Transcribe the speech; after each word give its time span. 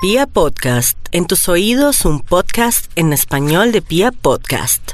Pia 0.00 0.26
Podcast, 0.26 0.96
en 1.12 1.26
tus 1.26 1.46
oídos 1.46 2.06
un 2.06 2.20
podcast 2.20 2.90
en 2.96 3.12
español 3.12 3.70
de 3.70 3.82
Pia 3.82 4.12
Podcast. 4.12 4.92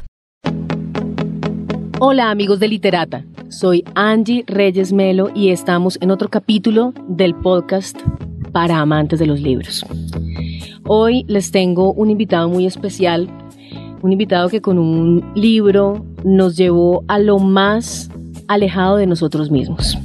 Hola 2.01 2.32
amigos 2.32 2.59
de 2.59 2.67
Literata, 2.67 3.24
soy 3.48 3.84
Angie 3.95 4.42
Reyes 4.48 4.92
Melo 4.92 5.30
y 5.32 5.50
estamos 5.50 5.96
en 6.00 6.11
otro 6.11 6.29
capítulo 6.29 6.92
del 7.06 7.37
podcast 7.37 7.96
para 8.50 8.80
amantes 8.80 9.21
de 9.21 9.27
los 9.27 9.40
libros. 9.40 9.87
Hoy 10.88 11.25
les 11.29 11.53
tengo 11.53 11.93
un 11.93 12.11
invitado 12.11 12.49
muy 12.49 12.67
especial, 12.67 13.31
un 14.03 14.11
invitado 14.11 14.49
que 14.49 14.61
con 14.61 14.77
un 14.77 15.33
libro 15.37 16.05
nos 16.25 16.57
llevó 16.57 17.05
a 17.07 17.20
lo 17.20 17.38
más 17.38 18.11
alejado 18.48 18.97
de 18.97 19.07
nosotros 19.07 19.52
mismos. 19.52 19.97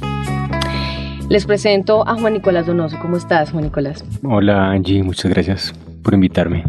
Les 1.32 1.46
presento 1.46 2.06
a 2.06 2.14
Juan 2.14 2.34
Nicolás 2.34 2.66
Donoso. 2.66 2.98
¿Cómo 3.00 3.16
estás, 3.16 3.52
Juan 3.52 3.64
Nicolás? 3.64 4.04
Hola, 4.22 4.70
Angie. 4.70 5.02
Muchas 5.02 5.30
gracias 5.30 5.72
por 6.04 6.12
invitarme. 6.12 6.62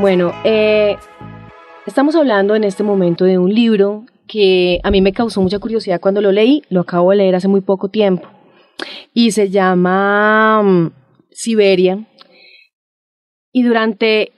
Bueno, 0.00 0.32
eh, 0.42 0.96
estamos 1.86 2.16
hablando 2.16 2.56
en 2.56 2.64
este 2.64 2.82
momento 2.82 3.24
de 3.24 3.38
un 3.38 3.54
libro 3.54 4.06
que 4.26 4.80
a 4.82 4.90
mí 4.90 5.00
me 5.00 5.12
causó 5.12 5.40
mucha 5.40 5.60
curiosidad 5.60 6.00
cuando 6.00 6.20
lo 6.20 6.32
leí. 6.32 6.64
Lo 6.68 6.80
acabo 6.80 7.12
de 7.12 7.18
leer 7.18 7.36
hace 7.36 7.46
muy 7.46 7.60
poco 7.60 7.90
tiempo. 7.90 8.26
Y 9.14 9.30
se 9.30 9.50
llama 9.50 10.60
mm, 10.64 10.90
Siberia. 11.30 12.08
Y 13.52 13.62
durante... 13.62 14.32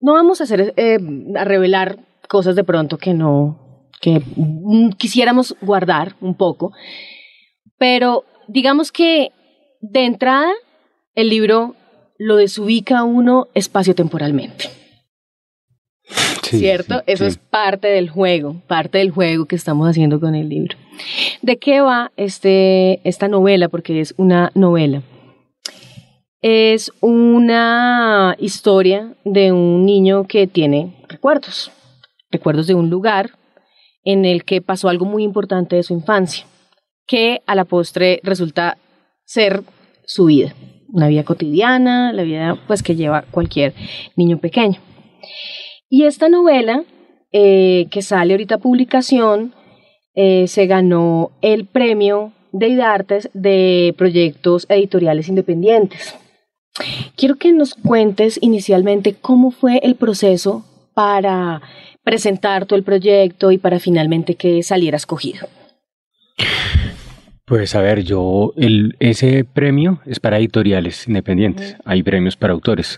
No 0.00 0.14
vamos 0.14 0.40
a 0.40 0.44
hacer, 0.44 0.74
eh, 0.76 0.98
a 1.38 1.44
revelar 1.44 2.00
cosas 2.28 2.56
de 2.56 2.64
pronto 2.64 2.98
que 2.98 3.14
no, 3.14 3.86
que 4.00 4.20
mm, 4.34 4.90
quisiéramos 4.98 5.54
guardar 5.60 6.16
un 6.20 6.34
poco. 6.34 6.72
Pero 7.82 8.24
digamos 8.46 8.92
que 8.92 9.32
de 9.80 10.04
entrada 10.04 10.52
el 11.16 11.28
libro 11.28 11.74
lo 12.16 12.36
desubica 12.36 13.00
a 13.00 13.02
uno 13.02 13.48
espacio-temporalmente. 13.54 14.66
¿Cierto? 16.44 17.02
Eso 17.08 17.26
es 17.26 17.38
parte 17.38 17.88
del 17.88 18.08
juego, 18.08 18.54
parte 18.68 18.98
del 18.98 19.10
juego 19.10 19.46
que 19.46 19.56
estamos 19.56 19.88
haciendo 19.88 20.20
con 20.20 20.36
el 20.36 20.48
libro. 20.48 20.76
¿De 21.40 21.56
qué 21.56 21.80
va 21.80 22.12
este, 22.16 23.00
esta 23.02 23.26
novela? 23.26 23.68
Porque 23.68 24.00
es 24.00 24.14
una 24.16 24.52
novela. 24.54 25.02
Es 26.40 26.92
una 27.00 28.36
historia 28.38 29.12
de 29.24 29.50
un 29.50 29.84
niño 29.84 30.28
que 30.28 30.46
tiene 30.46 30.94
recuerdos, 31.08 31.72
recuerdos 32.30 32.68
de 32.68 32.74
un 32.74 32.90
lugar 32.90 33.32
en 34.04 34.24
el 34.24 34.44
que 34.44 34.62
pasó 34.62 34.88
algo 34.88 35.04
muy 35.04 35.24
importante 35.24 35.74
de 35.74 35.82
su 35.82 35.94
infancia 35.94 36.46
que 37.06 37.42
a 37.46 37.54
la 37.54 37.64
postre 37.64 38.20
resulta 38.22 38.78
ser 39.24 39.62
su 40.04 40.26
vida, 40.26 40.54
una 40.88 41.08
vida 41.08 41.24
cotidiana, 41.24 42.12
la 42.12 42.22
vida 42.22 42.58
pues 42.66 42.82
que 42.82 42.96
lleva 42.96 43.24
cualquier 43.30 43.74
niño 44.16 44.38
pequeño. 44.38 44.80
Y 45.88 46.04
esta 46.04 46.28
novela 46.28 46.84
eh, 47.32 47.86
que 47.90 48.02
sale 48.02 48.34
ahorita 48.34 48.56
a 48.56 48.58
publicación 48.58 49.54
eh, 50.14 50.46
se 50.48 50.66
ganó 50.66 51.32
el 51.40 51.66
premio 51.66 52.32
de 52.52 52.68
IDARTES 52.68 53.30
de 53.32 53.94
proyectos 53.96 54.66
editoriales 54.68 55.28
independientes. 55.28 56.14
Quiero 57.16 57.36
que 57.36 57.52
nos 57.52 57.74
cuentes 57.74 58.38
inicialmente 58.42 59.14
cómo 59.14 59.50
fue 59.50 59.78
el 59.82 59.94
proceso 59.94 60.64
para 60.94 61.62
presentar 62.02 62.66
todo 62.66 62.78
el 62.78 62.84
proyecto 62.84 63.50
y 63.50 63.58
para 63.58 63.78
finalmente 63.78 64.34
que 64.34 64.62
saliera 64.62 64.96
escogido. 64.96 65.48
Pues 67.52 67.74
a 67.74 67.82
ver, 67.82 68.02
yo, 68.02 68.54
el, 68.56 68.96
ese 68.98 69.44
premio 69.44 70.00
es 70.06 70.20
para 70.20 70.38
editoriales 70.38 71.06
independientes, 71.06 71.76
hay 71.84 72.02
premios 72.02 72.34
para 72.34 72.54
autores. 72.54 72.96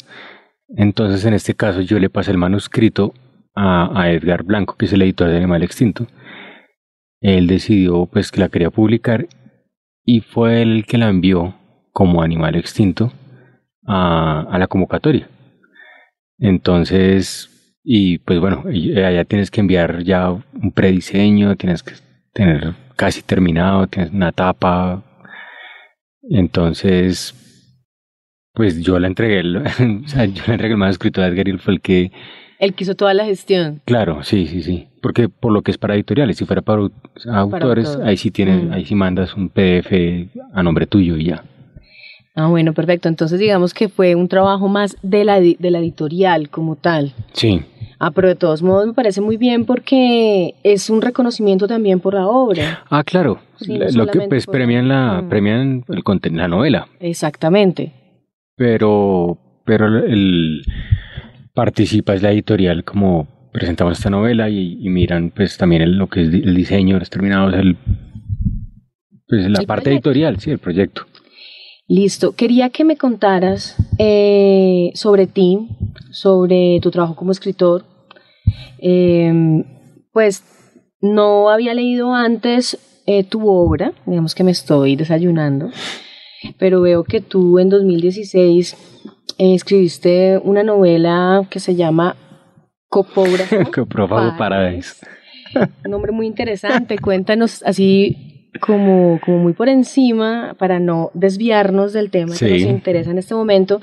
Entonces, 0.68 1.24
en 1.24 1.34
este 1.34 1.54
caso, 1.54 1.80
yo 1.80 1.98
le 1.98 2.08
pasé 2.08 2.30
el 2.30 2.38
manuscrito 2.38 3.14
a, 3.56 4.12
Edgar 4.12 4.44
Blanco, 4.44 4.76
que 4.76 4.84
es 4.84 4.92
el 4.92 5.02
editor 5.02 5.28
de 5.28 5.38
Animal 5.38 5.64
Extinto. 5.64 6.06
Él 7.20 7.48
decidió 7.48 8.06
pues 8.06 8.30
que 8.30 8.38
la 8.38 8.48
quería 8.48 8.70
publicar 8.70 9.26
y 10.04 10.20
fue 10.20 10.62
el 10.62 10.86
que 10.86 10.98
la 10.98 11.08
envió 11.08 11.56
como 11.90 12.22
Animal 12.22 12.54
Extinto 12.54 13.12
a, 13.84 14.42
a 14.42 14.56
la 14.60 14.68
convocatoria. 14.68 15.28
Entonces, 16.38 17.80
y 17.82 18.18
pues 18.18 18.38
bueno, 18.38 18.62
allá 18.68 19.24
tienes 19.24 19.50
que 19.50 19.62
enviar 19.62 20.04
ya 20.04 20.30
un 20.30 20.70
prediseño, 20.72 21.56
tienes 21.56 21.82
que 21.82 22.03
tener 22.34 22.74
casi 22.96 23.22
terminado, 23.22 23.86
tienes 23.86 24.12
una 24.12 24.32
tapa. 24.32 25.02
Entonces, 26.28 27.34
pues 28.52 28.82
yo 28.82 28.98
le 28.98 29.06
entregué, 29.06 29.40
el, 29.40 29.56
o 30.04 30.08
sea, 30.08 30.26
yo 30.26 30.42
le 30.46 30.52
entregué 30.52 30.72
el 30.72 30.78
manuscrito 30.78 31.22
a 31.22 31.28
Edgar 31.28 31.48
y 31.48 31.56
fue 31.56 31.74
el 31.74 31.80
que... 31.80 32.12
Él 32.58 32.74
quiso 32.74 32.94
toda 32.94 33.14
la 33.14 33.24
gestión. 33.24 33.80
Claro, 33.84 34.22
sí, 34.22 34.46
sí, 34.46 34.62
sí. 34.62 34.88
Porque 35.02 35.28
por 35.28 35.52
lo 35.52 35.62
que 35.62 35.70
es 35.70 35.78
para 35.78 35.94
editoriales, 35.94 36.36
si 36.36 36.44
fuera 36.44 36.62
para, 36.62 36.88
autores, 37.32 37.98
ahí 38.04 38.16
sí 38.16 38.30
tienes, 38.30 38.62
mm. 38.62 38.72
ahí 38.72 38.84
sí 38.84 38.94
mandas 38.94 39.34
un 39.34 39.48
PDF 39.48 39.92
a 40.54 40.62
nombre 40.62 40.86
tuyo 40.86 41.16
y 41.16 41.26
ya. 41.26 41.44
Ah, 42.34 42.46
bueno, 42.46 42.72
perfecto. 42.72 43.08
Entonces 43.08 43.38
digamos 43.38 43.74
que 43.74 43.88
fue 43.88 44.14
un 44.14 44.28
trabajo 44.28 44.68
más 44.68 44.96
de 45.02 45.24
la, 45.24 45.40
de 45.40 45.70
la 45.70 45.78
editorial 45.78 46.48
como 46.48 46.76
tal. 46.76 47.12
Sí. 47.32 47.62
Ah, 47.98 48.10
pero 48.10 48.28
de 48.28 48.34
todos 48.34 48.62
modos 48.62 48.86
me 48.86 48.92
parece 48.92 49.20
muy 49.20 49.36
bien 49.36 49.64
porque 49.64 50.54
es 50.62 50.90
un 50.90 51.02
reconocimiento 51.02 51.66
también 51.66 52.00
por 52.00 52.14
la 52.14 52.26
obra. 52.26 52.84
Ah, 52.90 53.04
claro. 53.04 53.40
lo 53.66 54.06
que 54.06 54.20
pues 54.28 54.46
premian 54.46 54.88
la 54.88 55.22
mm. 55.22 55.28
premian 55.28 55.84
el 55.88 56.04
contenido, 56.04 56.42
la 56.42 56.48
novela. 56.48 56.88
Exactamente. 57.00 57.92
Pero 58.56 59.38
pero 59.64 59.86
el 60.04 60.62
participa 61.54 62.14
es 62.14 62.22
la 62.22 62.32
editorial 62.32 62.84
como 62.84 63.28
presentamos 63.52 63.98
esta 63.98 64.10
novela 64.10 64.50
y, 64.50 64.76
miran 64.88 65.30
pues 65.30 65.56
también 65.56 65.96
lo 65.96 66.08
que 66.08 66.22
es 66.22 66.28
el 66.28 66.54
diseño, 66.54 66.98
los 66.98 67.08
terminados, 67.08 67.54
el 67.54 67.76
pues 69.28 69.48
la 69.48 69.62
parte 69.62 69.90
editorial, 69.90 70.38
sí, 70.38 70.50
el 70.50 70.58
proyecto. 70.58 71.06
Listo. 71.86 72.32
Quería 72.32 72.70
que 72.70 72.84
me 72.84 72.96
contaras 72.96 73.76
eh, 73.98 74.90
sobre 74.94 75.26
ti, 75.26 75.68
sobre 76.10 76.78
tu 76.80 76.90
trabajo 76.90 77.14
como 77.14 77.32
escritor. 77.32 77.84
Em, 78.78 79.64
pues 80.12 80.44
no 81.00 81.50
había 81.50 81.74
leído 81.74 82.14
antes 82.14 82.78
eh, 83.06 83.24
tu 83.24 83.48
obra, 83.48 83.92
digamos 84.06 84.34
que 84.34 84.44
me 84.44 84.50
estoy 84.50 84.96
desayunando, 84.96 85.70
pero 86.58 86.80
veo 86.80 87.04
que 87.04 87.20
tú 87.20 87.58
en 87.58 87.68
2016 87.68 88.76
eh, 89.38 89.54
escribiste 89.54 90.38
una 90.38 90.62
novela 90.62 91.46
que 91.50 91.60
se 91.60 91.74
llama 91.74 92.16
Copógrafo. 92.88 93.56
Copógrafo 93.74 94.38
Paradise. 94.38 94.94
Un 95.84 95.90
nombre 95.90 96.12
muy 96.12 96.26
interesante. 96.26 96.98
Cuéntanos 96.98 97.62
así 97.64 98.33
como, 98.60 99.20
como 99.24 99.38
muy 99.38 99.52
por 99.52 99.68
encima, 99.68 100.54
para 100.58 100.78
no 100.78 101.10
desviarnos 101.14 101.92
del 101.92 102.10
tema 102.10 102.34
que 102.36 102.50
nos 102.50 102.60
interesa 102.60 103.10
en 103.10 103.18
este 103.18 103.34
momento, 103.34 103.80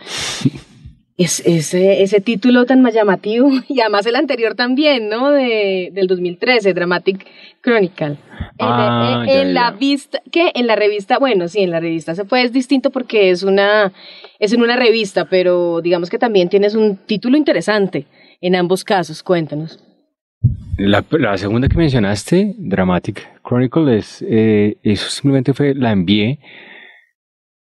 es 1.18 1.42
ese, 1.46 2.02
ese 2.02 2.20
título 2.20 2.66
tan 2.66 2.82
más 2.82 2.94
llamativo, 2.94 3.50
y 3.68 3.80
además 3.82 4.06
el 4.06 4.16
anterior 4.16 4.56
también, 4.56 5.10
¿no? 5.10 5.32
De, 5.32 5.90
del 5.94 6.08
2013, 6.08 6.74
Dramatic 6.74 7.28
Chronicle. 7.62 8.18
Ah, 8.60 9.24
en, 9.28 9.54
la 9.54 9.72
vista, 9.72 10.22
¿qué? 10.32 10.52
En 10.56 10.68
la 10.68 10.76
revista, 10.76 11.20
bueno, 11.20 11.48
sí, 11.48 11.60
en 11.60 11.72
la 11.72 11.80
revista 11.80 12.16
se 12.16 12.26
puede, 12.26 12.44
es 12.44 12.54
distinto 12.54 12.90
porque 12.90 13.30
es 13.30 13.44
una, 13.44 13.92
es 14.40 14.54
en 14.54 14.62
una 14.62 14.76
revista, 14.76 15.26
pero 15.26 15.82
digamos 15.82 16.10
que 16.10 16.18
también 16.18 16.50
tienes 16.50 16.76
un 16.76 16.98
título 16.98 17.38
interesante 17.38 18.08
en 18.40 18.56
ambos 18.56 18.84
casos, 18.84 19.22
cuéntanos. 19.22 19.80
La, 20.78 21.06
la, 21.12 21.38
segunda 21.38 21.68
que 21.68 21.78
mencionaste, 21.78 22.56
Dramatic 22.58 23.42
Chronicle, 23.44 23.98
es, 23.98 24.24
eh, 24.28 24.78
eso 24.82 25.10
simplemente 25.10 25.54
fue, 25.54 25.76
la 25.76 25.92
envié 25.92 26.40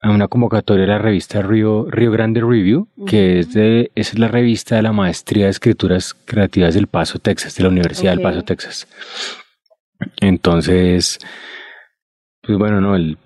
a 0.01 0.09
una 0.09 0.27
convocatoria 0.27 0.85
de 0.85 0.91
la 0.91 0.97
revista 0.97 1.41
Río, 1.41 1.85
Río 1.89 2.11
Grande 2.11 2.41
Review, 2.41 2.87
que 3.05 3.39
es 3.39 3.53
de, 3.53 3.91
esa 3.95 4.13
es 4.13 4.19
la 4.19 4.29
revista 4.29 4.75
de 4.75 4.81
la 4.81 4.93
maestría 4.93 5.45
de 5.45 5.51
escrituras 5.51 6.13
creativas 6.13 6.73
del 6.73 6.87
Paso, 6.87 7.19
Texas, 7.19 7.55
de 7.55 7.63
la 7.63 7.69
Universidad 7.69 8.11
del 8.11 8.21
Paso, 8.21 8.41
Texas. 8.43 8.87
Entonces, 10.19 11.19
pues 12.41 12.57
bueno, 12.57 12.81
no, 12.81 12.95
el, 12.95 13.17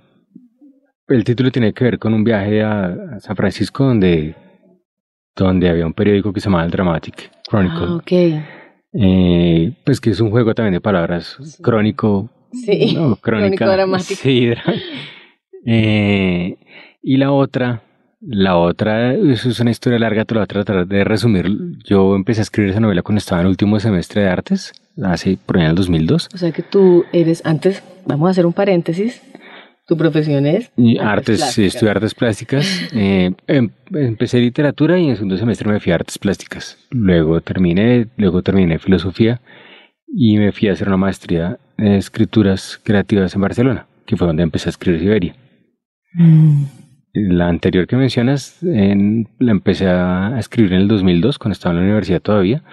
el 1.07 1.23
título 1.23 1.51
tiene 1.51 1.73
que 1.73 1.85
ver 1.85 1.99
con 1.99 2.13
un 2.13 2.23
viaje 2.23 2.61
a, 2.61 3.19
San 3.19 3.35
Francisco 3.35 3.85
donde, 3.85 4.35
donde 5.35 5.69
había 5.69 5.85
un 5.85 5.93
periódico 5.93 6.33
que 6.33 6.41
se 6.41 6.45
llamaba 6.45 6.65
el 6.65 6.71
Dramatic 6.71 7.31
Chronicle. 7.47 7.85
Ah, 7.87 7.95
okay. 7.95 8.43
Eh, 8.97 9.73
pues 9.83 9.99
que 9.99 10.11
es 10.11 10.19
un 10.21 10.31
juego 10.31 10.55
también 10.55 10.73
de 10.73 10.81
palabras, 10.81 11.37
crónico. 11.61 12.29
Sí, 12.53 12.97
crónico 13.21 13.65
dramático. 13.65 14.21
Sí, 14.21 14.51
eh, 15.65 16.57
y 17.01 17.17
la 17.17 17.31
otra, 17.31 17.81
la 18.21 18.57
otra, 18.57 19.13
eso 19.13 19.49
es 19.49 19.59
una 19.59 19.71
historia 19.71 19.99
larga, 19.99 20.23
te 20.23 20.33
la 20.33 20.39
voy 20.39 20.43
a 20.45 20.47
tratar 20.47 20.87
de 20.87 21.03
resumir. 21.03 21.47
Yo 21.83 22.15
empecé 22.15 22.41
a 22.41 22.43
escribir 22.43 22.71
esa 22.71 22.79
novela 22.79 23.01
cuando 23.01 23.19
estaba 23.19 23.41
en 23.41 23.47
el 23.47 23.51
último 23.51 23.79
semestre 23.79 24.21
de 24.21 24.29
artes, 24.29 24.73
hace 25.03 25.37
por 25.45 25.57
allá 25.57 25.65
en 25.65 25.69
el 25.71 25.75
2002. 25.75 26.29
O 26.33 26.37
sea 26.37 26.51
que 26.51 26.63
tú 26.63 27.03
eres, 27.11 27.45
antes, 27.45 27.83
vamos 28.05 28.27
a 28.27 28.31
hacer 28.31 28.45
un 28.45 28.53
paréntesis, 28.53 29.21
¿Tu 29.87 29.97
profesión 29.97 30.47
es? 30.47 30.71
artes, 30.99 31.41
sí, 31.51 31.65
estudié 31.65 31.91
artes 31.91 32.15
plásticas. 32.15 32.65
Eh, 32.93 33.31
em, 33.47 33.69
empecé 33.93 34.39
literatura 34.39 34.97
y 34.97 35.03
en 35.03 35.09
el 35.11 35.15
segundo 35.17 35.37
semestre 35.37 35.69
me 35.69 35.79
fui 35.79 35.91
a 35.91 35.95
artes 35.95 36.17
plásticas. 36.17 36.77
Luego 36.89 37.41
terminé, 37.41 38.07
luego 38.17 38.41
terminé 38.41 38.79
filosofía 38.79 39.41
y 40.07 40.37
me 40.37 40.51
fui 40.51 40.69
a 40.69 40.73
hacer 40.73 40.87
una 40.87 40.97
maestría 40.97 41.59
en 41.77 41.93
escrituras 41.93 42.79
creativas 42.83 43.35
en 43.35 43.41
Barcelona, 43.41 43.87
que 44.05 44.15
fue 44.15 44.27
donde 44.27 44.43
empecé 44.43 44.69
a 44.69 44.71
escribir 44.71 45.01
Siberia. 45.01 45.35
Mm. 46.13 46.63
La 47.13 47.47
anterior 47.47 47.87
que 47.87 47.95
mencionas, 47.95 48.57
la 48.61 49.51
empecé 49.51 49.87
a 49.87 50.35
escribir 50.37 50.73
en 50.73 50.81
el 50.81 50.87
2002, 50.87 51.37
cuando 51.37 51.53
estaba 51.53 51.73
en 51.73 51.79
la 51.79 51.85
universidad 51.85 52.21
todavía. 52.21 52.63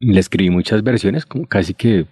Le 0.00 0.20
escribí 0.20 0.50
muchas 0.50 0.82
versiones, 0.82 1.26
como 1.26 1.46
casi 1.46 1.74
que 1.74 2.06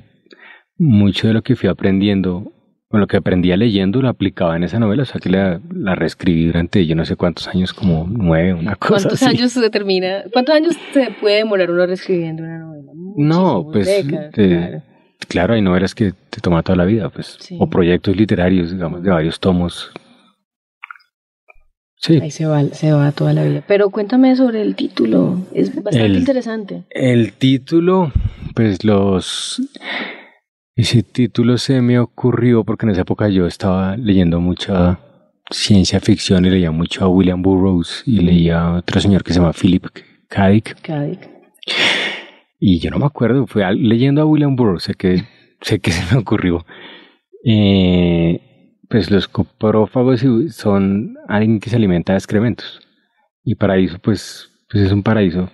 mucho 0.76 1.29
de 1.29 1.35
lo 1.35 1.43
que 1.43 1.56
fui 1.56 1.69
aprendiendo, 1.69 2.52
o 2.94 2.99
lo 2.99 3.06
que 3.06 3.17
aprendía 3.17 3.56
leyendo, 3.56 4.00
lo 4.00 4.08
aplicaba 4.08 4.56
en 4.56 4.64
esa 4.64 4.79
novela, 4.79 5.02
o 5.02 5.06
sea 5.06 5.20
que 5.20 5.29
la, 5.29 5.61
la 5.73 5.94
reescribí 5.94 6.46
durante 6.46 6.87
yo 6.87 6.94
no 6.94 7.05
sé 7.05 7.17
cuántos 7.17 7.49
años, 7.49 7.73
como 7.73 8.06
nueve, 8.08 8.55
una 8.55 8.76
cosa 8.76 9.08
¿Cuántos 9.08 9.23
años 9.23 9.52
se 9.52 9.70
termina? 9.70 10.25
¿Cuántos 10.32 10.55
años 10.55 10.76
se 10.93 11.11
puede 11.20 11.37
demorar 11.37 11.70
uno 11.70 11.87
reescribiendo 11.87 12.43
una 12.43 12.58
novela? 12.58 12.93
no, 13.17 13.69
pues 13.73 14.05
claro. 15.29 15.55
hay 15.55 15.62
novelas 15.62 15.94
que 15.94 16.12
te 16.31 16.41
toman 16.41 16.62
toda 16.62 16.76
la 16.76 16.85
vida, 16.85 17.08
pues, 17.11 17.38
o 17.58 17.69
proyectos 17.69 18.17
literarios, 18.17 18.73
digamos, 18.73 19.02
de 19.02 19.11
varios 19.11 19.38
tomos 19.41 19.93
Ahí 22.08 22.31
se 22.31 22.44
va, 22.44 22.62
se 22.64 22.93
va 22.93 23.12
toda 23.12 23.32
la 23.32 23.44
vida. 23.44 23.64
Pero 23.67 23.91
cuéntame 23.91 24.37
sobre 24.37 24.61
el 24.61 24.75
título, 24.75 25.38
es 25.55 25.75
bastante 25.75 26.19
interesante. 26.19 26.82
El 26.91 27.32
título, 27.32 28.12
pues 28.55 28.85
los... 28.85 29.62
Ese 30.76 31.05
título 31.05 31.56
se 31.56 31.81
me 31.81 32.00
ocurrió 32.00 32.65
porque 32.65 32.85
en 32.85 32.91
esa 32.91 33.03
época 33.03 33.29
yo 33.29 33.47
estaba 33.47 33.97
leyendo 33.97 34.41
mucha 34.41 34.99
ciencia 35.49 36.00
ficción 36.00 36.44
y 36.47 36.50
leía 36.50 36.73
mucho 36.73 37.05
a 37.05 37.09
William 37.09 37.43
Burroughs 37.43 38.03
y 38.06 38.19
leía 38.19 38.61
a 38.61 38.73
otro 38.79 39.00
señor 39.00 39.23
que 39.23 39.32
se 39.32 39.38
llama 39.38 39.53
Philip 39.53 39.87
K. 40.26 40.49
Dick. 40.49 40.76
Y 42.59 42.81
yo 42.81 42.91
no 42.91 42.99
me 42.99 43.06
acuerdo, 43.06 43.47
fue 43.47 43.62
leyendo 43.76 44.21
a 44.21 44.25
William 44.25 44.56
Burroughs, 44.56 44.82
sé 44.82 44.94
que, 44.94 45.23
sé 45.61 45.79
que 45.79 45.93
se 45.93 46.12
me 46.12 46.21
ocurrió. 46.21 46.67
Eh, 47.44 48.81
pues 48.88 49.12
los 49.12 49.29
coprófagos 49.29 50.25
son 50.50 51.17
alguien 51.29 51.61
que 51.61 51.70
se 51.70 51.77
alimenta 51.77 52.15
de 52.15 52.19
excrementos. 52.19 52.81
Y 53.44 53.55
paraíso, 53.55 54.00
pues, 54.00 54.50
pues 54.69 54.82
es 54.82 54.91
un 54.91 55.05
paraíso 55.05 55.49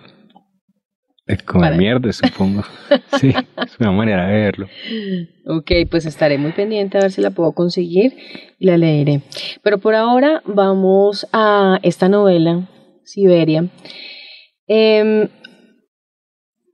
como 1.45 1.69
mierda, 1.71 2.11
supongo. 2.11 2.63
sí, 3.19 3.29
es 3.29 3.79
una 3.79 3.91
manera 3.91 4.27
de 4.27 4.33
verlo. 4.33 4.67
Ok, 5.45 5.71
pues 5.89 6.05
estaré 6.05 6.37
muy 6.37 6.51
pendiente 6.51 6.97
a 6.97 7.01
ver 7.01 7.11
si 7.11 7.21
la 7.21 7.31
puedo 7.31 7.51
conseguir 7.53 8.17
y 8.59 8.65
la 8.65 8.77
leeré. 8.77 9.21
Pero 9.61 9.77
por 9.77 9.95
ahora 9.95 10.41
vamos 10.45 11.27
a 11.31 11.79
esta 11.83 12.09
novela, 12.09 12.67
Siberia. 13.03 13.69
Em, 14.67 15.29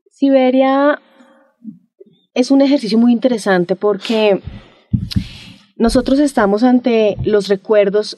Siberia 0.10 1.00
es 2.34 2.52
un 2.52 2.62
ejercicio 2.62 2.98
muy 2.98 3.12
interesante 3.12 3.76
porque 3.76 4.42
nosotros 5.76 6.20
estamos 6.20 6.64
ante 6.64 7.18
los 7.24 7.48
recuerdos 7.48 8.18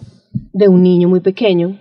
de 0.54 0.68
un 0.68 0.84
niño 0.84 1.10
muy 1.10 1.20
pequeño 1.20 1.80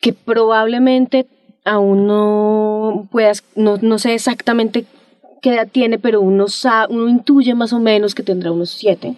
que 0.00 0.12
probablemente 0.12 1.26
aún 1.64 2.06
no 2.06 3.08
puedas, 3.10 3.42
no, 3.56 3.98
sé 3.98 4.14
exactamente 4.14 4.84
qué 5.42 5.50
edad 5.50 5.68
tiene, 5.70 5.98
pero 5.98 6.20
uno, 6.20 6.46
uno 6.90 7.08
intuye 7.08 7.54
más 7.54 7.72
o 7.72 7.80
menos 7.80 8.14
que 8.14 8.22
tendrá 8.22 8.52
unos 8.52 8.70
siete, 8.70 9.14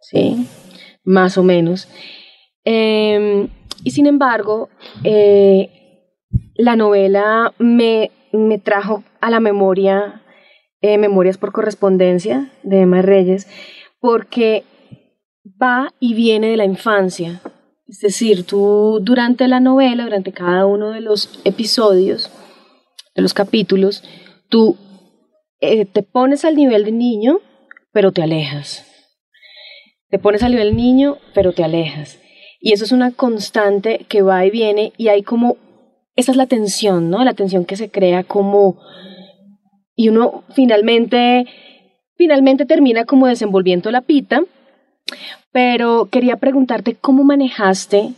¿sí? 0.00 0.46
Más 1.04 1.38
o 1.38 1.42
menos. 1.42 1.88
Em, 2.64 3.48
y 3.84 3.90
sin 3.90 4.06
embargo, 4.06 4.68
eh, 5.04 5.70
la 6.54 6.76
novela 6.76 7.52
me, 7.58 8.10
me, 8.32 8.58
trajo 8.58 9.04
a 9.20 9.30
la 9.30 9.40
memoria 9.40 10.22
eh, 10.80 10.98
Memorias 10.98 11.38
por 11.38 11.52
correspondencia 11.52 12.50
de 12.62 12.80
Emma 12.80 13.02
Reyes, 13.02 13.46
porque 14.00 14.64
va 15.60 15.92
y 16.00 16.14
viene 16.14 16.48
de 16.48 16.56
la 16.56 16.64
infancia. 16.64 17.40
Es 17.92 18.00
decir, 18.00 18.44
tú 18.46 19.00
durante 19.02 19.46
la 19.48 19.60
novela, 19.60 20.04
durante 20.04 20.32
cada 20.32 20.64
uno 20.64 20.92
de 20.92 21.02
los 21.02 21.42
episodios, 21.44 22.30
de 23.14 23.20
los 23.20 23.34
capítulos, 23.34 24.02
tú 24.48 24.78
eh, 25.60 25.84
te 25.84 26.02
pones 26.02 26.46
al 26.46 26.56
nivel 26.56 26.86
de 26.86 26.92
niño, 26.92 27.40
pero 27.92 28.10
te 28.10 28.22
alejas. 28.22 28.86
Te 30.08 30.18
pones 30.18 30.42
al 30.42 30.52
nivel 30.52 30.70
de 30.70 30.74
niño, 30.74 31.18
pero 31.34 31.52
te 31.52 31.64
alejas. 31.64 32.18
Y 32.62 32.72
eso 32.72 32.84
es 32.84 32.92
una 32.92 33.10
constante 33.10 34.06
que 34.08 34.22
va 34.22 34.46
y 34.46 34.50
viene 34.50 34.94
y 34.96 35.08
hay 35.08 35.22
como, 35.22 35.58
esa 36.16 36.30
es 36.30 36.38
la 36.38 36.46
tensión, 36.46 37.10
¿no? 37.10 37.22
La 37.24 37.34
tensión 37.34 37.66
que 37.66 37.76
se 37.76 37.90
crea 37.90 38.24
como, 38.24 38.80
y 39.94 40.08
uno 40.08 40.44
finalmente 40.54 41.44
finalmente 42.16 42.64
termina 42.64 43.04
como 43.04 43.26
desenvolviendo 43.26 43.90
la 43.90 44.00
pita, 44.00 44.44
pero 45.52 46.08
quería 46.10 46.36
preguntarte 46.36 46.94
cómo 46.94 47.24
manejaste 47.24 48.14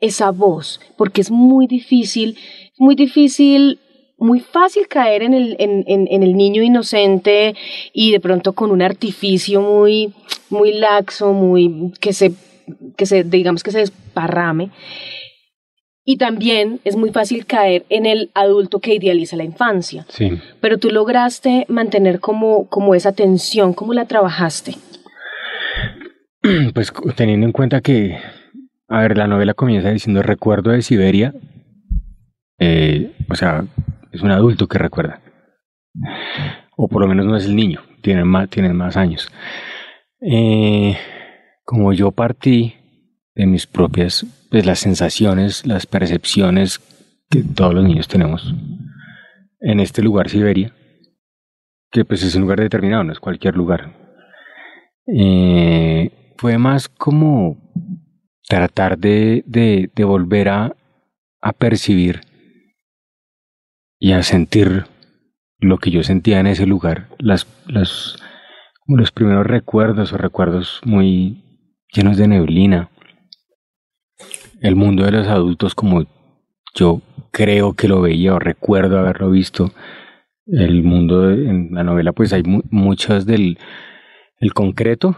esa 0.00 0.30
voz, 0.32 0.80
porque 0.96 1.20
es 1.20 1.30
muy 1.30 1.66
difícil, 1.66 2.36
muy 2.76 2.96
difícil, 2.96 3.78
muy 4.18 4.40
fácil 4.40 4.88
caer 4.88 5.22
en 5.22 5.34
el, 5.34 5.56
en, 5.58 5.84
en, 5.86 6.22
el 6.22 6.36
niño 6.36 6.62
inocente 6.62 7.54
y 7.92 8.12
de 8.12 8.20
pronto 8.20 8.52
con 8.52 8.70
un 8.70 8.82
artificio 8.82 9.60
muy, 9.60 10.12
muy 10.50 10.72
laxo, 10.72 11.32
muy 11.32 11.92
que 12.00 12.12
se, 12.12 12.32
que 12.96 13.06
se, 13.06 13.24
digamos 13.24 13.62
que 13.62 13.70
se 13.70 13.78
desparrame. 13.78 14.70
Y 16.04 16.16
también 16.16 16.80
es 16.84 16.96
muy 16.96 17.10
fácil 17.10 17.46
caer 17.46 17.84
en 17.88 18.06
el 18.06 18.30
adulto 18.34 18.80
que 18.80 18.94
idealiza 18.94 19.36
la 19.36 19.44
infancia. 19.44 20.04
Sí. 20.08 20.32
Pero 20.60 20.78
tú 20.78 20.90
lograste 20.90 21.64
mantener 21.68 22.18
como, 22.18 22.66
como 22.68 22.96
esa 22.96 23.12
tensión, 23.12 23.72
¿cómo 23.72 23.92
la 23.94 24.06
trabajaste? 24.06 24.74
Pues 26.74 26.92
teniendo 27.16 27.46
en 27.46 27.52
cuenta 27.52 27.80
que, 27.80 28.18
a 28.88 29.00
ver, 29.00 29.16
la 29.16 29.26
novela 29.26 29.54
comienza 29.54 29.90
diciendo 29.90 30.22
recuerdo 30.22 30.70
de 30.70 30.82
Siberia, 30.82 31.34
eh, 32.58 33.12
o 33.28 33.34
sea, 33.34 33.64
es 34.12 34.22
un 34.22 34.30
adulto 34.30 34.66
que 34.66 34.78
recuerda. 34.78 35.20
O 36.76 36.88
por 36.88 37.02
lo 37.02 37.08
menos 37.08 37.26
no 37.26 37.36
es 37.36 37.46
el 37.46 37.56
niño, 37.56 37.80
tiene 38.02 38.24
más, 38.24 38.48
más 38.72 38.96
años. 38.96 39.28
Eh, 40.20 40.96
como 41.64 41.92
yo 41.92 42.10
partí 42.10 42.74
de 43.34 43.46
mis 43.46 43.66
propias, 43.66 44.26
pues 44.50 44.66
las 44.66 44.80
sensaciones, 44.80 45.66
las 45.66 45.86
percepciones 45.86 46.80
que 47.30 47.42
todos 47.42 47.74
los 47.74 47.84
niños 47.84 48.08
tenemos 48.08 48.54
en 49.60 49.80
este 49.80 50.02
lugar, 50.02 50.28
Siberia, 50.28 50.74
que 51.90 52.04
pues 52.04 52.22
es 52.22 52.34
un 52.34 52.42
lugar 52.42 52.60
determinado, 52.60 53.04
no 53.04 53.12
es 53.12 53.20
cualquier 53.20 53.56
lugar. 53.56 53.94
Eh, 55.06 56.10
fue 56.36 56.58
más 56.58 56.88
como 56.88 57.58
tratar 58.48 58.98
de, 58.98 59.42
de, 59.46 60.04
volver 60.04 60.48
a, 60.48 60.76
a 61.40 61.52
percibir 61.52 62.20
y 63.98 64.12
a 64.12 64.22
sentir 64.22 64.86
lo 65.58 65.78
que 65.78 65.90
yo 65.90 66.02
sentía 66.02 66.40
en 66.40 66.48
ese 66.48 66.66
lugar, 66.66 67.08
las, 67.18 67.46
las, 67.66 68.16
como 68.84 68.98
los 68.98 69.12
primeros 69.12 69.46
recuerdos 69.46 70.12
o 70.12 70.18
recuerdos 70.18 70.80
muy 70.84 71.68
llenos 71.92 72.16
de 72.16 72.28
neblina, 72.28 72.90
el 74.60 74.76
mundo 74.76 75.04
de 75.04 75.12
los 75.12 75.26
adultos 75.28 75.74
como 75.74 76.04
yo 76.74 77.02
creo 77.30 77.74
que 77.74 77.88
lo 77.88 78.00
veía 78.00 78.34
o 78.34 78.38
recuerdo 78.38 78.98
haberlo 78.98 79.30
visto. 79.30 79.72
El 80.46 80.82
mundo 80.82 81.30
en 81.30 81.70
la 81.72 81.84
novela 81.84 82.12
pues 82.12 82.32
hay 82.32 82.42
muchas 82.44 83.26
del 83.26 83.58
el 84.38 84.54
concreto. 84.54 85.16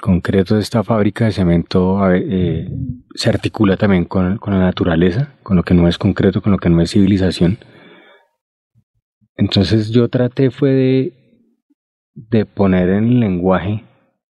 Concreto 0.00 0.56
de 0.56 0.60
esta 0.60 0.82
fábrica 0.82 1.24
de 1.24 1.32
cemento 1.32 1.98
eh, 2.12 2.68
se 3.14 3.28
articula 3.28 3.76
también 3.76 4.04
con, 4.04 4.36
con 4.38 4.52
la 4.54 4.60
naturaleza, 4.60 5.34
con 5.42 5.56
lo 5.56 5.62
que 5.62 5.74
no 5.74 5.88
es 5.88 5.96
concreto, 5.98 6.42
con 6.42 6.52
lo 6.52 6.58
que 6.58 6.68
no 6.68 6.80
es 6.80 6.90
civilización. 6.90 7.58
Entonces 9.36 9.90
yo 9.90 10.08
traté 10.08 10.50
fue 10.50 10.70
de, 10.70 11.12
de 12.14 12.44
poner 12.44 12.90
en 12.90 13.20
lenguaje 13.20 13.84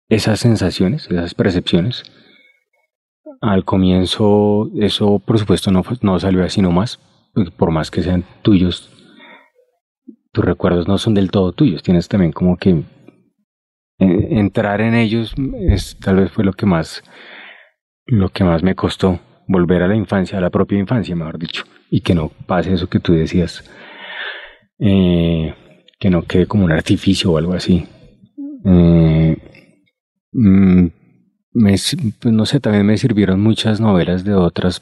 esas 0.10 0.40
sensaciones, 0.40 1.08
esas 1.10 1.34
percepciones, 1.34 2.04
al 3.42 3.64
comienzo 3.64 4.70
eso 4.76 5.20
por 5.20 5.40
supuesto 5.40 5.72
no, 5.72 5.84
no 6.02 6.20
salió 6.20 6.44
así 6.44 6.62
nomás, 6.62 7.00
por 7.58 7.72
más 7.72 7.92
que 7.92 8.04
sean 8.04 8.24
tuyos, 8.42 8.92
tus 10.32 10.44
recuerdos 10.44 10.88
no 10.88 10.98
son 10.98 11.14
del 11.14 11.32
todo 11.32 11.52
tuyos, 11.52 11.84
tienes 11.84 12.08
también 12.08 12.32
como 12.32 12.58
que 12.58 12.84
entrar 14.00 14.82
en 14.82 14.96
ellos 14.96 15.36
es 15.60 15.98
tal 16.00 16.18
vez 16.18 16.32
fue 16.32 16.46
lo 16.46 16.54
que 16.54 16.66
más 16.66 17.04
lo 18.06 18.30
que 18.30 18.44
más 18.44 18.64
me 18.64 18.76
costó 18.76 19.20
volver 19.48 19.84
a 19.84 19.88
la 19.88 19.96
infancia, 19.96 20.38
a 20.38 20.42
la 20.42 20.50
propia 20.50 20.80
infancia, 20.80 21.16
mejor 21.16 21.38
dicho, 21.38 21.64
y 21.90 22.02
que 22.02 22.16
no 22.16 22.30
pase 22.46 22.74
eso 22.74 22.88
que 22.88 23.00
tú 23.00 23.14
decías, 23.14 23.64
eh, 24.80 25.54
que 26.00 26.10
no 26.10 26.24
quede 26.24 26.48
como 26.48 26.66
un 26.66 26.72
artificio 26.72 27.32
o 27.32 27.38
algo 27.38 27.54
así. 27.54 27.86
Eh, 28.66 29.38
mm, 30.32 30.86
me, 31.54 31.72
pues 31.72 32.34
no 32.34 32.46
sé, 32.46 32.60
también 32.60 32.86
me 32.86 32.98
sirvieron 32.98 33.42
muchas 33.42 33.80
novelas 33.82 34.24
de 34.24 34.34
otros 34.34 34.82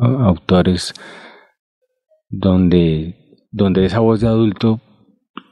autores 0.00 0.94
donde, 2.28 3.46
donde 3.50 3.84
esa 3.84 3.98
voz 3.98 4.20
de 4.20 4.28
adulto 4.28 4.80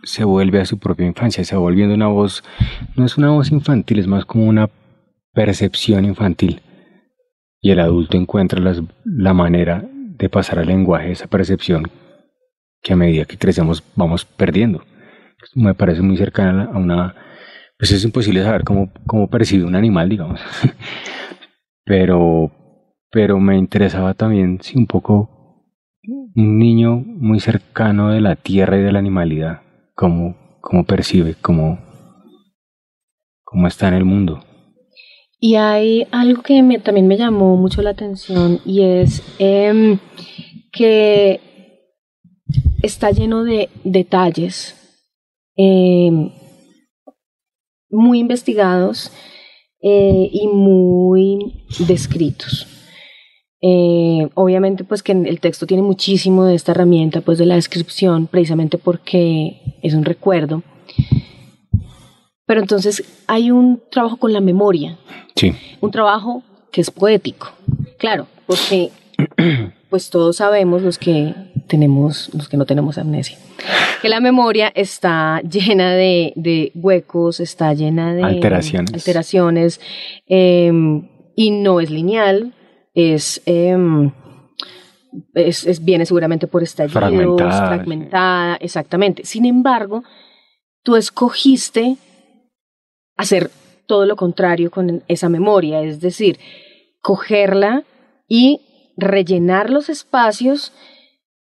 se 0.03 0.25
vuelve 0.25 0.61
a 0.61 0.65
su 0.65 0.79
propia 0.79 1.07
infancia, 1.07 1.45
se 1.45 1.55
va 1.55 1.61
volviendo 1.61 1.95
una 1.95 2.09
voz, 2.09 2.43
no 2.97 3.05
es 3.05 3.17
una 3.17 3.31
voz 3.31 3.51
infantil, 3.51 3.99
es 3.99 4.07
más 4.07 4.25
como 4.25 4.47
una 4.47 4.71
percepción 5.33 6.05
infantil. 6.05 6.61
Y 7.61 7.71
el 7.71 7.81
adulto 7.81 8.17
encuentra 8.17 8.61
las, 8.61 8.83
la 9.05 9.33
manera 9.33 9.85
de 9.93 10.29
pasar 10.29 10.59
al 10.59 10.67
lenguaje 10.67 11.13
esa 11.13 11.29
percepción 11.29 11.91
que 12.83 12.93
a 12.93 12.97
medida 12.97 13.25
que 13.25 13.39
crecemos 13.39 13.85
vamos 13.95 14.25
perdiendo. 14.25 14.83
Me 15.55 15.75
parece 15.75 16.03
muy 16.03 16.17
cercana 16.17 16.71
a 16.73 16.79
una... 16.79 17.15
Pues 17.79 17.93
es 17.93 18.05
imposible 18.05 18.43
saber 18.43 18.65
cómo, 18.65 18.93
cómo 19.07 19.29
percibe 19.29 19.65
un 19.65 19.75
animal, 19.75 20.09
digamos. 20.09 20.41
pero, 21.85 22.53
pero 23.11 23.41
me 23.41 23.57
interesaba 23.57 24.15
también, 24.15 24.59
sí, 24.61 24.79
un 24.79 24.87
poco 24.87 25.31
un 26.35 26.59
niño 26.59 26.97
muy 26.97 27.41
cercano 27.41 28.11
de 28.11 28.21
la 28.21 28.37
tierra 28.37 28.79
y 28.79 28.83
de 28.83 28.93
la 28.93 28.99
animalidad 28.99 29.63
cómo, 30.03 30.35
cómo 30.61 30.83
percibe, 30.83 31.37
cómo, 31.41 31.79
cómo 33.45 33.69
está 33.69 33.87
en 33.87 33.95
el 33.95 34.05
mundo. 34.05 34.43
Y 35.39 35.55
hay 35.55 36.09
algo 36.11 36.43
que 36.43 36.61
me, 36.61 36.81
también 36.81 37.07
me 37.07 37.17
llamó 37.17 37.57
mucho 37.57 37.83
la 37.83 37.91
atención 37.91 38.59
y 38.65 38.83
es 38.83 39.23
em, 39.39 40.01
que 40.73 41.41
está 42.83 43.13
lleno 43.13 43.45
de 43.45 43.69
detalles 43.85 44.75
em, 45.55 46.33
muy 47.89 48.19
investigados 48.19 49.13
eh, 49.83 50.31
y 50.33 50.49
muy 50.49 51.65
descritos. 51.87 52.72
Eh, 53.65 54.29
obviamente, 54.35 54.83
pues 54.83 55.05
que 55.05 55.13
el 55.13 55.39
texto 55.41 55.67
tiene 55.67 55.85
muchísimo 55.85 56.45
de 56.45 56.57
esta 56.57 56.73
herramienta, 56.73 57.21
pues 57.21 57.39
de 57.39 57.47
la 57.47 57.55
descripción, 57.55 58.27
precisamente 58.27 58.77
porque 58.77 59.61
es 59.83 59.95
un 59.95 60.05
recuerdo. 60.05 60.65
Pero 62.45 62.61
entonces 62.61 63.05
hay 63.29 63.53
un 63.53 63.81
trabajo 63.91 64.17
con 64.17 64.33
la 64.33 64.41
memoria. 64.41 64.99
Sí. 65.37 65.55
Un 65.81 65.93
trabajo 65.93 66.43
que 66.73 66.81
es 66.81 66.91
poético. 66.91 67.53
Claro, 67.99 68.27
porque 68.47 68.91
pues 69.91 70.11
todos 70.11 70.37
sabemos 70.37 70.83
los 70.83 70.99
que 70.99 71.33
tenemos, 71.69 72.31
los 72.35 72.49
que 72.49 72.57
no 72.57 72.67
tenemos 72.67 72.99
amnesia, 72.99 73.39
que 74.01 74.09
la 74.09 74.21
memoria 74.21 74.73
está 74.75 75.41
llena 75.43 75.93
de, 75.93 76.73
huecos, 76.75 77.39
está 77.39 77.73
llena 77.75 78.13
de 78.13 78.25
alteraciones, 78.25 78.93
alteraciones 78.93 79.81
em, 80.27 81.09
y 81.37 81.53
no 81.53 81.81
es 81.81 81.91
lineal, 81.91 82.55
Em, 82.95 84.11
es, 85.35 85.67
es, 85.67 85.85
viene 85.85 86.07
seguramente 86.07 86.47
por 86.47 86.63
estallidos, 86.63 87.01
fragmentada, 87.01 87.67
fragmentada, 87.69 88.57
exactamente. 88.57 89.25
Sin 89.25 89.45
embargo, 89.45 90.05
tú 90.83 90.97
escogiste 90.97 91.97
hacer 93.17 93.51
todo 93.87 94.07
lo 94.07 94.17
contrario 94.17 94.71
con 94.71 95.03
esa 95.09 95.29
memoria, 95.29 95.83
es 95.83 96.01
decir, 96.01 96.39
cogerla 97.01 97.85
y 98.29 98.61
rellenar 98.97 99.71
los 99.71 99.89
espacios, 99.89 100.73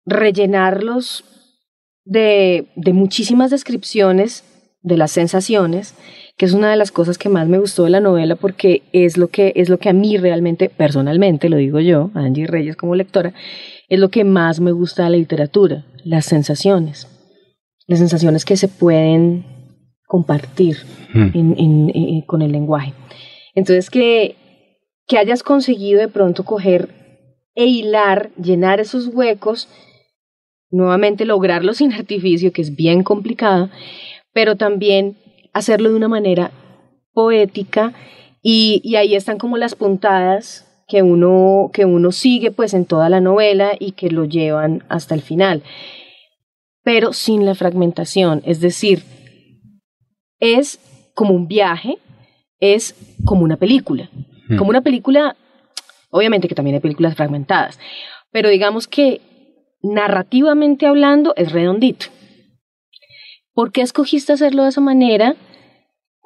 rellenarlos 0.05 1.25
de, 2.05 2.67
de 2.77 2.93
muchísimas 2.93 3.51
descripciones 3.51 4.45
de 4.83 4.97
las 4.97 5.11
sensaciones 5.11 5.95
que 6.37 6.45
es 6.45 6.53
una 6.53 6.71
de 6.71 6.77
las 6.77 6.93
cosas 6.93 7.17
que 7.17 7.29
más 7.29 7.49
me 7.49 7.59
gustó 7.59 7.85
de 7.85 7.91
la 7.91 8.01
novela 8.01 8.37
porque 8.37 8.83
es 8.93 9.17
lo 9.17 9.29
que, 9.29 9.53
es 9.57 9.69
lo 9.69 9.79
que 9.79 9.89
a 9.89 9.95
mí 9.95 10.19
realmente, 10.19 10.69
personalmente, 10.69 11.49
lo 11.49 11.57
digo 11.57 11.81
yo, 11.81 12.11
Angie 12.15 12.47
Reyes 12.47 12.77
como 12.77 12.95
lectora, 12.95 13.33
es 13.89 13.99
lo 13.99 14.11
que 14.11 14.25
más 14.25 14.61
me 14.61 14.73
gusta 14.73 15.05
de 15.05 15.11
la 15.11 15.17
literatura, 15.17 15.87
las 16.05 16.27
sensaciones. 16.27 17.09
Las 17.87 18.01
sensaciones 18.01 18.45
que 18.45 18.57
se 18.57 18.69
pueden 18.69 19.47
compartir 20.07 20.79
hmm. 21.15 22.21
con 22.27 22.43
el 22.43 22.53
lenguaje. 22.53 22.93
Entonces, 23.55 23.91
que, 23.91 24.37
que 25.07 25.19
hayas 25.19 25.43
conseguido 25.43 26.01
de 26.01 26.09
pronto 26.09 26.45
coger 26.45 26.89
e 27.55 27.65
hilar, 27.65 28.31
llenar 28.37 28.81
esos 28.81 29.07
huecos, 29.07 29.69
nuevamente 30.71 31.25
lograrlo 31.25 31.73
sin 31.75 31.93
artificio, 31.93 32.53
que 32.53 32.63
es 32.63 32.77
bien 32.77 33.03
complicado, 33.03 33.71
pero 34.33 34.57
también 34.57 35.17
hacerlo 35.57 35.89
de 35.89 35.97
una 35.97 36.09
manera 36.09 36.51
poética 37.15 37.95
y, 38.43 38.95
ahí 38.95 39.15
están 39.15 39.39
como 39.39 39.57
las 39.57 39.75
puntadas 39.75 40.67
que 40.87 41.03
uno, 41.03 41.71
que 41.73 41.85
uno 41.85 42.13
sigue 42.13 42.51
pues 42.51 42.75
en 42.75 42.85
toda 42.85 43.09
la 43.09 43.21
novela 43.21 43.73
y 43.79 43.93
que 43.93 44.11
lo 44.11 44.27
llevan 44.27 44.85
hasta 44.89 45.15
el 45.15 45.23
final, 45.23 45.63
pero 46.85 47.13
sin 47.13 47.47
la 47.47 47.55
fragmentación, 47.55 48.43
es 48.45 48.61
decir, 48.61 49.03
es 50.39 50.79
como 51.15 51.33
un 51.35 51.49
viaje, 51.49 51.97
es 52.61 52.95
como 53.25 53.43
una 53.43 53.57
película, 53.57 54.11
hmm. 54.49 54.59
como 54.59 54.69
una 54.69 54.83
película, 54.83 55.37
obviamente 56.11 56.49
que 56.49 56.55
también 56.55 56.75
hay 56.75 56.81
películas 56.81 57.17
fragmentadas, 57.17 57.81
pero 58.31 58.51
digamos 58.51 58.87
que 58.87 59.23
narrativamente 59.83 60.87
hablando 60.87 61.33
es 61.37 61.51
redondito. 61.51 62.07
¿Por 63.57 63.73
qué 63.73 63.83
escogiste 63.83 64.33
hacerlo 64.33 64.63
de 64.63 64.69
esa 64.69 64.81
manera? 64.81 65.35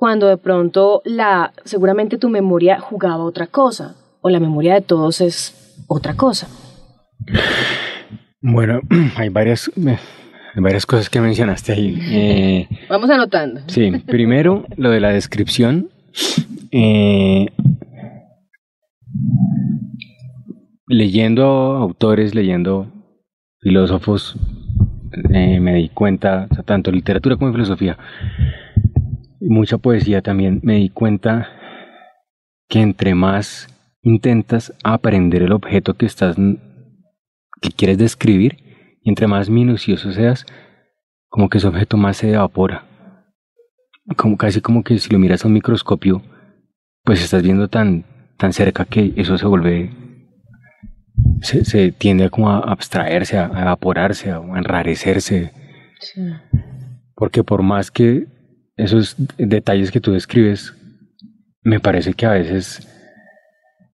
cuando 0.00 0.28
de 0.28 0.38
pronto 0.38 1.02
la, 1.04 1.52
seguramente 1.66 2.16
tu 2.16 2.30
memoria 2.30 2.80
jugaba 2.80 3.22
otra 3.22 3.46
cosa 3.46 3.96
o 4.22 4.30
la 4.30 4.40
memoria 4.40 4.72
de 4.72 4.80
todos 4.80 5.20
es 5.20 5.84
otra 5.88 6.16
cosa. 6.16 6.48
Bueno, 8.40 8.80
hay 9.16 9.28
varias, 9.28 9.70
varias 10.56 10.86
cosas 10.86 11.10
que 11.10 11.20
mencionaste 11.20 11.72
ahí. 11.72 11.98
Eh, 12.00 12.68
Vamos 12.88 13.10
anotando. 13.10 13.60
Sí, 13.66 13.90
primero 14.06 14.64
lo 14.78 14.88
de 14.88 15.00
la 15.00 15.10
descripción. 15.10 15.90
Eh, 16.72 17.48
leyendo 20.86 21.44
autores, 21.44 22.34
leyendo 22.34 22.90
filósofos, 23.60 24.34
eh, 25.30 25.60
me 25.60 25.74
di 25.74 25.88
cuenta, 25.88 26.48
tanto 26.64 26.90
literatura 26.90 27.36
como 27.36 27.52
filosofía, 27.52 27.98
mucha 29.40 29.78
poesía 29.78 30.22
también, 30.22 30.60
me 30.62 30.76
di 30.76 30.90
cuenta 30.90 31.48
que 32.68 32.80
entre 32.80 33.14
más 33.14 33.68
intentas 34.02 34.72
aprender 34.84 35.42
el 35.42 35.52
objeto 35.52 35.94
que 35.94 36.06
estás 36.06 36.36
que 37.60 37.70
quieres 37.70 37.98
describir 37.98 38.56
y 39.02 39.10
entre 39.10 39.26
más 39.26 39.50
minucioso 39.50 40.12
seas, 40.12 40.46
como 41.28 41.48
que 41.48 41.58
ese 41.58 41.68
objeto 41.68 41.96
más 41.96 42.16
se 42.16 42.32
evapora. 42.32 42.86
Como 44.16 44.36
casi 44.36 44.60
como 44.60 44.82
que 44.82 44.98
si 44.98 45.10
lo 45.10 45.18
miras 45.18 45.44
a 45.44 45.48
un 45.48 45.54
microscopio, 45.54 46.22
pues 47.04 47.22
estás 47.22 47.42
viendo 47.42 47.68
tan, 47.68 48.04
tan 48.38 48.52
cerca 48.52 48.84
que 48.84 49.12
eso 49.16 49.38
se 49.38 49.46
vuelve 49.46 49.90
se, 51.42 51.92
tiende 51.92 52.24
a 52.24 52.30
como 52.30 52.50
a 52.50 52.58
abstraerse, 52.58 53.38
a, 53.38 53.46
evaporarse, 53.46 54.30
a, 54.30 54.36
enrarecerse. 54.36 55.52
Porque 57.14 57.44
por 57.44 57.62
más 57.62 57.90
que 57.90 58.26
esos 58.76 59.16
detalles 59.36 59.90
que 59.90 60.00
tú 60.00 60.12
describes, 60.12 60.74
me 61.62 61.80
parece 61.80 62.14
que 62.14 62.26
a 62.26 62.32
veces 62.32 62.86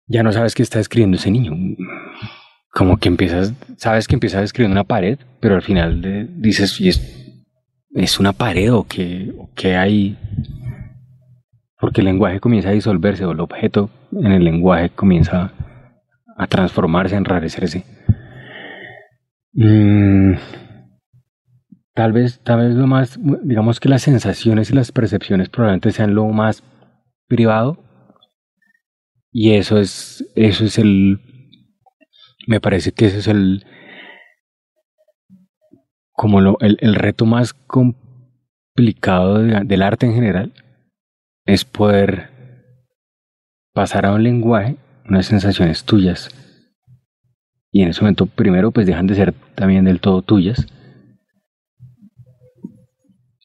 ya 0.07 0.23
no 0.23 0.33
sabes 0.33 0.55
qué 0.55 0.63
está 0.63 0.79
escribiendo 0.79 1.17
ese 1.17 1.31
niño. 1.31 1.53
Como 2.73 2.99
que 2.99 3.09
empiezas, 3.09 3.53
sabes 3.77 4.07
que 4.07 4.15
empiezas 4.15 4.45
escribiendo 4.45 4.75
una 4.75 4.85
pared, 4.85 5.19
pero 5.41 5.55
al 5.55 5.63
final 5.63 6.31
dices, 6.41 6.81
¿y 6.81 6.89
es, 6.89 7.43
es 7.95 8.21
una 8.21 8.33
pared 8.33 8.73
o 8.73 8.85
qué, 8.85 9.33
o 9.37 9.51
qué 9.55 9.77
hay? 9.77 10.17
Porque 11.81 12.01
el 12.01 12.07
lenguaje 12.07 12.41
comienza 12.41 12.69
a 12.69 12.73
disolverse 12.73 13.25
o 13.25 13.33
el 13.33 13.41
objeto 13.41 13.91
en 14.13 14.33
el 14.33 14.45
lenguaje 14.45 14.91
comienza 14.91 15.53
a 16.37 16.47
transformarse, 16.47 17.15
a 17.15 17.19
enrarecerse. 17.19 17.85
Mm, 19.53 20.35
Tal 21.97 22.13
vez, 22.13 22.41
tal 22.41 22.59
vez 22.59 22.75
lo 22.75 22.87
más, 22.87 23.19
digamos 23.43 23.81
que 23.81 23.89
las 23.89 24.03
sensaciones 24.03 24.71
y 24.71 24.75
las 24.75 24.93
percepciones 24.93 25.49
probablemente 25.49 25.93
sean 25.93 26.15
lo 26.15 26.27
más 26.27 26.63
privado. 27.27 27.83
Y 29.33 29.53
eso 29.53 29.79
es, 29.79 30.31
eso 30.37 30.67
es 30.67 30.77
el, 30.77 31.19
me 32.47 32.61
parece 32.61 32.93
que 32.93 33.07
ese 33.07 33.21
es 33.21 33.29
el, 33.29 33.65
como 36.13 36.43
lo, 36.43 36.59
el, 36.61 36.77
el 36.83 36.97
reto 36.97 37.25
más 37.25 37.55
complicado 37.55 39.39
del 39.39 39.81
arte 39.83 40.05
en 40.05 40.13
general, 40.13 40.53
es 41.47 41.65
poder 41.65 42.29
pasar 43.73 44.05
a 44.05 44.13
un 44.13 44.23
lenguaje 44.23 44.77
unas 45.09 45.27
sensaciones 45.27 45.85
tuyas. 45.85 46.31
Y 47.71 47.83
en 47.83 47.89
ese 47.89 48.01
momento, 48.01 48.27
primero, 48.27 48.71
pues 48.71 48.87
dejan 48.87 49.07
de 49.07 49.15
ser 49.15 49.35
también 49.55 49.85
del 49.85 50.01
todo 50.01 50.23
tuyas 50.23 50.67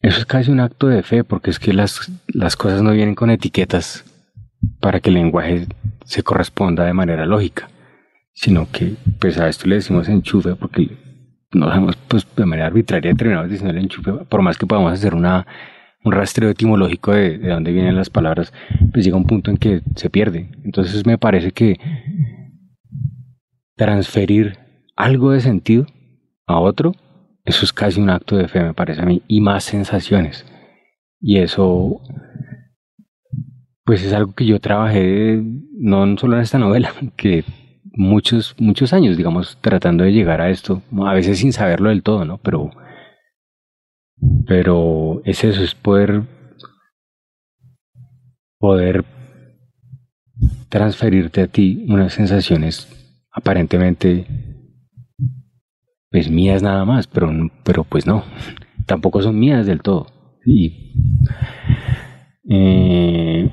eso 0.01 0.17
es 0.19 0.25
casi 0.25 0.49
un 0.49 0.59
acto 0.59 0.87
de 0.87 1.03
fe, 1.03 1.23
porque 1.23 1.51
es 1.51 1.59
que 1.59 1.73
las, 1.73 2.11
las 2.27 2.55
cosas 2.55 2.81
no 2.81 2.91
vienen 2.91 3.15
con 3.15 3.29
etiquetas. 3.29 4.05
para 4.79 4.99
que 4.99 5.09
el 5.09 5.15
lenguaje 5.15 5.67
se 6.05 6.21
corresponda 6.21 6.85
de 6.85 6.93
manera 6.93 7.25
lógica, 7.25 7.69
sino 8.33 8.67
que 8.71 8.93
pues 9.19 9.39
a 9.39 9.47
esto 9.49 9.67
le 9.67 9.75
decimos 9.75 10.07
enchufe 10.07 10.55
porque 10.55 10.97
no 11.51 11.67
sabemos 11.67 11.95
pues 12.07 12.27
de 12.35 12.45
manera 12.45 12.67
arbitraria 12.67 13.13
terminamos 13.15 13.49
diciendo 13.49 13.75
el 13.75 13.83
enchufe, 13.83 14.11
por 14.29 14.43
más 14.43 14.59
que 14.59 14.67
podamos 14.67 14.93
hacer 14.93 15.15
una 15.15 15.47
un 16.03 16.11
rastreo 16.11 16.49
etimológico 16.49 17.11
de, 17.11 17.37
de 17.37 17.49
dónde 17.49 17.71
vienen 17.71 17.95
las 17.95 18.09
palabras, 18.09 18.53
pues 18.91 19.05
llega 19.05 19.17
un 19.17 19.25
punto 19.25 19.51
en 19.51 19.57
que 19.57 19.81
se 19.95 20.09
pierde. 20.09 20.49
Entonces 20.63 21.05
me 21.05 21.17
parece 21.17 21.51
que 21.51 21.79
transferir 23.75 24.57
algo 24.95 25.31
de 25.31 25.41
sentido 25.41 25.87
a 26.45 26.59
otro, 26.59 26.93
eso 27.45 27.65
es 27.65 27.73
casi 27.73 27.99
un 27.99 28.09
acto 28.09 28.37
de 28.37 28.47
fe, 28.47 28.61
me 28.61 28.73
parece 28.73 29.01
a 29.01 29.05
mí, 29.05 29.21
y 29.27 29.41
más 29.41 29.63
sensaciones. 29.63 30.45
Y 31.19 31.37
eso, 31.37 32.01
pues 33.83 34.03
es 34.03 34.13
algo 34.13 34.33
que 34.33 34.45
yo 34.45 34.59
trabajé 34.59 35.41
no 35.73 36.17
solo 36.17 36.35
en 36.35 36.43
esta 36.43 36.59
novela, 36.59 36.93
que 37.15 37.43
muchos, 37.93 38.55
muchos 38.59 38.93
años, 38.93 39.17
digamos, 39.17 39.57
tratando 39.61 40.03
de 40.03 40.13
llegar 40.13 40.41
a 40.41 40.49
esto, 40.49 40.81
a 41.05 41.13
veces 41.13 41.39
sin 41.39 41.53
saberlo 41.53 41.89
del 41.89 42.03
todo, 42.03 42.25
¿no? 42.25 42.37
Pero 42.37 42.71
pero 44.47 45.21
es 45.25 45.43
eso, 45.43 45.63
es 45.63 45.75
poder, 45.75 46.23
poder 48.59 49.05
transferirte 50.69 51.41
a 51.41 51.47
ti 51.47 51.85
unas 51.87 52.13
sensaciones 52.13 52.87
aparentemente 53.31 54.25
pues 56.09 56.29
mías 56.29 56.61
nada 56.61 56.83
más, 56.83 57.07
pero, 57.07 57.31
pero 57.63 57.83
pues 57.83 58.05
no, 58.05 58.23
tampoco 58.85 59.21
son 59.21 59.39
mías 59.39 59.65
del 59.65 59.81
todo. 59.81 60.07
Y, 60.45 60.93
eh, 62.49 63.49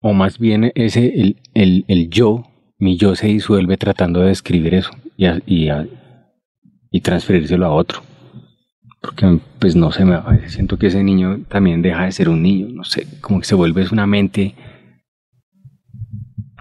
o 0.00 0.12
más 0.14 0.38
bien 0.38 0.72
ese, 0.74 1.08
el, 1.20 1.42
el, 1.52 1.84
el, 1.88 2.08
yo, 2.08 2.44
mi 2.78 2.96
yo 2.96 3.14
se 3.14 3.26
disuelve 3.26 3.76
tratando 3.76 4.20
de 4.20 4.28
describir 4.28 4.74
eso 4.74 4.90
y, 5.16 5.26
y, 5.46 5.68
y 6.90 7.00
transferírselo 7.00 7.66
a 7.66 7.74
otro 7.74 8.02
porque 9.00 9.38
pues 9.58 9.76
no 9.76 9.92
sé, 9.92 10.04
me, 10.04 10.18
siento 10.48 10.78
que 10.78 10.88
ese 10.88 11.02
niño 11.02 11.40
también 11.48 11.82
deja 11.82 12.04
de 12.04 12.12
ser 12.12 12.28
un 12.28 12.42
niño, 12.42 12.68
no 12.70 12.84
sé, 12.84 13.06
como 13.20 13.40
que 13.40 13.46
se 13.46 13.54
vuelve 13.54 13.82
es 13.82 13.92
una 13.92 14.06
mente 14.06 14.54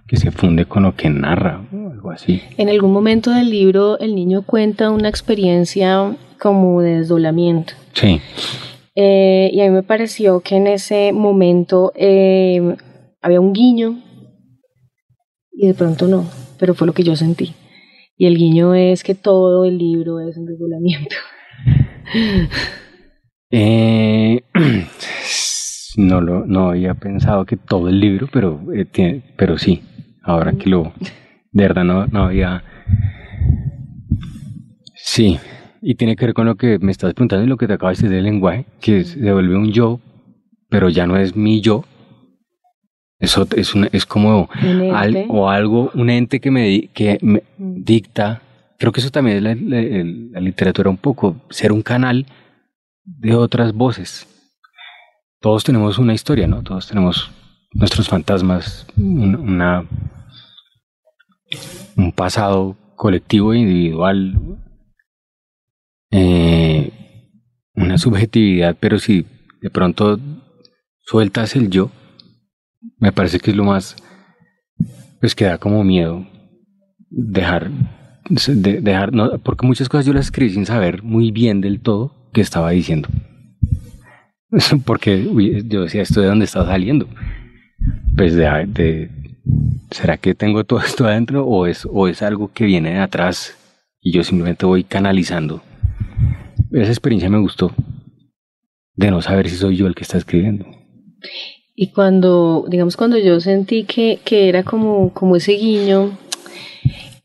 que 0.08 0.18
se 0.18 0.32
funde 0.32 0.66
con 0.66 0.84
lo 0.84 0.96
que 0.96 1.10
narra, 1.10 1.66
o 1.74 1.92
algo 1.92 2.12
así. 2.12 2.42
En 2.58 2.70
algún 2.70 2.94
momento 2.94 3.32
del 3.32 3.50
libro 3.50 3.98
el 4.00 4.14
niño 4.14 4.44
cuenta 4.44 4.92
una 4.92 5.10
experiencia 5.10 6.16
como 6.40 6.82
de 6.82 7.00
desdoblamiento. 7.00 7.74
Sí. 7.94 8.22
Eh, 8.96 9.50
y 9.52 9.62
a 9.62 9.66
mí 9.66 9.72
me 9.72 9.84
pareció 9.84 10.40
que 10.42 10.56
en 10.56 10.68
ese 10.68 11.12
momento 11.12 11.92
eh, 11.96 12.76
había 13.22 13.42
un 13.42 13.54
guiño 13.54 14.02
y 15.52 15.68
de 15.68 15.74
pronto 15.74 16.08
no, 16.08 16.30
pero 16.60 16.76
fue 16.76 16.88
lo 16.88 16.94
que 16.94 17.04
yo 17.04 17.16
sentí. 17.16 17.54
Y 18.18 18.28
el 18.28 18.38
guiño 18.38 18.74
es 18.76 19.04
que 19.04 19.16
todo 19.16 19.66
el 19.66 19.78
libro 19.78 20.20
es 20.20 20.38
un 20.38 20.46
desdoblamiento. 20.46 21.16
Eh, 23.52 24.42
no 25.98 26.22
lo 26.22 26.46
no 26.46 26.70
había 26.70 26.94
pensado 26.96 27.46
que 27.46 27.58
todo 27.58 27.90
el 27.90 28.00
libro, 28.00 28.28
pero 28.32 28.62
eh, 28.74 29.22
pero 29.38 29.58
sí, 29.58 29.82
ahora 30.24 30.54
que 30.54 30.70
lo 30.70 30.94
de 31.52 31.64
verdad 31.64 31.84
no, 31.84 32.08
no 32.08 32.24
había 32.24 32.64
Sí, 35.08 35.40
y 35.82 35.96
tiene 35.96 36.16
que 36.16 36.26
ver 36.26 36.34
con 36.34 36.48
lo 36.48 36.56
que 36.56 36.80
me 36.80 36.92
estás 36.92 37.14
preguntando 37.14 37.46
y 37.46 37.48
lo 37.48 37.58
que 37.58 37.68
te 37.68 37.74
acabas 37.74 38.00
de 38.00 38.10
decir 38.10 38.16
del 38.16 38.26
lenguaje, 38.26 38.66
que 38.82 39.04
se 39.06 39.32
vuelve 39.32 39.56
un 39.56 39.72
yo, 39.72 40.02
pero 40.68 40.90
ya 40.90 41.06
no 41.06 41.16
es 41.16 41.36
mi 41.38 41.62
yo. 41.62 41.86
Eso 43.20 43.48
es, 43.56 43.74
es 43.92 44.06
como 44.06 44.50
o 45.30 45.50
algo, 45.50 45.92
un 45.94 46.10
ente 46.10 46.40
que 46.42 46.52
me, 46.52 46.90
que 46.94 47.18
me 47.22 47.44
mm. 47.58 47.84
dicta 47.84 48.42
creo 48.78 48.92
que 48.92 49.02
eso 49.02 49.12
también 49.12 49.38
es 49.38 49.44
la, 49.44 50.40
literatura 50.40 50.90
un 50.90 50.98
poco, 50.98 51.42
ser 51.50 51.72
un 51.72 51.82
canal 51.82 52.26
de 53.04 53.36
otras 53.36 53.74
voces. 53.74 54.28
Todos 55.40 55.64
tenemos 55.64 55.98
una 55.98 56.14
historia, 56.14 56.48
¿no? 56.48 56.64
Todos 56.64 56.88
tenemos 56.88 57.32
nuestros 57.74 58.08
fantasmas, 58.08 58.88
una, 58.98 59.86
un 61.96 62.12
pasado 62.12 62.76
colectivo 62.96 63.54
e 63.54 63.60
individual, 63.60 64.34
eh, 66.12 66.92
una 67.76 67.98
subjetividad, 67.98 68.76
pero 68.80 68.98
si 68.98 69.26
de 69.62 69.70
pronto 69.70 70.20
sueltas 71.02 71.56
el 71.56 71.70
yo, 71.70 71.92
me 72.98 73.12
parece 73.12 73.40
que 73.40 73.52
es 73.52 73.58
lo 73.58 73.66
más, 73.66 73.96
pues 75.20 75.36
que 75.36 75.46
da 75.46 75.58
como 75.58 75.84
miedo 75.84 76.26
dejar 77.10 77.70
de 78.30 78.82
dejar, 78.82 79.14
no, 79.14 79.38
porque 79.40 79.68
muchas 79.68 79.90
cosas 79.90 80.06
yo 80.06 80.14
las 80.14 80.26
escribí 80.26 80.52
sin 80.52 80.66
saber 80.66 81.04
muy 81.04 81.32
bien 81.32 81.62
del 81.62 81.80
todo 81.80 82.12
qué 82.34 82.42
estaba 82.42 82.72
diciendo. 82.72 83.10
porque 84.86 85.28
yo 85.68 85.84
decía, 85.84 86.02
¿esto 86.02 86.22
de 86.22 86.28
dónde 86.28 86.46
está 86.46 86.66
saliendo? 86.66 87.08
Pues 88.16 88.36
de, 88.36 88.46
de, 88.68 89.12
¿será 89.92 90.18
que 90.18 90.34
tengo 90.34 90.64
todo 90.64 90.80
esto 90.80 91.06
adentro 91.06 91.46
o 91.46 91.68
es, 91.68 91.88
o 91.90 92.08
es 92.08 92.22
algo 92.22 92.52
que 92.54 92.66
viene 92.66 92.94
de 92.94 93.00
atrás 93.00 93.56
y 94.02 94.12
yo 94.12 94.24
simplemente 94.24 94.66
voy 94.66 94.84
canalizando? 94.84 95.62
Esa 96.72 96.92
experiencia 96.92 97.30
me 97.30 97.40
gustó, 97.40 97.74
de 98.96 99.12
no 99.12 99.22
saber 99.22 99.50
si 99.50 99.56
soy 99.56 99.78
yo 99.78 99.88
el 99.88 99.96
que 99.96 100.04
está 100.04 100.18
escribiendo. 100.18 100.66
Y 101.76 101.92
cuando, 101.92 102.66
digamos, 102.70 102.96
cuando 102.96 103.18
yo 103.18 103.40
sentí 103.42 103.84
que, 103.84 104.20
que 104.24 104.48
era 104.48 104.64
como, 104.64 105.12
como 105.14 105.36
ese 105.36 105.54
guiño 105.54 106.18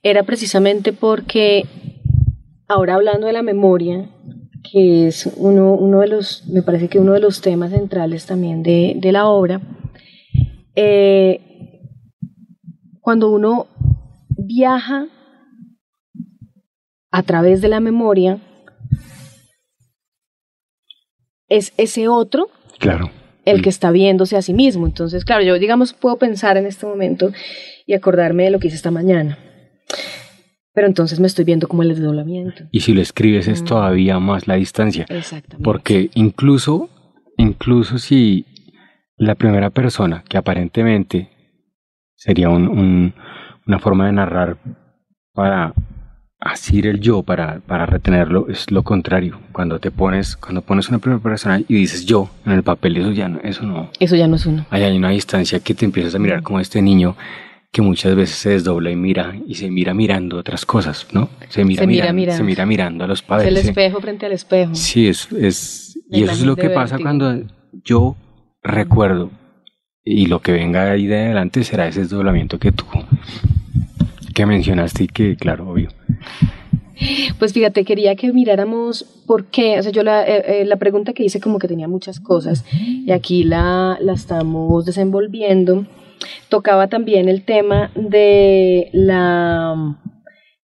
era 0.03 0.23
precisamente 0.23 0.93
porque, 0.93 1.65
ahora 2.69 2.95
hablando 2.95 3.27
de 3.27 3.33
la 3.33 3.43
memoria, 3.43 4.09
que 4.63 5.09
es 5.09 5.27
uno, 5.37 5.75
uno 5.75 6.01
de 6.01 6.09
los, 6.09 6.47
me 6.49 6.63
parece 6.63 6.89
que 6.89 6.99
uno 6.99 7.13
de 7.13 7.21
los 7.21 7.41
temas 7.41 7.71
centrales 7.71 8.27
también 8.27 8.63
de, 8.63 8.95
de 8.97 9.13
la 9.13 9.27
obra, 9.27 9.61
eh, 10.75 11.41
cuando 13.01 13.31
uno 13.31 13.67
viaja 14.29 15.09
a 17.11 17.23
través 17.23 17.61
de 17.61 17.69
la 17.69 17.81
memoria, 17.81 18.39
es 21.49 21.73
ese 21.77 22.07
otro 22.07 22.49
claro. 22.79 23.11
el 23.45 23.61
que 23.61 23.69
está 23.69 23.91
viéndose 23.91 24.37
a 24.37 24.43
sí 24.43 24.55
mismo. 24.55 24.87
Entonces, 24.87 25.25
claro, 25.25 25.43
yo 25.43 25.59
digamos 25.59 25.93
puedo 25.93 26.17
pensar 26.17 26.57
en 26.57 26.67
este 26.67 26.87
momento 26.87 27.33
y 27.87 27.95
acordarme 27.95 28.45
de 28.45 28.51
lo 28.51 28.61
que 28.61 28.69
hice 28.69 28.77
esta 28.77 28.93
mañana 28.93 29.50
pero 30.73 30.87
entonces 30.87 31.21
me 31.21 31.27
estoy 31.27 31.45
viendo 31.45 31.69
como 31.69 31.83
el 31.83 31.89
desdoblamiento. 31.91 32.65
Y 32.71 32.81
si 32.81 32.93
lo 32.93 33.01
escribes 33.01 33.49
es 33.49 33.63
mm. 33.63 33.65
todavía 33.65 34.19
más 34.19 34.47
la 34.47 34.55
distancia. 34.55 35.07
Exactamente. 35.09 35.65
Porque 35.65 36.11
incluso, 36.15 36.89
incluso 37.37 37.99
si 37.99 38.47
la 39.17 39.35
primera 39.35 39.71
persona, 39.71 40.25
que 40.29 40.39
aparentemente 40.39 41.31
sería 42.15 42.49
un, 42.51 43.15
una 43.67 43.79
forma 43.79 44.07
de 44.07 44.13
narrar 44.13 44.59
para 45.33 45.75
asir 46.41 46.87
el 46.87 47.01
yo, 47.01 47.23
para, 47.23 47.61
para 47.61 47.85
retenerlo, 47.85 48.49
es 48.49 48.71
lo 48.71 48.83
contrario. 48.83 49.41
Cuando 49.53 49.79
te 49.79 49.91
pones, 49.91 50.37
cuando 50.37 50.63
pones 50.63 50.89
una 50.89 50.99
primera 50.99 51.23
persona 51.23 51.61
y 51.61 51.75
dices 51.75 52.07
yo 52.07 52.31
en 52.47 52.53
el 52.53 52.63
papel, 52.63 52.97
eso 52.97 53.11
ya 53.11 53.29
no, 53.29 53.41
eso 53.43 53.65
no. 53.65 53.91
Eso 53.99 54.17
ya 54.17 54.27
no 54.27 54.37
es 54.37 54.47
uno. 54.47 54.65
hay 54.71 54.97
una 54.97 55.11
distancia 55.11 55.61
que 55.61 55.75
te 55.75 55.85
empiezas 55.85 56.15
a 56.15 56.19
mirar 56.19 56.43
como 56.43 56.61
este 56.61 56.81
niño 56.81 57.17
que 57.73 57.83
muchas 57.83 58.17
veces 58.17 58.37
se 58.37 58.51
desdobla 58.51 58.91
y 58.91 58.97
mira 58.97 59.35
y 59.47 59.55
se 59.55 59.71
mira 59.71 59.95
mirando 59.95 60.39
otras 60.39 60.67
cosas, 60.67 61.07
¿no? 61.13 61.31
Se 61.49 61.65
mira, 61.65 61.87
mirando, 61.87 62.33
se 62.33 62.43
mira 62.43 62.67
mirando 62.67 63.05
a 63.05 63.07
los 63.07 63.23
padres. 63.23 63.49
el 63.49 63.57
espejo 63.57 64.01
frente 64.01 64.27
al 64.27 64.33
espejo. 64.33 64.75
Sí, 64.75 65.09
es, 65.09 65.31
es 65.33 65.99
y 66.11 66.25
eso 66.25 66.33
es 66.33 66.43
lo 66.43 66.57
que 66.57 66.71
pasa 66.71 66.99
cuando 66.99 67.43
yo 67.85 68.17
recuerdo 68.63 69.31
y 70.05 70.27
lo 70.27 70.41
que 70.41 70.53
venga 70.53 70.91
ahí 70.91 71.07
de 71.07 71.27
adelante 71.27 71.63
será 71.63 71.87
ese 71.87 72.01
desdoblamiento 72.01 72.59
que 72.59 72.73
tú 72.73 72.85
que 74.35 74.47
mencionaste 74.47 75.05
y 75.05 75.09
que 75.09 75.37
claro, 75.37 75.69
obvio. 75.69 75.91
Pues 77.39 77.55
fíjate, 77.55 77.85
quería 77.85 78.15
que 78.15 78.33
miráramos 78.33 79.05
por 79.27 79.47
qué, 79.47 79.79
o 79.79 79.83
sea, 79.83 79.91
yo 79.91 80.03
la, 80.03 80.27
eh, 80.27 80.63
eh, 80.63 80.65
la 80.67 80.77
pregunta 80.77 81.15
que 81.15 81.25
hice 81.25 81.41
como 81.41 81.59
que 81.59 81.69
tenía 81.69 81.89
muchas 81.89 82.21
cosas 82.21 82.65
y 82.73 83.11
aquí 83.13 83.45
la, 83.45 83.97
la 84.01 84.13
estamos 84.13 84.85
desenvolviendo 84.85 85.87
tocaba 86.49 86.89
también 86.89 87.29
el 87.29 87.45
tema 87.45 87.91
de 87.95 88.89
la 88.93 89.97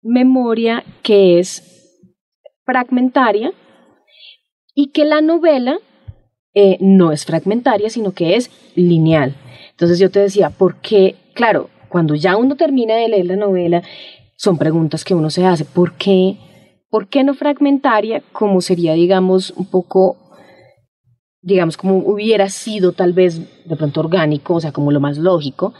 memoria 0.02 0.84
que 1.02 1.38
es 1.38 2.00
fragmentaria 2.64 3.52
y 4.74 4.88
que 4.88 5.04
la 5.04 5.20
novela 5.20 5.78
eh, 6.54 6.76
no 6.80 7.12
es 7.12 7.24
fragmentaria, 7.24 7.90
sino 7.90 8.12
que 8.12 8.36
es 8.36 8.50
lineal. 8.74 9.34
Entonces 9.70 9.98
yo 9.98 10.10
te 10.10 10.20
decía, 10.20 10.50
¿por 10.50 10.76
qué? 10.76 11.16
Claro, 11.34 11.70
cuando 11.88 12.14
ya 12.14 12.36
uno 12.36 12.56
termina 12.56 12.94
de 12.94 13.08
leer 13.08 13.26
la 13.26 13.36
novela, 13.36 13.82
son 14.36 14.58
preguntas 14.58 15.04
que 15.04 15.14
uno 15.14 15.30
se 15.30 15.46
hace. 15.46 15.64
¿Por 15.64 15.94
qué? 15.94 16.36
¿Por 16.90 17.08
qué 17.08 17.24
no 17.24 17.34
fragmentaria 17.34 18.22
como 18.32 18.60
sería, 18.60 18.92
digamos, 18.94 19.50
un 19.50 19.66
poco 19.66 20.16
digamos, 21.42 21.76
como 21.76 21.98
hubiera 21.98 22.48
sido 22.48 22.92
tal 22.92 23.12
vez 23.12 23.40
de 23.66 23.76
pronto 23.76 24.00
orgánico, 24.00 24.54
o 24.54 24.60
sea, 24.60 24.72
como 24.72 24.92
lo 24.92 25.00
más 25.00 25.18
lógico. 25.18 25.74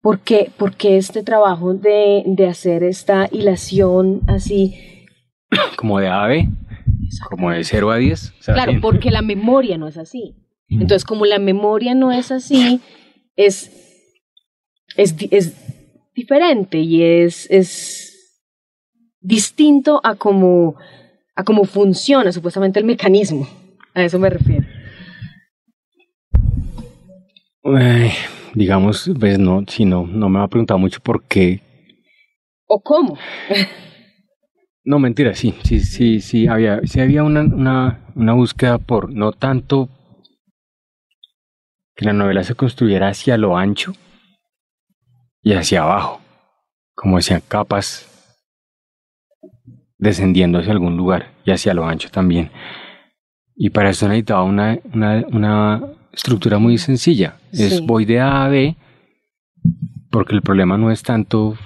¿Por 0.00 0.20
qué, 0.20 0.50
porque 0.56 0.96
este 0.96 1.22
trabajo 1.22 1.74
de, 1.74 2.22
de 2.26 2.46
hacer 2.46 2.84
esta 2.84 3.28
hilación 3.30 4.20
así? 4.28 5.06
Como 5.76 5.98
de 5.98 6.08
ave, 6.08 6.48
como 7.30 7.50
de 7.50 7.62
0 7.62 7.90
a 7.90 7.96
10. 7.96 8.32
claro, 8.44 8.72
porque 8.80 9.10
la 9.10 9.22
memoria 9.22 9.78
no 9.78 9.86
es 9.86 9.96
así. 9.98 10.34
Entonces, 10.68 11.04
como 11.04 11.26
la 11.26 11.38
memoria 11.38 11.94
no 11.94 12.10
es 12.10 12.32
así, 12.32 12.80
es, 13.36 13.70
es, 14.96 15.14
es 15.30 15.54
diferente 16.14 16.78
y 16.80 17.02
es, 17.02 17.48
es 17.50 18.40
distinto 19.20 20.00
a 20.02 20.16
cómo, 20.16 20.76
a 21.36 21.44
cómo 21.44 21.64
funciona 21.64 22.32
supuestamente 22.32 22.80
el 22.80 22.86
mecanismo. 22.86 23.46
A 23.94 24.02
eso 24.02 24.18
me 24.18 24.28
refiero. 24.28 24.66
digamos, 28.54 29.10
pues 29.18 29.38
no, 29.38 29.64
si 29.68 29.84
no, 29.84 30.06
no 30.06 30.28
me 30.28 30.40
ha 30.40 30.48
preguntado 30.48 30.78
mucho 30.78 31.00
por 31.00 31.22
qué. 31.24 31.60
¿O 32.66 32.80
cómo? 32.80 33.16
no, 34.84 34.98
mentira, 34.98 35.34
sí, 35.34 35.54
sí, 35.62 35.80
sí, 35.80 36.20
sí, 36.20 36.48
había, 36.48 36.80
sí 36.84 37.00
había 37.00 37.22
una, 37.22 37.42
una, 37.42 38.00
una 38.16 38.32
búsqueda 38.32 38.78
por 38.78 39.12
no 39.12 39.32
tanto 39.32 39.88
que 41.94 42.04
la 42.04 42.12
novela 42.12 42.42
se 42.42 42.56
construyera 42.56 43.08
hacia 43.08 43.36
lo 43.36 43.56
ancho 43.56 43.92
y 45.40 45.52
hacia 45.52 45.82
abajo, 45.82 46.20
como 46.94 47.16
decían 47.16 47.42
capas 47.46 48.10
descendiendo 49.98 50.58
hacia 50.58 50.72
algún 50.72 50.96
lugar 50.96 51.32
y 51.44 51.52
hacia 51.52 51.74
lo 51.74 51.86
ancho 51.86 52.10
también. 52.10 52.50
Y 53.56 53.70
para 53.70 53.90
eso 53.90 54.08
necesitaba 54.08 54.42
una, 54.42 54.78
una, 54.92 55.24
una 55.30 55.82
estructura 56.12 56.58
muy 56.58 56.78
sencilla. 56.78 57.36
Es 57.52 57.80
voy 57.80 58.04
de 58.04 58.20
A 58.20 58.44
a 58.44 58.48
B, 58.48 58.76
porque 60.10 60.34
el 60.34 60.42
problema 60.42 60.76
no 60.76 60.90
es 60.90 61.02
tanto... 61.02 61.56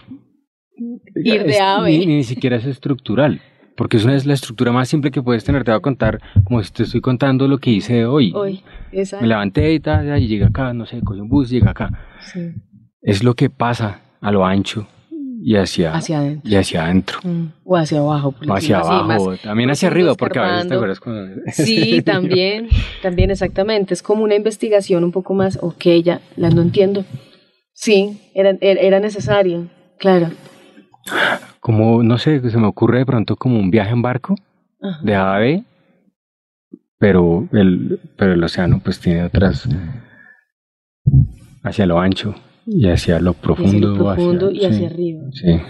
Ir 1.14 1.44
de 1.44 1.61
A 1.61 1.77
a 1.77 1.83
B. 1.83 2.07
Ni, 2.07 2.24
siquiera 2.24 2.57
es 2.57 2.66
estructural, 2.66 3.40
porque 3.77 3.96
es, 3.96 4.05
una, 4.05 4.14
es 4.14 4.27
la 4.27 4.35
estructura 4.35 4.70
más 4.70 4.88
simple 4.88 5.11
que 5.11 5.22
puedes 5.22 5.44
tener. 5.44 5.64
Te 5.64 5.70
voy 5.70 5.79
a 5.79 5.81
contar, 5.81 6.20
como 6.44 6.62
si 6.62 6.72
te 6.72 6.83
estoy 6.83 7.01
contando 7.01 7.48
lo 7.48 7.59
que 7.59 7.70
hice 7.70 8.05
hoy. 8.05 8.33
Hoy, 8.35 8.62
Me 8.92 9.27
levanté 9.27 9.72
y 9.72 9.81
tal, 9.81 10.20
y 10.22 10.27
llegué 10.27 10.44
acá, 10.44 10.72
no 10.74 10.85
sé, 10.85 11.01
cogí 11.03 11.20
un 11.20 11.29
bus, 11.29 11.48
llegué 11.48 11.68
acá. 11.68 11.90
Es 13.01 13.24
lo 13.24 13.35
que 13.35 13.48
pasa 13.48 14.01
a 14.20 14.31
lo 14.31 14.44
ancho 14.44 14.87
y 15.40 15.57
hacia, 15.57 15.94
hacia 15.94 16.18
adentro. 16.18 16.51
Y 16.51 16.57
hacia 16.57 16.85
adentro. 16.85 17.18
Mm. 17.22 17.46
O 17.64 17.77
hacia 17.77 17.98
abajo. 17.98 18.35
O 18.46 18.53
hacia 18.53 18.79
abajo, 18.79 19.37
también 19.37 19.70
hacia 19.70 19.88
arriba, 19.88 20.14
porque 20.14 20.38
a 20.38 20.42
veces 20.42 20.68
te 20.68 20.74
acuerdas 20.74 21.01
Sí, 21.53 22.03
también, 22.03 22.68
también 23.03 23.31
exactamente. 23.31 23.94
Es 23.94 24.03
como 24.03 24.24
una 24.24 24.35
investigación 24.35 25.05
un 25.05 25.12
poco 25.12 25.35
más, 25.35 25.59
ok, 25.62 25.85
ya, 26.03 26.20
la 26.37 26.51
no 26.51 26.62
entiendo. 26.62 27.05
Sí, 27.72 28.20
era, 28.35 28.57
era 28.61 28.98
necesario, 28.98 29.68
claro. 29.98 30.31
Como, 31.61 32.03
no 32.03 32.18
sé, 32.18 32.40
se 32.51 32.59
me 32.59 32.66
ocurre 32.66 32.98
de 32.98 33.07
pronto 33.07 33.37
como 33.37 33.59
un 33.59 33.70
viaje 33.70 33.92
en 33.92 34.03
barco 34.03 34.35
de 35.03 35.14
A 35.14 35.35
a 35.35 35.38
B, 35.38 35.64
pero 36.98 37.48
el, 37.53 38.01
pero 38.16 38.33
el 38.33 38.42
océano 38.42 38.81
pues 38.83 38.98
tiene 38.98 39.24
otras 39.24 39.68
hacia 41.62 41.87
lo 41.87 42.01
ancho 42.01 42.35
y 42.70 42.88
hacia 42.88 43.18
lo 43.18 43.33
profundo. 43.35 43.94
Y 43.94 44.12
hacia, 44.12 44.33
lo 44.33 44.50
y 44.52 44.64
hacia 44.64 44.87
arriba. 44.87 45.22
Sí. 45.33 45.61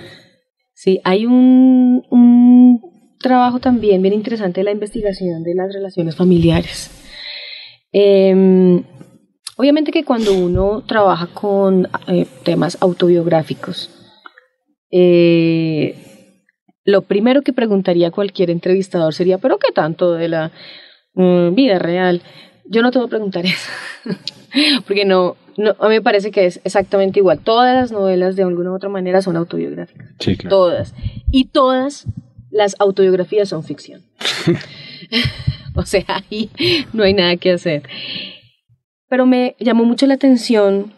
Sí, 0.74 1.00
hay 1.02 1.26
un, 1.26 2.04
un 2.10 2.80
trabajo 3.18 3.58
también 3.58 4.02
bien 4.02 4.14
interesante 4.14 4.60
de 4.60 4.64
la 4.64 4.70
investigación 4.70 5.42
de 5.42 5.54
las 5.54 5.72
relaciones 5.72 6.14
familiares. 6.14 6.90
Em, 7.92 8.84
obviamente 9.56 9.90
que 9.90 10.04
cuando 10.04 10.32
uno 10.34 10.84
trabaja 10.86 11.26
con 11.28 11.88
eh, 12.06 12.26
temas 12.44 12.78
autobiográficos, 12.80 13.90
eh, 14.90 15.94
lo 16.84 17.02
primero 17.02 17.42
que 17.42 17.52
preguntaría 17.52 18.10
cualquier 18.10 18.50
entrevistador 18.50 19.14
sería, 19.14 19.38
¿pero 19.38 19.58
qué 19.58 19.72
tanto 19.72 20.12
de 20.12 20.28
la 20.28 20.52
mm, 21.14 21.54
vida 21.54 21.78
real? 21.78 22.22
Yo 22.66 22.82
no 22.82 22.90
te 22.90 22.98
voy 22.98 23.06
a 23.06 23.10
preguntar 23.10 23.44
eso, 23.46 23.70
porque 24.86 25.04
no, 25.04 25.36
no, 25.56 25.74
a 25.78 25.88
mí 25.88 25.96
me 25.96 26.02
parece 26.02 26.30
que 26.30 26.46
es 26.46 26.60
exactamente 26.64 27.20
igual. 27.20 27.40
Todas 27.40 27.74
las 27.74 27.92
novelas 27.92 28.36
de 28.36 28.42
alguna 28.42 28.70
u 28.70 28.74
otra 28.74 28.88
manera 28.88 29.22
son 29.22 29.36
autobiográficas. 29.36 30.10
Sí, 30.18 30.36
claro. 30.36 30.56
Todas. 30.56 30.94
Y 31.30 31.46
todas 31.46 32.06
las 32.50 32.76
autobiografías 32.78 33.48
son 33.48 33.64
ficción. 33.64 34.02
o 35.74 35.84
sea, 35.84 36.04
ahí 36.08 36.50
no 36.92 37.02
hay 37.04 37.14
nada 37.14 37.36
que 37.36 37.52
hacer. 37.52 37.82
Pero 39.08 39.26
me 39.26 39.56
llamó 39.58 39.84
mucho 39.84 40.06
la 40.06 40.14
atención 40.14 40.92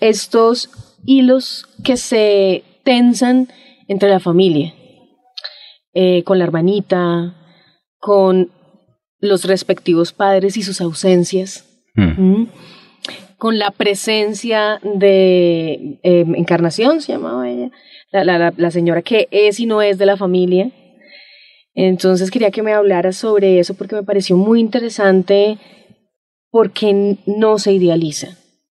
estos 0.00 0.70
hilos 1.04 1.66
que 1.84 1.96
se 1.96 2.64
tensan 2.84 3.48
entre 3.88 4.08
la 4.08 4.20
familia, 4.20 4.74
eh, 5.92 6.22
con 6.24 6.38
la 6.38 6.44
hermanita, 6.44 7.34
con 7.98 8.50
los 9.20 9.44
respectivos 9.44 10.12
padres 10.12 10.56
y 10.56 10.62
sus 10.62 10.80
ausencias. 10.80 11.68
Mm. 11.94 12.22
¿Mm? 12.22 12.48
Con 13.42 13.58
la 13.58 13.72
presencia 13.72 14.78
de 14.84 15.98
em, 16.04 16.36
Encarnación, 16.36 17.00
se 17.00 17.10
llamaba 17.10 17.50
ella, 17.50 17.72
la, 18.12 18.70
señora 18.70 19.02
que 19.02 19.26
es 19.32 19.58
y 19.58 19.66
no 19.66 19.82
es 19.82 19.98
de 19.98 20.06
la 20.06 20.16
familia. 20.16 20.70
Entonces 21.74 22.30
quería 22.30 22.52
que 22.52 22.62
me 22.62 22.72
hablara 22.72 23.10
sobre 23.10 23.58
eso 23.58 23.74
porque 23.74 23.96
me 23.96 24.04
pareció 24.04 24.36
muy 24.36 24.60
interesante 24.60 25.58
porque 26.52 27.18
no 27.26 27.58
se 27.58 27.72
idealiza 27.72 28.28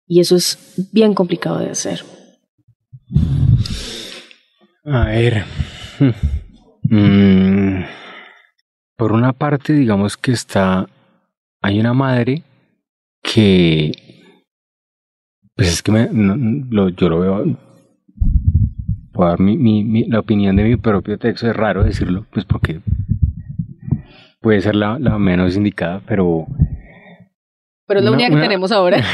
y 0.06 0.20
eso 0.20 0.36
es 0.36 0.56
bien 0.92 1.14
complicado 1.14 1.58
de 1.58 1.70
hacer. 1.70 2.04
A 4.84 5.06
ver, 5.06 5.46
mm, 6.82 7.82
por 8.96 9.10
una 9.10 9.32
parte 9.32 9.72
digamos 9.72 10.16
que 10.16 10.30
está, 10.30 10.88
hay 11.60 11.80
una 11.80 11.92
madre 11.92 12.44
que 13.20 14.09
pues 15.60 15.74
es 15.74 15.82
que 15.82 15.92
me, 15.92 16.08
lo, 16.70 16.88
yo 16.88 17.10
lo 17.10 17.20
veo, 17.20 17.44
puedo 19.12 19.28
dar 19.28 19.40
mi, 19.40 19.58
mi, 19.58 20.04
la 20.06 20.20
opinión 20.20 20.56
de 20.56 20.64
mi 20.64 20.76
propio 20.76 21.18
texto, 21.18 21.50
es 21.50 21.54
raro 21.54 21.84
decirlo, 21.84 22.24
pues 22.32 22.46
porque 22.46 22.80
puede 24.40 24.62
ser 24.62 24.74
la, 24.74 24.98
la 24.98 25.18
menos 25.18 25.58
indicada, 25.58 26.00
pero... 26.06 26.46
Pero 27.86 28.00
es 28.00 28.06
la 28.06 28.10
única 28.10 28.30
que 28.30 28.36
tenemos 28.36 28.72
ahora. 28.72 29.04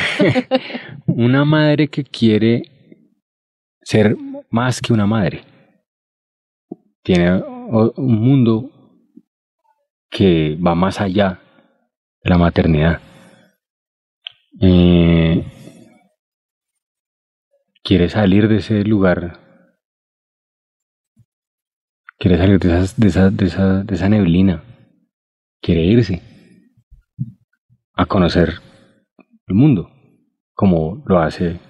una 1.09 1.45
madre 1.45 1.89
que 1.89 2.05
quiere 2.05 2.63
ser 3.83 4.17
más 4.49 4.81
que 4.81 4.93
una 4.93 5.07
madre. 5.07 5.43
Tiene 7.03 7.43
un 7.43 8.21
mundo 8.21 8.71
que 10.09 10.57
va 10.65 10.77
más 10.77 11.01
allá 11.01 11.41
de 12.23 12.31
la 12.31 12.39
maternidad. 12.39 13.01
Eh, 14.61 15.26
quiere 17.87 18.09
salir 18.09 18.49
de 18.49 18.57
ese 18.57 18.83
lugar, 18.83 19.39
quiere 22.19 22.37
salir 22.37 22.59
de, 22.59 22.69
de, 22.69 23.07
esa, 23.07 23.31
de, 23.31 23.47
esa, 23.47 23.85
de 23.85 23.95
esa 23.95 24.09
neblina, 24.09 24.65
quiere 25.63 25.85
irse 25.85 26.21
a 27.95 28.07
conocer 28.07 28.55
el 29.47 29.55
mundo, 29.55 29.89
como 30.55 31.05
lo 31.07 31.21
hace 31.21 31.61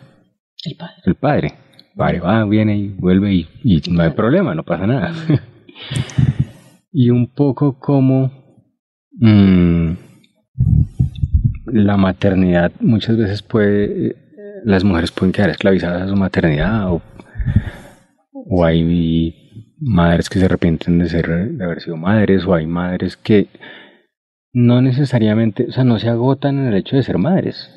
el 0.64 0.76
padre. 0.79 0.94
El 1.05 1.14
padre, 1.16 1.55
padre 1.94 2.20
va, 2.20 2.44
viene 2.46 2.79
y 2.79 2.88
vuelve 2.88 3.35
y, 3.35 3.83
no 3.90 4.02
hay 4.02 4.11
problema, 4.12 4.55
no 4.55 4.62
pasa 4.62 4.87
nada. 4.87 5.12
y 6.92 7.11
un 7.11 7.26
poco 7.26 7.79
como 7.79 8.33
mm, 9.12 9.90
la 11.66 11.98
maternidad 11.98 12.72
muchas 12.81 13.18
veces 13.18 13.42
puede 13.42 14.25
las 14.66 14.83
mujeres 14.83 15.12
pueden 15.12 15.33
quedar 15.33 15.50
esclavizadas 15.50 16.02
a 16.02 16.09
su 16.09 16.16
maternidad 16.16 16.92
o, 16.92 17.00
o 18.33 18.64
hay 18.64 19.72
madres 19.79 20.29
que 20.29 20.40
se 20.40 20.46
arrepienten 20.46 20.98
de, 20.98 21.09
ser, 21.09 21.52
de 21.52 21.64
haber 21.64 21.81
sido 21.81 21.96
madres 21.96 22.44
o 22.44 22.52
hay 22.52 22.66
madres 22.66 23.16
que 23.16 23.46
no 24.52 24.83
necesariamente, 24.83 25.66
o 25.68 25.72
sea, 25.72 25.85
no 25.85 26.00
se 26.00 26.09
agotan 26.09 26.59
en 26.59 26.66
el 26.66 26.74
hecho 26.74 26.96
de 26.96 27.05
ser 27.05 27.16
madres. 27.16 27.70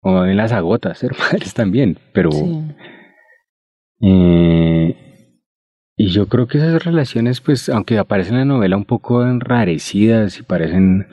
O 0.00 0.24
en 0.24 0.36
las 0.36 0.52
agotas 0.52 0.98
ser 0.98 1.12
madres 1.18 1.54
también, 1.54 1.98
pero... 2.12 2.30
Eh, 4.00 4.96
y 5.96 6.08
yo 6.08 6.28
creo 6.28 6.46
que 6.46 6.58
esas 6.58 6.84
relaciones, 6.84 7.40
pues, 7.40 7.68
aunque 7.68 7.98
aparecen 7.98 8.34
en 8.34 8.40
la 8.48 8.54
novela 8.54 8.76
un 8.76 8.84
poco 8.84 9.26
enrarecidas 9.26 10.38
y 10.38 10.44
parecen... 10.44 11.08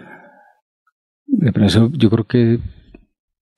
De 1.25 1.51
pronto, 1.51 1.89
yo 1.93 2.09
creo 2.11 2.25
que 2.25 2.59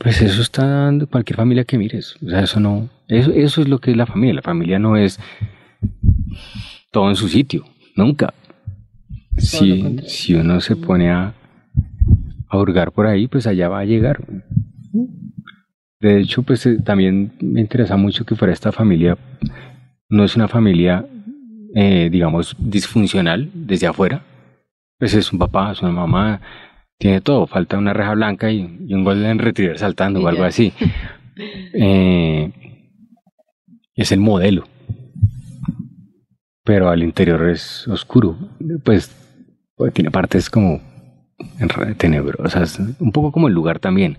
pues 0.01 0.21
eso 0.21 0.41
está 0.41 0.65
dando 0.65 1.07
cualquier 1.07 1.37
familia 1.37 1.63
que 1.63 1.77
mires. 1.77 2.15
O 2.25 2.29
sea, 2.29 2.41
eso 2.41 2.59
no, 2.59 2.89
eso, 3.07 3.31
eso 3.31 3.61
es 3.61 3.67
lo 3.67 3.79
que 3.79 3.91
es 3.91 3.97
la 3.97 4.05
familia. 4.05 4.35
La 4.35 4.41
familia 4.41 4.79
no 4.79 4.97
es 4.97 5.19
todo 6.91 7.09
en 7.09 7.15
su 7.15 7.27
sitio, 7.27 7.65
nunca. 7.95 8.33
Si, 9.37 9.97
si 10.07 10.35
uno 10.35 10.59
se 10.59 10.75
pone 10.75 11.09
a, 11.09 11.33
a 12.49 12.57
hurgar 12.57 12.91
por 12.91 13.07
ahí, 13.07 13.27
pues 13.27 13.47
allá 13.47 13.69
va 13.69 13.79
a 13.79 13.85
llegar. 13.85 14.25
De 15.99 16.19
hecho, 16.19 16.41
pues 16.41 16.65
eh, 16.65 16.79
también 16.83 17.33
me 17.39 17.61
interesa 17.61 17.95
mucho 17.95 18.25
que 18.25 18.35
fuera 18.35 18.53
esta 18.53 18.71
familia, 18.71 19.17
no 20.09 20.23
es 20.23 20.35
una 20.35 20.47
familia, 20.47 21.05
eh, 21.75 22.09
digamos, 22.11 22.55
disfuncional 22.57 23.49
desde 23.53 23.87
afuera, 23.87 24.23
pues 24.97 25.13
es 25.13 25.31
un 25.31 25.37
papá, 25.37 25.71
es 25.71 25.81
una 25.81 25.91
mamá, 25.91 26.41
tiene 27.01 27.19
todo, 27.19 27.47
falta 27.47 27.79
una 27.79 27.93
reja 27.93 28.13
blanca 28.13 28.51
y, 28.51 28.61
un 28.61 29.03
golden 29.03 29.39
retriever 29.39 29.79
saltando 29.79 30.21
o 30.21 30.27
algo 30.27 30.43
así. 30.43 30.71
Eh, 31.73 32.51
es 33.95 34.11
el 34.11 34.19
modelo, 34.19 34.65
pero 36.63 36.89
al 36.89 37.01
interior 37.01 37.49
es 37.49 37.87
oscuro, 37.87 38.37
pues, 38.83 39.09
pues 39.75 39.93
tiene 39.93 40.11
partes 40.11 40.49
como 40.49 40.81
tenebrosas, 41.97 42.77
un 42.99 43.11
poco 43.11 43.31
como 43.31 43.47
el 43.47 43.55
lugar 43.55 43.79
también, 43.79 44.17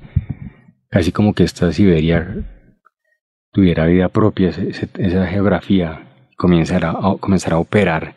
casi 0.89 1.13
como 1.13 1.35
que 1.35 1.45
esta 1.45 1.71
Siberia 1.71 2.45
tuviera 3.53 3.87
vida 3.87 4.09
propia, 4.09 4.49
esa 4.49 5.27
geografía 5.27 6.09
comenzara 6.37 6.91
a, 6.91 7.17
comenzar 7.21 7.53
a 7.53 7.59
operar, 7.59 8.15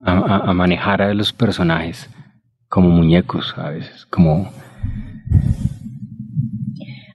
a, 0.00 0.52
manejar 0.54 1.02
a 1.02 1.14
los 1.14 1.32
personajes 1.32 2.10
como 2.68 2.88
muñecos 2.90 3.54
a 3.56 3.70
veces, 3.70 4.06
como... 4.06 4.50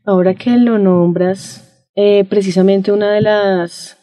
Ahora 0.06 0.34
que 0.34 0.58
lo 0.58 0.78
nombras, 0.80 1.88
eh, 1.96 2.26
precisamente 2.26 2.92
una 2.92 3.12
de 3.12 3.22
las, 3.22 3.98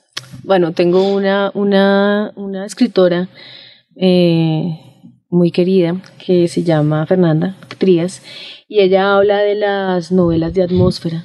bueno, 0.44 0.72
tengo 0.72 1.12
una, 1.12 1.50
una, 1.54 2.64
escritora 2.64 3.28
eh, 3.96 4.80
muy 5.28 5.50
querida 5.50 6.00
que 6.24 6.48
se 6.48 6.62
llama 6.62 7.04
Fernanda 7.06 7.56
Trías 7.78 8.22
y 8.68 8.80
ella 8.80 9.14
habla 9.14 9.38
de 9.38 9.56
las 9.56 10.12
novelas 10.12 10.54
de 10.54 10.62
atmósfera. 10.62 11.24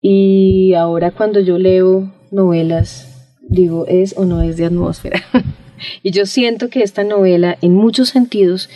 Y 0.00 0.74
ahora 0.74 1.10
cuando 1.10 1.40
yo 1.40 1.58
leo 1.58 2.12
novelas, 2.30 3.36
digo, 3.40 3.86
¿es 3.88 4.16
o 4.16 4.24
no 4.24 4.42
es 4.42 4.56
de 4.56 4.66
atmósfera? 4.66 5.22
y 6.02 6.10
yo 6.10 6.26
siento 6.26 6.68
que 6.68 6.82
esta 6.82 7.04
novela, 7.04 7.56
en 7.62 7.74
muchos 7.74 8.10
sentidos, 8.10 8.68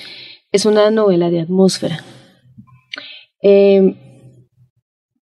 es 0.53 0.67
una 0.67 0.91
novela 0.91 1.31
de 1.31 1.41
atmósfera. 1.41 2.05
Em, 3.41 3.97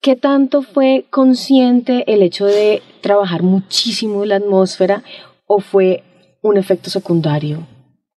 ¿Qué 0.00 0.16
tanto 0.16 0.62
fue 0.62 1.07
consciente 1.11 2.04
el 2.12 2.22
hecho 2.22 2.46
de 2.46 2.83
trabajar 3.00 3.42
muchísimo 3.42 4.24
la 4.24 4.37
atmósfera 4.37 5.02
o 5.46 5.61
fue 5.61 6.04
un 6.42 6.57
efecto 6.57 6.90
secundario 6.90 7.66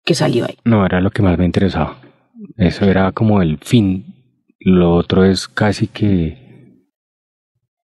que 0.05 0.15
salió 0.15 0.45
ahí. 0.45 0.57
No, 0.65 0.85
era 0.85 1.01
lo 1.01 1.11
que 1.11 1.23
más 1.23 1.39
me 1.39 1.45
interesaba. 1.45 1.99
Eso 2.57 2.85
era 2.85 3.13
como 3.13 3.43
el 3.43 3.59
fin. 3.59 4.45
Lo 4.59 4.95
otro 4.95 5.25
es 5.25 5.49
casi 5.49 5.87
que, 5.87 6.85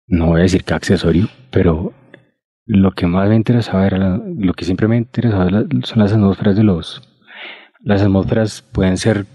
no 0.06 0.28
voy 0.28 0.40
a 0.40 0.42
decir 0.44 0.64
que 0.64 0.74
accesorio, 0.74 1.28
pero 1.50 1.92
lo 2.66 2.92
que 2.92 3.06
más 3.06 3.28
me 3.28 3.36
interesaba 3.36 3.86
era, 3.86 4.20
lo 4.36 4.54
que 4.54 4.64
siempre 4.64 4.88
me 4.88 4.96
interesaba 4.96 5.50
son 5.82 5.98
las 5.98 6.12
atmósferas 6.12 6.56
de 6.56 6.64
los... 6.64 7.10
Las 7.84 8.00
atmósferas 8.00 8.62
pueden 8.62 8.96
ser 8.96 9.26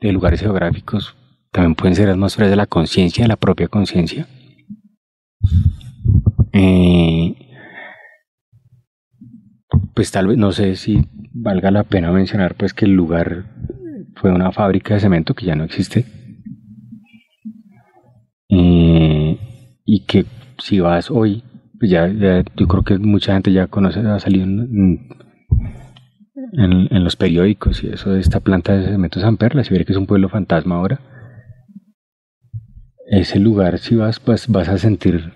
de 0.00 0.12
lugares 0.12 0.40
geográficos, 0.40 1.14
también 1.52 1.74
pueden 1.74 1.94
ser 1.94 2.08
atmósferas 2.08 2.48
de 2.50 2.56
la 2.56 2.66
conciencia, 2.66 3.24
de 3.24 3.28
la 3.28 3.36
propia 3.36 3.68
conciencia. 3.68 4.26
Eh, 6.54 7.34
pues 9.94 10.10
tal 10.10 10.28
vez, 10.28 10.38
no 10.38 10.52
sé 10.52 10.76
si 10.76 11.06
valga 11.34 11.70
la 11.70 11.84
pena 11.84 12.10
mencionar 12.12 12.54
pues 12.54 12.72
que 12.72 12.86
el 12.86 12.92
lugar 12.92 13.44
fue 14.14 14.32
una 14.32 14.52
fábrica 14.52 14.94
de 14.94 15.00
cemento 15.00 15.34
que 15.34 15.44
ya 15.44 15.54
no 15.54 15.64
existe. 15.64 16.06
Eh, 18.48 19.38
y 19.84 20.04
que 20.06 20.24
si 20.58 20.80
vas 20.80 21.10
hoy, 21.10 21.42
pues 21.78 21.90
ya, 21.90 22.08
yo 22.08 22.66
creo 22.66 22.84
que 22.84 22.98
mucha 22.98 23.34
gente 23.34 23.52
ya 23.52 23.66
conoce, 23.66 24.00
ha 24.00 24.18
salido 24.18 24.44
en, 24.44 25.08
los 26.52 27.16
periódicos 27.16 27.82
y 27.82 27.88
eso 27.88 28.10
de 28.10 28.20
esta 28.20 28.40
planta 28.40 28.76
de 28.76 28.86
cemento 28.86 29.20
San 29.20 29.36
Perla, 29.36 29.64
si 29.64 29.74
ve 29.74 29.84
que 29.84 29.92
es 29.92 29.98
un 29.98 30.06
pueblo 30.06 30.28
fantasma 30.28 30.76
ahora. 30.76 31.00
Ese 33.08 33.38
lugar, 33.38 33.78
si 33.78 33.94
vas, 33.94 34.20
pues 34.20 34.48
vas 34.48 34.68
a 34.68 34.78
sentir 34.78 35.32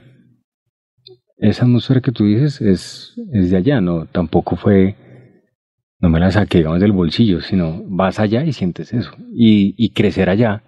esa 1.37 1.65
atmósfera 1.65 2.01
que 2.01 2.13
tú 2.13 2.25
dices 2.25 2.61
es, 2.61 3.15
es 3.33 3.51
de 3.51 3.57
allá, 3.57 3.81
no, 3.81 4.07
tampoco 4.07 4.57
fue 4.57 4.97
no 6.01 6.09
me 6.09 6.19
la 6.19 6.31
saqué, 6.31 6.59
digamos, 6.59 6.81
del 6.81 6.93
bolsillo, 6.93 7.43
sino 7.43 7.83
vas 7.87 8.19
allá 8.19 8.45
y 8.45 8.53
sientes 8.53 8.93
eso. 8.95 9.11
Y, 9.35 9.75
y 9.77 9.91
crecer 9.91 10.31
allá. 10.31 10.63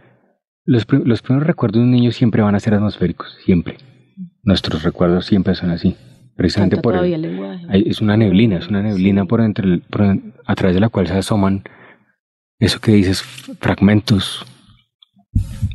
Los, 0.65 0.87
los 0.91 1.23
primeros 1.23 1.47
recuerdos 1.47 1.81
de 1.81 1.85
un 1.85 1.91
niño 1.91 2.13
siempre 2.13 2.43
van 2.43 2.55
a 2.55 2.61
ser 2.61 2.75
atmosféricos, 2.75 3.39
siempre. 3.45 3.79
Nuestros 4.43 4.83
recuerdos 4.83 5.25
siempre 5.25 5.55
son 5.55 5.71
así. 5.71 5.97
Precisamente 6.37 6.79
por 6.79 6.97
el, 6.97 7.63
es 7.71 8.01
una 8.01 8.17
neblina, 8.17 8.57
es 8.57 8.69
una 8.69 8.83
neblina 8.83 9.27
por 9.27 9.41
entre 9.43 9.83
a 10.47 10.55
través 10.55 10.75
de 10.75 10.81
la 10.81 10.89
cual 10.89 11.07
se 11.07 11.15
asoman 11.15 11.63
eso 12.59 12.81
que 12.81 12.93
dices, 12.93 13.23
fragmentos. 13.23 14.47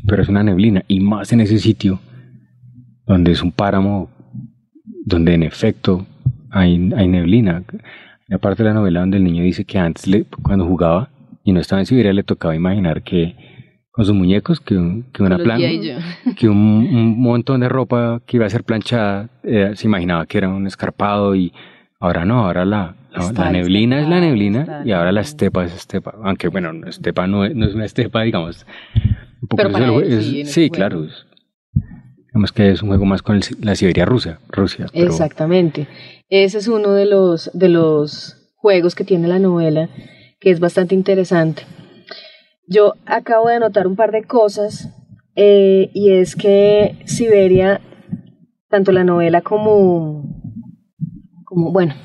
Pero 0.08 0.22
es 0.22 0.30
una 0.30 0.44
neblina, 0.44 0.84
y 0.88 1.00
más 1.00 1.32
en 1.34 1.42
ese 1.42 1.60
sitio, 1.60 2.00
donde 3.06 3.32
es 3.32 3.42
un 3.42 3.52
páramo, 3.52 4.10
donde 5.06 5.34
en 5.34 5.44
efecto 5.44 6.06
hay, 6.50 6.92
hay 6.96 7.08
neblina. 7.08 7.64
Aparte 8.32 8.64
de 8.64 8.70
la 8.70 8.76
novela 8.76 9.02
donde 9.02 9.18
el 9.18 9.24
niño 9.24 9.44
dice 9.44 9.66
que 9.66 9.80
antes, 9.80 10.06
cuando 10.42 10.66
jugaba 10.66 11.10
y 11.44 11.52
no 11.52 11.60
estaba 11.60 11.82
en 11.82 11.86
Siberia, 11.86 12.14
le 12.14 12.24
tocaba 12.24 12.56
imaginar 12.56 13.04
que 13.04 13.36
con 13.98 14.06
sus 14.06 14.14
muñecos, 14.14 14.60
que, 14.60 15.02
que 15.12 15.24
una 15.24 15.40
plan, 15.40 15.60
que 16.38 16.48
un, 16.48 17.20
montón 17.20 17.62
de 17.62 17.68
ropa 17.68 18.22
que 18.28 18.38
iba 18.38 18.46
a 18.46 18.50
ser 18.52 18.64
planchada, 18.64 19.28
eh, 19.42 19.72
se 19.74 19.88
imaginaba 19.88 20.28
que 20.28 20.38
era 20.38 20.50
un 20.50 20.68
escarpado 20.68 21.34
y 21.34 21.52
ahora 22.00 22.24
no, 22.24 22.46
ahora 22.46 22.64
la, 22.64 22.96
la, 23.12 23.50
neblina 23.50 24.00
es 24.00 24.08
la 24.08 24.20
neblina 24.20 24.84
y 24.86 24.92
ahora 24.92 25.12
la 25.12 25.22
estepa 25.22 25.66
es 25.66 25.74
estepa. 25.74 26.14
Aunque 26.22 26.48
bueno, 26.50 26.88
estepa 26.88 27.26
no, 27.26 27.44
es 27.44 27.56
una 27.56 27.86
estepa, 27.86 28.22
digamos. 28.22 28.68
Un 29.42 29.48
poco 29.48 29.64
Pero 29.74 30.00
sí, 30.46 30.70
claro. 30.70 31.08
digamos 32.28 32.52
que 32.52 32.70
es 32.70 32.84
un 32.84 32.90
juego 32.90 33.06
más 33.06 33.24
con 33.24 33.40
la 33.62 33.74
Siberia 33.74 34.06
rusa. 34.06 34.38
Rusia, 34.50 34.86
Exactamente. 34.94 35.88
Ese 36.30 36.60
es 36.60 36.68
uno 36.68 36.94
de 36.94 37.08
los, 37.08 37.50
de 37.56 37.70
los 37.70 38.54
juegos 38.58 38.94
que 38.94 39.06
tiene 39.06 39.28
la 39.28 39.40
novela, 39.40 39.90
que 40.40 40.52
es 40.52 40.60
bastante 40.60 40.94
interesante. 40.94 41.64
Yo 42.70 42.96
acabo 43.06 43.48
de 43.48 43.56
anotar 43.56 43.88
un 43.88 43.96
par 43.96 44.12
de 44.12 44.24
cosas, 44.24 44.90
eh, 45.36 45.90
y 45.94 46.12
es 46.12 46.36
que 46.36 46.98
Siberia, 47.06 47.80
tanto 48.70 48.92
la 48.92 49.06
novela 49.06 49.42
como, 49.42 50.42
como, 51.46 51.72
bueno, 51.72 51.96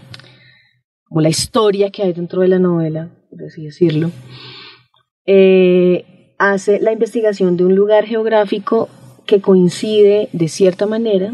como 1.05 1.21
la 1.21 1.31
historia 1.31 1.91
que 1.91 2.05
hay 2.05 2.13
dentro 2.13 2.43
de 2.43 2.49
la 2.49 2.61
novela, 2.61 3.11
por 3.29 3.43
así 3.43 3.65
decirlo, 3.65 4.13
eh, 5.27 6.35
hace 6.39 6.81
la 6.81 6.93
investigación 6.93 7.57
de 7.57 7.65
un 7.65 7.75
lugar 7.75 8.07
geográfico 8.07 8.89
que 9.27 9.41
coincide 9.41 10.29
de 10.33 10.47
cierta 10.47 10.87
manera 10.87 11.33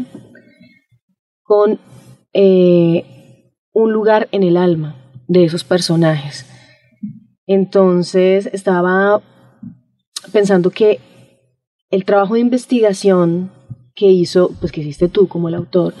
con 1.43 1.79
eh, 2.33 3.51
un 3.73 3.93
lugar 3.93 4.27
en 4.31 4.41
el 4.41 4.57
alma 4.57 4.95
de 5.27 5.43
esos 5.43 5.63
personajes. 5.63 6.47
Entonces 7.49 8.47
estaba 8.53 9.23
pensando 10.31 10.69
que 10.69 10.99
el 11.89 12.05
trabajo 12.05 12.35
de 12.35 12.41
investigación 12.41 13.49
que 13.95 14.05
hizo, 14.05 14.51
pues 14.59 14.71
que 14.71 14.81
hiciste 14.81 15.09
tú 15.09 15.27
como 15.27 15.49
el 15.49 15.55
autor, 15.55 15.95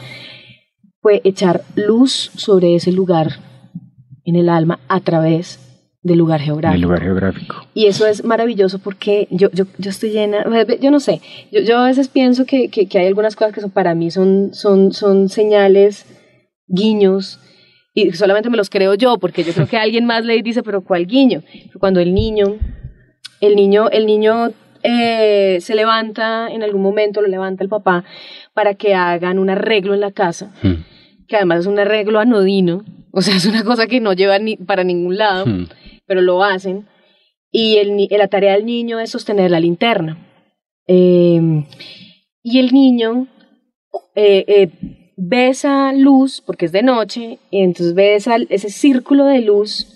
fue 1.01 1.21
echar 1.23 1.63
luz 1.73 2.29
sobre 2.35 2.75
ese 2.75 2.91
lugar 2.91 3.39
en 4.25 4.35
el 4.35 4.47
alma 4.47 4.79
a 4.87 4.99
través 4.99 5.59
del 6.03 6.19
lugar 6.19 6.39
geográfico. 6.39 6.83
lugar 6.83 7.01
geográfico. 7.01 7.55
Y 7.73 7.87
eso 7.87 8.05
es 8.05 8.23
maravilloso 8.23 8.77
porque 8.77 9.27
yo, 9.31 9.49
yo, 9.51 9.65
yo 9.79 9.89
estoy 9.89 10.11
llena, 10.11 10.45
yo 10.79 10.91
no 10.91 10.99
sé, 10.99 11.19
yo, 11.51 11.61
yo 11.61 11.79
a 11.79 11.87
veces 11.87 12.09
pienso 12.09 12.45
que, 12.45 12.69
que, 12.69 12.85
que, 12.87 12.99
hay 12.99 13.07
algunas 13.07 13.35
cosas 13.35 13.55
que 13.55 13.61
son, 13.61 13.71
para 13.71 13.95
mí 13.95 14.11
son, 14.11 14.53
son, 14.53 14.93
son 14.93 15.29
señales 15.29 16.05
guiños 16.67 17.39
y 17.93 18.11
solamente 18.13 18.49
me 18.49 18.57
los 18.57 18.69
creo 18.69 18.93
yo, 18.93 19.17
porque 19.17 19.43
yo 19.43 19.53
creo 19.53 19.67
que 19.67 19.77
alguien 19.77 20.05
más 20.05 20.25
le 20.25 20.41
dice, 20.41 20.63
pero 20.63 20.83
¿cuál 20.83 21.07
guiño? 21.07 21.41
Cuando 21.79 21.99
el 21.99 22.13
niño, 22.13 22.57
el 23.41 23.55
niño, 23.55 23.89
el 23.89 24.05
niño 24.05 24.51
eh, 24.83 25.57
se 25.59 25.75
levanta 25.75 26.49
en 26.51 26.63
algún 26.63 26.81
momento, 26.81 27.21
lo 27.21 27.27
levanta 27.27 27.63
el 27.63 27.69
papá 27.69 28.05
para 28.53 28.75
que 28.75 28.93
hagan 28.93 29.39
un 29.39 29.49
arreglo 29.49 29.93
en 29.93 30.01
la 30.01 30.11
casa, 30.11 30.53
hmm. 30.61 31.25
que 31.27 31.35
además 31.35 31.61
es 31.61 31.65
un 31.65 31.79
arreglo 31.79 32.19
anodino, 32.19 32.83
o 33.11 33.21
sea, 33.21 33.35
es 33.35 33.45
una 33.45 33.63
cosa 33.63 33.87
que 33.87 33.99
no 33.99 34.13
lleva 34.13 34.37
ni 34.39 34.55
para 34.55 34.83
ningún 34.83 35.17
lado, 35.17 35.45
hmm. 35.45 35.67
pero 36.05 36.21
lo 36.21 36.43
hacen. 36.43 36.87
Y 37.51 37.77
el, 37.77 37.97
la 38.11 38.27
tarea 38.27 38.53
del 38.53 38.65
niño 38.65 38.99
es 38.99 39.09
sostener 39.09 39.49
la 39.49 39.59
linterna. 39.59 40.23
Eh, 40.85 41.65
y 42.43 42.59
el 42.59 42.71
niño 42.71 43.27
eh, 44.15 44.45
eh 44.47 44.69
ve 45.21 45.49
esa 45.49 45.91
luz, 45.91 46.41
porque 46.45 46.65
es 46.65 46.71
de 46.71 46.81
noche, 46.81 47.39
y 47.51 47.59
entonces 47.59 47.93
ve 47.93 48.15
ese 48.15 48.69
círculo 48.69 49.25
de 49.25 49.41
luz 49.41 49.87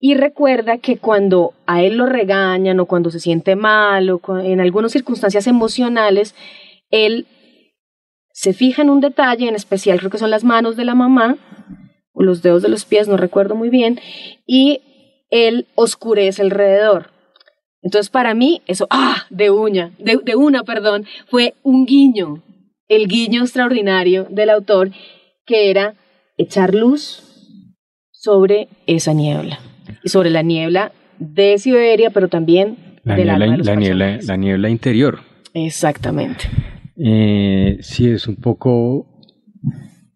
y 0.00 0.14
recuerda 0.14 0.78
que 0.78 0.96
cuando 0.96 1.52
a 1.66 1.82
él 1.82 1.96
lo 1.96 2.06
regañan 2.06 2.80
o 2.80 2.86
cuando 2.86 3.10
se 3.10 3.20
siente 3.20 3.56
mal 3.56 4.08
o 4.10 4.20
en 4.40 4.60
algunas 4.60 4.92
circunstancias 4.92 5.46
emocionales, 5.46 6.34
él 6.90 7.26
se 8.32 8.54
fija 8.54 8.82
en 8.82 8.90
un 8.90 9.00
detalle, 9.00 9.48
en 9.48 9.54
especial 9.54 9.98
creo 9.98 10.10
que 10.10 10.18
son 10.18 10.30
las 10.30 10.44
manos 10.44 10.76
de 10.76 10.86
la 10.86 10.94
mamá 10.94 11.36
o 12.14 12.22
los 12.22 12.42
dedos 12.42 12.62
de 12.62 12.70
los 12.70 12.86
pies, 12.86 13.08
no 13.08 13.18
recuerdo 13.18 13.54
muy 13.54 13.68
bien, 13.68 14.00
y 14.46 14.80
él 15.30 15.66
oscurece 15.74 16.40
alrededor. 16.40 17.10
Entonces 17.82 18.08
para 18.08 18.32
mí 18.34 18.62
eso, 18.66 18.86
ah, 18.88 19.26
de 19.28 19.50
uña, 19.50 19.92
de 19.98 20.36
una, 20.36 20.64
perdón, 20.64 21.04
fue 21.28 21.54
un 21.62 21.84
guiño, 21.84 22.42
el 22.96 23.08
guiño 23.08 23.42
extraordinario 23.42 24.26
del 24.30 24.50
autor 24.50 24.90
que 25.46 25.70
era 25.70 25.94
echar 26.36 26.74
luz 26.74 27.22
sobre 28.10 28.68
esa 28.86 29.12
niebla 29.12 29.58
y 30.02 30.08
sobre 30.08 30.30
la 30.30 30.42
niebla 30.42 30.92
de 31.18 31.58
Siberia, 31.58 32.10
pero 32.10 32.28
también 32.28 33.00
la 33.04 33.16
de 33.16 33.24
niebla, 33.24 33.46
la, 33.46 33.56
la, 33.56 33.74
niebla, 33.76 34.18
la 34.22 34.36
niebla 34.36 34.68
interior. 34.68 35.20
Exactamente. 35.54 36.44
Eh, 36.96 37.78
sí, 37.80 38.08
es 38.08 38.28
un 38.28 38.36
poco, 38.36 39.06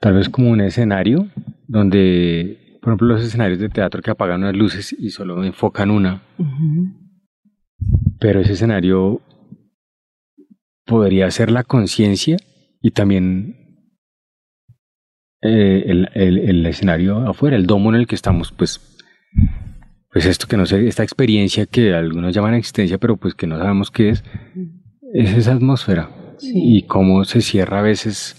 tal 0.00 0.14
vez 0.14 0.28
como 0.28 0.50
un 0.50 0.60
escenario 0.60 1.28
donde, 1.66 2.78
por 2.80 2.90
ejemplo, 2.90 3.08
los 3.08 3.24
escenarios 3.24 3.58
de 3.58 3.68
teatro 3.68 4.02
que 4.02 4.10
apagan 4.10 4.42
unas 4.42 4.56
luces 4.56 4.94
y 4.96 5.10
solo 5.10 5.42
enfocan 5.42 5.90
una. 5.90 6.22
Pero 8.20 8.40
ese 8.40 8.52
escenario 8.52 9.20
podría 10.84 11.30
ser 11.30 11.50
la 11.50 11.64
conciencia 11.64 12.36
y 12.86 12.92
también 12.92 13.82
eh, 15.42 15.82
el, 15.86 16.08
el, 16.14 16.38
el, 16.38 16.66
escenario 16.66 17.28
afuera, 17.28 17.56
el 17.56 17.66
domo 17.66 17.90
en 17.90 17.96
el 17.96 18.06
que 18.06 18.14
estamos, 18.14 18.52
pues, 18.52 18.80
pues 20.12 20.24
esto 20.24 20.46
que 20.46 20.56
no 20.56 20.66
sé, 20.66 20.86
esta 20.86 21.02
experiencia 21.02 21.66
que 21.66 21.92
algunos 21.94 22.32
llaman 22.32 22.54
existencia, 22.54 22.98
pero 22.98 23.16
pues 23.16 23.34
que 23.34 23.48
no 23.48 23.58
sabemos 23.58 23.90
qué 23.90 24.10
es, 24.10 24.22
es 25.14 25.36
esa 25.36 25.54
atmósfera. 25.54 26.10
Y 26.40 26.82
cómo 26.82 27.24
se 27.24 27.40
cierra 27.40 27.80
a 27.80 27.82
veces. 27.82 28.36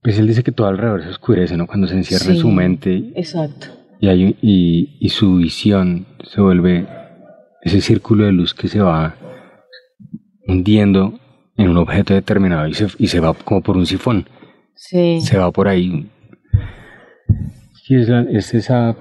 Pues 0.00 0.18
él 0.18 0.26
dice 0.26 0.42
que 0.42 0.52
todo 0.52 0.68
alrededor 0.68 1.02
se 1.02 1.10
oscurece, 1.10 1.58
¿no? 1.58 1.66
Cuando 1.66 1.88
se 1.88 1.94
encierra 1.94 2.32
en 2.32 2.38
su 2.38 2.50
mente. 2.50 3.12
Exacto. 3.16 3.66
Y, 4.00 4.08
hay, 4.08 4.36
y, 4.40 4.96
y 4.98 5.08
su 5.10 5.36
visión 5.36 6.06
se 6.24 6.40
vuelve 6.40 6.88
ese 7.60 7.82
círculo 7.82 8.24
de 8.24 8.32
luz 8.32 8.54
que 8.54 8.68
se 8.68 8.80
va 8.80 9.14
hundiendo 10.46 11.20
en 11.60 11.68
un 11.68 11.76
objeto 11.76 12.14
determinado 12.14 12.66
y 12.66 12.74
se, 12.74 12.86
y 12.98 13.08
se 13.08 13.20
va 13.20 13.34
como 13.34 13.62
por 13.62 13.76
un 13.76 13.86
sifón. 13.86 14.28
Sí. 14.74 15.20
Se 15.20 15.38
va 15.38 15.50
por 15.50 15.68
ahí. 15.68 16.08
Sí, 17.84 17.96
es, 17.96 18.08
la, 18.08 18.22
es 18.22 18.54
esa. 18.54 18.96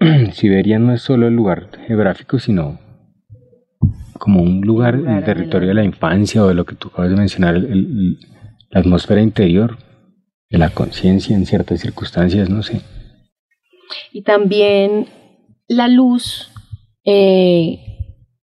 Siberia 0.32 0.78
no 0.78 0.94
es 0.94 1.02
solo 1.02 1.26
el 1.26 1.34
lugar 1.34 1.70
geográfico, 1.86 2.38
sino 2.38 2.78
como 4.18 4.42
un 4.42 4.62
lugar, 4.62 4.94
el, 4.94 5.00
lugar, 5.00 5.18
el 5.18 5.24
territorio 5.24 5.68
de 5.68 5.74
la 5.74 5.84
infancia 5.84 6.42
o 6.42 6.48
de 6.48 6.54
lo 6.54 6.64
que 6.64 6.74
tú 6.74 6.88
acabas 6.88 7.10
de 7.10 7.16
mencionar, 7.16 7.56
el, 7.56 7.66
el, 7.66 8.18
la 8.70 8.80
atmósfera 8.80 9.20
interior, 9.20 9.78
de 10.50 10.58
la 10.58 10.70
conciencia 10.70 11.36
en 11.36 11.46
ciertas 11.46 11.80
circunstancias, 11.80 12.48
no 12.48 12.62
sé. 12.62 12.80
Y 14.12 14.22
también 14.22 15.06
la 15.68 15.88
luz 15.88 16.50
eh, 17.04 17.78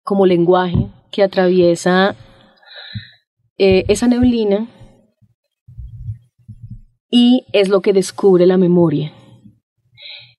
como 0.03 0.25
lenguaje 0.25 0.87
que 1.11 1.23
atraviesa 1.23 2.15
eh, 3.57 3.85
esa 3.87 4.07
neblina 4.07 4.67
y 7.09 7.45
es 7.53 7.69
lo 7.69 7.81
que 7.81 7.93
descubre 7.93 8.45
la 8.45 8.57
memoria. 8.57 9.13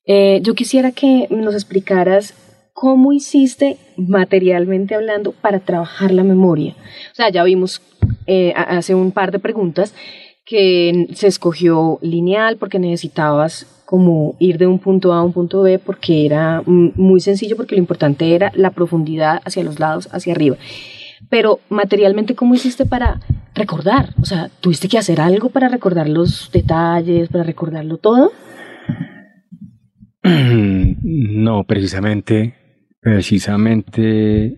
Eh, 0.07 0.41
yo 0.43 0.55
quisiera 0.55 0.93
que 0.93 1.27
nos 1.31 1.55
explicaras 1.55 2.35
cómo 2.75 3.13
hiciste 3.13 3.79
materialmente 3.97 4.95
hablando 4.95 5.33
para 5.33 5.61
trabajar 5.61 6.11
la 6.13 6.23
memoria. 6.25 6.77
O 7.13 7.15
sea, 7.15 7.31
ya 7.31 7.43
vimos 7.43 7.81
eh, 8.27 8.53
hace 8.55 8.95
un 8.95 9.13
par 9.13 9.33
de 9.33 9.39
preguntas 9.39 9.95
que 10.45 11.09
se 11.15 11.27
escogió 11.27 11.99
lineal 12.03 12.59
porque 12.59 12.79
necesitabas 12.79 13.67
como 13.87 14.37
ir 14.39 14.59
de 14.59 14.67
un 14.67 14.79
punto 14.79 15.13
A 15.13 15.21
a 15.21 15.23
un 15.23 15.33
punto 15.33 15.63
B 15.63 15.79
porque 15.79 16.27
era 16.27 16.63
muy 16.67 17.21
sencillo 17.21 17.57
porque 17.57 17.75
lo 17.75 17.81
importante 17.81 18.35
era 18.35 18.53
la 18.55 18.71
profundidad 18.71 19.41
hacia 19.45 19.65
los 19.65 19.81
lados, 19.81 20.09
hacia 20.13 20.35
arriba. 20.35 20.57
Pero 21.29 21.61
materialmente, 21.69 22.35
¿cómo 22.35 22.55
hiciste 22.55 22.87
para 22.87 23.21
recordar? 23.55 24.15
O 24.21 24.25
sea, 24.25 24.51
¿tuviste 24.61 24.89
que 24.89 24.99
hacer 24.99 25.21
algo 25.21 25.49
para 25.49 25.69
recordar 25.69 26.09
los 26.09 26.51
detalles, 26.53 27.29
para 27.29 27.45
recordarlo 27.45 27.99
todo? 27.99 28.33
No, 31.09 31.63
precisamente, 31.65 32.55
precisamente 33.01 34.57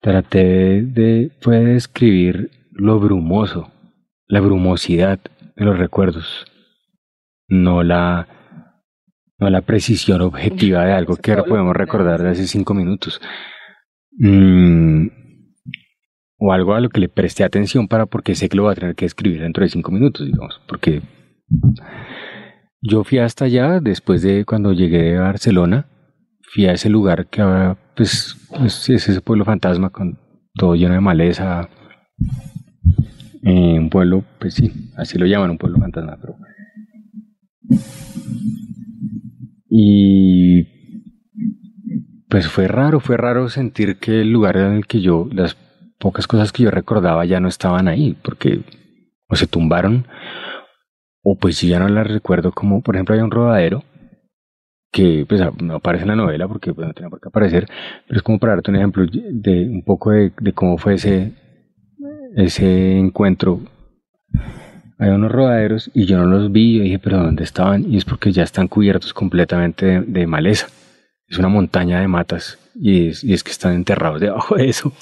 traté 0.00 0.82
de, 0.82 1.32
fue 1.40 1.58
describir 1.64 2.50
lo 2.70 3.00
brumoso, 3.00 3.72
la 4.28 4.40
brumosidad 4.40 5.18
de 5.56 5.64
los 5.64 5.76
recuerdos, 5.78 6.46
no 7.48 7.82
la, 7.82 8.28
no 9.38 9.50
la 9.50 9.62
precisión 9.62 10.20
objetiva 10.20 10.84
de 10.84 10.92
algo 10.92 11.16
que 11.16 11.32
ahora 11.32 11.44
podemos 11.44 11.74
recordar 11.74 12.22
de 12.22 12.30
hace 12.30 12.46
cinco 12.46 12.72
minutos. 12.72 13.20
Mm, 14.18 15.08
o 16.38 16.52
algo 16.52 16.74
a 16.74 16.80
lo 16.80 16.88
que 16.88 17.00
le 17.00 17.08
presté 17.08 17.44
atención 17.44 17.88
para 17.88 18.06
porque 18.06 18.34
sé 18.34 18.48
que 18.48 18.56
lo 18.56 18.64
voy 18.64 18.72
a 18.72 18.76
tener 18.76 18.94
que 18.94 19.04
escribir 19.04 19.40
dentro 19.40 19.62
de 19.62 19.70
cinco 19.70 19.90
minutos, 19.90 20.26
digamos, 20.26 20.60
porque 20.68 21.02
yo 22.80 23.04
fui 23.04 23.18
hasta 23.18 23.46
allá 23.46 23.80
después 23.80 24.22
de 24.22 24.44
cuando 24.44 24.72
llegué 24.72 25.16
a 25.16 25.22
Barcelona, 25.22 25.88
fui 26.42 26.66
a 26.66 26.72
ese 26.72 26.88
lugar 26.88 27.26
que 27.26 27.42
ahora, 27.42 27.76
pues, 27.96 28.36
es, 28.64 28.88
es 28.90 29.08
ese 29.08 29.20
pueblo 29.20 29.44
fantasma 29.44 29.90
con 29.90 30.18
todo 30.54 30.74
lleno 30.74 30.94
de 30.94 31.00
maleza, 31.00 31.68
eh, 33.42 33.78
un 33.78 33.90
pueblo, 33.90 34.24
pues 34.38 34.54
sí, 34.54 34.72
así 34.96 35.18
lo 35.18 35.26
llaman, 35.26 35.50
un 35.50 35.58
pueblo 35.58 35.78
fantasma, 35.78 36.18
pero... 36.20 36.36
Y 39.68 40.75
pues 42.28 42.48
fue 42.48 42.68
raro, 42.68 43.00
fue 43.00 43.16
raro 43.16 43.48
sentir 43.48 43.98
que 43.98 44.20
el 44.20 44.32
lugar 44.32 44.56
en 44.56 44.72
el 44.72 44.86
que 44.86 45.00
yo, 45.00 45.28
las 45.32 45.56
pocas 45.98 46.26
cosas 46.26 46.52
que 46.52 46.64
yo 46.64 46.70
recordaba 46.70 47.24
ya 47.24 47.40
no 47.40 47.48
estaban 47.48 47.88
ahí, 47.88 48.16
porque 48.22 48.60
o 49.28 49.36
se 49.36 49.46
tumbaron, 49.46 50.06
o 51.22 51.36
pues 51.38 51.60
yo 51.60 51.68
ya 51.68 51.78
no 51.78 51.88
las 51.88 52.06
recuerdo 52.06 52.52
como, 52.52 52.82
por 52.82 52.96
ejemplo, 52.96 53.14
hay 53.14 53.20
un 53.20 53.30
rodadero 53.30 53.84
que 54.92 55.26
pues 55.28 55.40
no 55.60 55.76
aparece 55.76 56.02
en 56.02 56.08
la 56.08 56.16
novela 56.16 56.48
porque 56.48 56.72
pues, 56.72 56.86
no 56.86 56.94
tenía 56.94 57.10
por 57.10 57.20
qué 57.20 57.28
aparecer, 57.28 57.68
pero 58.06 58.18
es 58.18 58.22
como 58.22 58.38
para 58.38 58.54
darte 58.54 58.70
un 58.70 58.76
ejemplo 58.76 59.04
de 59.06 59.68
un 59.68 59.82
poco 59.84 60.10
de, 60.10 60.32
cómo 60.54 60.78
fue 60.78 60.94
ese, 60.94 61.32
ese 62.34 62.98
encuentro. 62.98 63.60
Hay 64.98 65.10
unos 65.10 65.30
rodaderos 65.30 65.90
y 65.92 66.06
yo 66.06 66.18
no 66.18 66.24
los 66.24 66.50
vi, 66.50 66.78
yo 66.78 66.82
dije, 66.82 66.98
pero 66.98 67.18
¿dónde 67.18 67.44
estaban? 67.44 67.84
Y 67.92 67.98
es 67.98 68.06
porque 68.06 68.32
ya 68.32 68.42
están 68.42 68.68
cubiertos 68.68 69.12
completamente 69.12 69.84
de, 69.86 70.00
de 70.00 70.26
maleza 70.26 70.68
es 71.28 71.38
una 71.38 71.48
montaña 71.48 72.00
de 72.00 72.08
matas 72.08 72.58
y 72.74 73.08
es, 73.08 73.24
y 73.24 73.32
es, 73.32 73.42
que 73.42 73.50
están 73.50 73.74
enterrados 73.74 74.20
debajo 74.20 74.56
de 74.56 74.68
eso. 74.68 74.92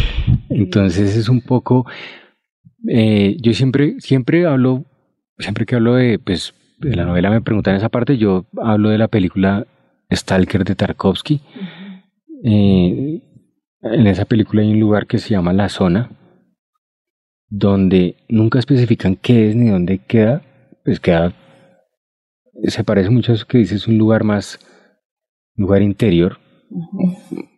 Entonces 0.48 1.16
es 1.16 1.28
un 1.28 1.40
poco, 1.40 1.86
eh, 2.88 3.36
yo 3.40 3.52
siempre, 3.52 3.96
siempre 3.98 4.46
hablo, 4.46 4.84
siempre 5.38 5.66
que 5.66 5.76
hablo 5.76 5.94
de, 5.94 6.18
pues, 6.18 6.54
de 6.78 6.96
la 6.96 7.04
novela 7.04 7.30
me 7.30 7.40
preguntan 7.40 7.76
esa 7.76 7.88
parte, 7.88 8.18
yo 8.18 8.46
hablo 8.62 8.90
de 8.90 8.98
la 8.98 9.08
película 9.08 9.66
Stalker 10.10 10.64
de 10.64 10.74
Tarkovsky. 10.74 11.40
Eh, 12.44 13.22
en 13.82 14.06
esa 14.06 14.24
película 14.24 14.62
hay 14.62 14.72
un 14.72 14.80
lugar 14.80 15.06
que 15.06 15.18
se 15.18 15.30
llama 15.30 15.52
La 15.52 15.68
Zona, 15.68 16.10
donde 17.48 18.16
nunca 18.28 18.58
especifican 18.58 19.16
qué 19.16 19.50
es 19.50 19.56
ni 19.56 19.70
dónde 19.70 19.98
queda, 19.98 20.42
pues 20.84 21.00
queda, 21.00 21.32
se 22.64 22.84
parece 22.84 23.10
mucho 23.10 23.32
a 23.32 23.34
eso 23.34 23.46
que 23.46 23.58
dices, 23.58 23.82
es 23.82 23.88
un 23.88 23.98
lugar 23.98 24.24
más 24.24 24.58
lugar 25.56 25.82
interior, 25.82 26.38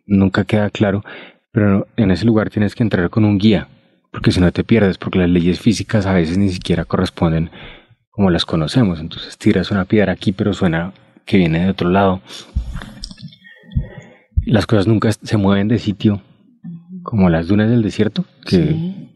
nunca 0.05 0.43
queda 0.43 0.69
claro, 0.69 1.03
pero 1.51 1.87
en 1.95 2.11
ese 2.11 2.25
lugar 2.25 2.49
tienes 2.49 2.75
que 2.75 2.83
entrar 2.83 3.09
con 3.09 3.25
un 3.25 3.37
guía, 3.37 3.67
porque 4.11 4.31
si 4.31 4.39
no 4.39 4.51
te 4.51 4.63
pierdes, 4.63 4.97
porque 4.97 5.19
las 5.19 5.29
leyes 5.29 5.59
físicas 5.59 6.05
a 6.05 6.13
veces 6.13 6.37
ni 6.37 6.49
siquiera 6.49 6.85
corresponden 6.85 7.49
como 8.09 8.29
las 8.29 8.45
conocemos, 8.45 8.99
entonces 8.99 9.37
tiras 9.37 9.71
una 9.71 9.85
piedra 9.85 10.13
aquí, 10.13 10.31
pero 10.31 10.53
suena 10.53 10.93
que 11.25 11.37
viene 11.37 11.63
de 11.65 11.69
otro 11.69 11.89
lado. 11.89 12.21
Las 14.45 14.65
cosas 14.65 14.87
nunca 14.87 15.11
se 15.11 15.37
mueven 15.37 15.67
de 15.67 15.79
sitio, 15.79 16.21
como 17.03 17.29
las 17.29 17.47
dunas 17.47 17.69
del 17.69 17.81
desierto, 17.81 18.25
que 18.45 18.57
sí. 18.57 19.11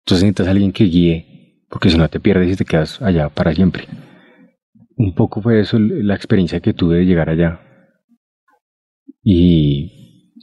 entonces 0.00 0.22
necesitas 0.22 0.48
a 0.48 0.50
alguien 0.50 0.72
que 0.72 0.84
guíe, 0.84 1.64
porque 1.70 1.88
si 1.88 1.96
no 1.96 2.08
te 2.08 2.20
pierdes 2.20 2.52
y 2.52 2.56
te 2.56 2.64
quedas 2.64 3.00
allá 3.00 3.28
para 3.28 3.54
siempre. 3.54 3.84
Un 4.96 5.14
poco 5.14 5.40
fue 5.40 5.60
eso 5.60 5.78
la 5.78 6.14
experiencia 6.14 6.60
que 6.60 6.74
tuve 6.74 6.98
de 6.98 7.06
llegar 7.06 7.30
allá. 7.30 7.60
Y, 9.22 10.34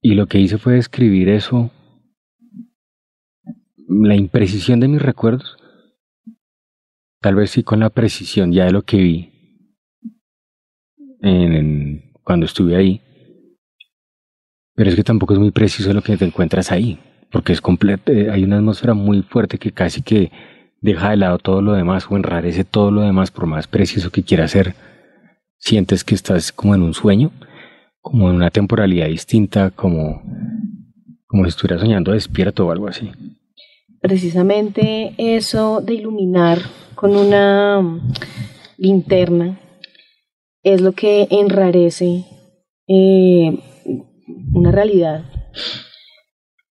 y 0.00 0.14
lo 0.14 0.26
que 0.26 0.40
hice 0.40 0.58
fue 0.58 0.78
escribir 0.78 1.28
eso, 1.28 1.70
la 3.88 4.14
imprecisión 4.14 4.80
de 4.80 4.88
mis 4.88 5.02
recuerdos, 5.02 5.56
tal 7.20 7.34
vez 7.34 7.50
sí 7.50 7.62
con 7.62 7.80
la 7.80 7.90
precisión 7.90 8.52
ya 8.52 8.66
de 8.66 8.72
lo 8.72 8.82
que 8.82 8.96
vi 8.98 9.32
en, 11.20 12.12
cuando 12.22 12.46
estuve 12.46 12.76
ahí, 12.76 13.00
pero 14.74 14.90
es 14.90 14.96
que 14.96 15.02
tampoco 15.04 15.32
es 15.32 15.40
muy 15.40 15.50
preciso 15.50 15.92
lo 15.92 16.02
que 16.02 16.16
te 16.16 16.24
encuentras 16.24 16.70
ahí, 16.70 17.00
porque 17.32 17.52
es 17.52 17.60
completo, 17.60 18.12
eh, 18.12 18.30
hay 18.30 18.44
una 18.44 18.58
atmósfera 18.58 18.94
muy 18.94 19.22
fuerte 19.22 19.58
que 19.58 19.72
casi 19.72 20.02
que 20.02 20.30
deja 20.80 21.10
de 21.10 21.16
lado 21.16 21.38
todo 21.38 21.62
lo 21.62 21.72
demás 21.72 22.06
o 22.08 22.16
enrarece 22.16 22.64
todo 22.64 22.90
lo 22.90 23.00
demás 23.00 23.30
por 23.30 23.46
más 23.46 23.66
preciso 23.66 24.10
que 24.10 24.22
quiera 24.22 24.46
ser. 24.46 24.74
Sientes 25.58 26.04
que 26.04 26.14
estás 26.14 26.52
como 26.52 26.74
en 26.74 26.82
un 26.82 26.94
sueño, 26.94 27.30
como 28.00 28.30
en 28.30 28.36
una 28.36 28.50
temporalidad 28.50 29.08
distinta, 29.08 29.70
como, 29.70 30.22
como 31.26 31.44
si 31.44 31.50
estuvieras 31.50 31.80
soñando 31.80 32.12
despierto 32.12 32.66
o 32.66 32.70
algo 32.70 32.88
así. 32.88 33.10
Precisamente 34.00 35.14
eso 35.18 35.80
de 35.80 35.94
iluminar 35.94 36.60
con 36.94 37.16
una 37.16 38.00
linterna 38.76 39.58
es 40.62 40.80
lo 40.80 40.92
que 40.92 41.26
enrarece 41.30 42.24
eh, 42.86 43.58
una 44.52 44.72
realidad 44.72 45.24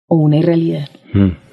o 0.08 0.18
una 0.18 0.38
irrealidad. 0.38 0.90
Mm. 1.14 1.51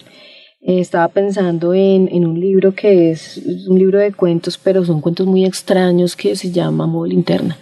Estaba 0.60 1.08
pensando 1.08 1.72
en, 1.74 2.08
en, 2.12 2.26
un 2.26 2.40
libro 2.40 2.74
que 2.74 3.10
es 3.10 3.40
un 3.68 3.78
libro 3.78 3.98
de 3.98 4.12
cuentos, 4.12 4.58
pero 4.58 4.84
son 4.84 5.00
cuentos 5.00 5.26
muy 5.26 5.44
extraños 5.44 6.16
que 6.16 6.34
se 6.36 6.50
llama 6.50 6.86
Modo 6.86 7.06
Linterna. 7.06 7.56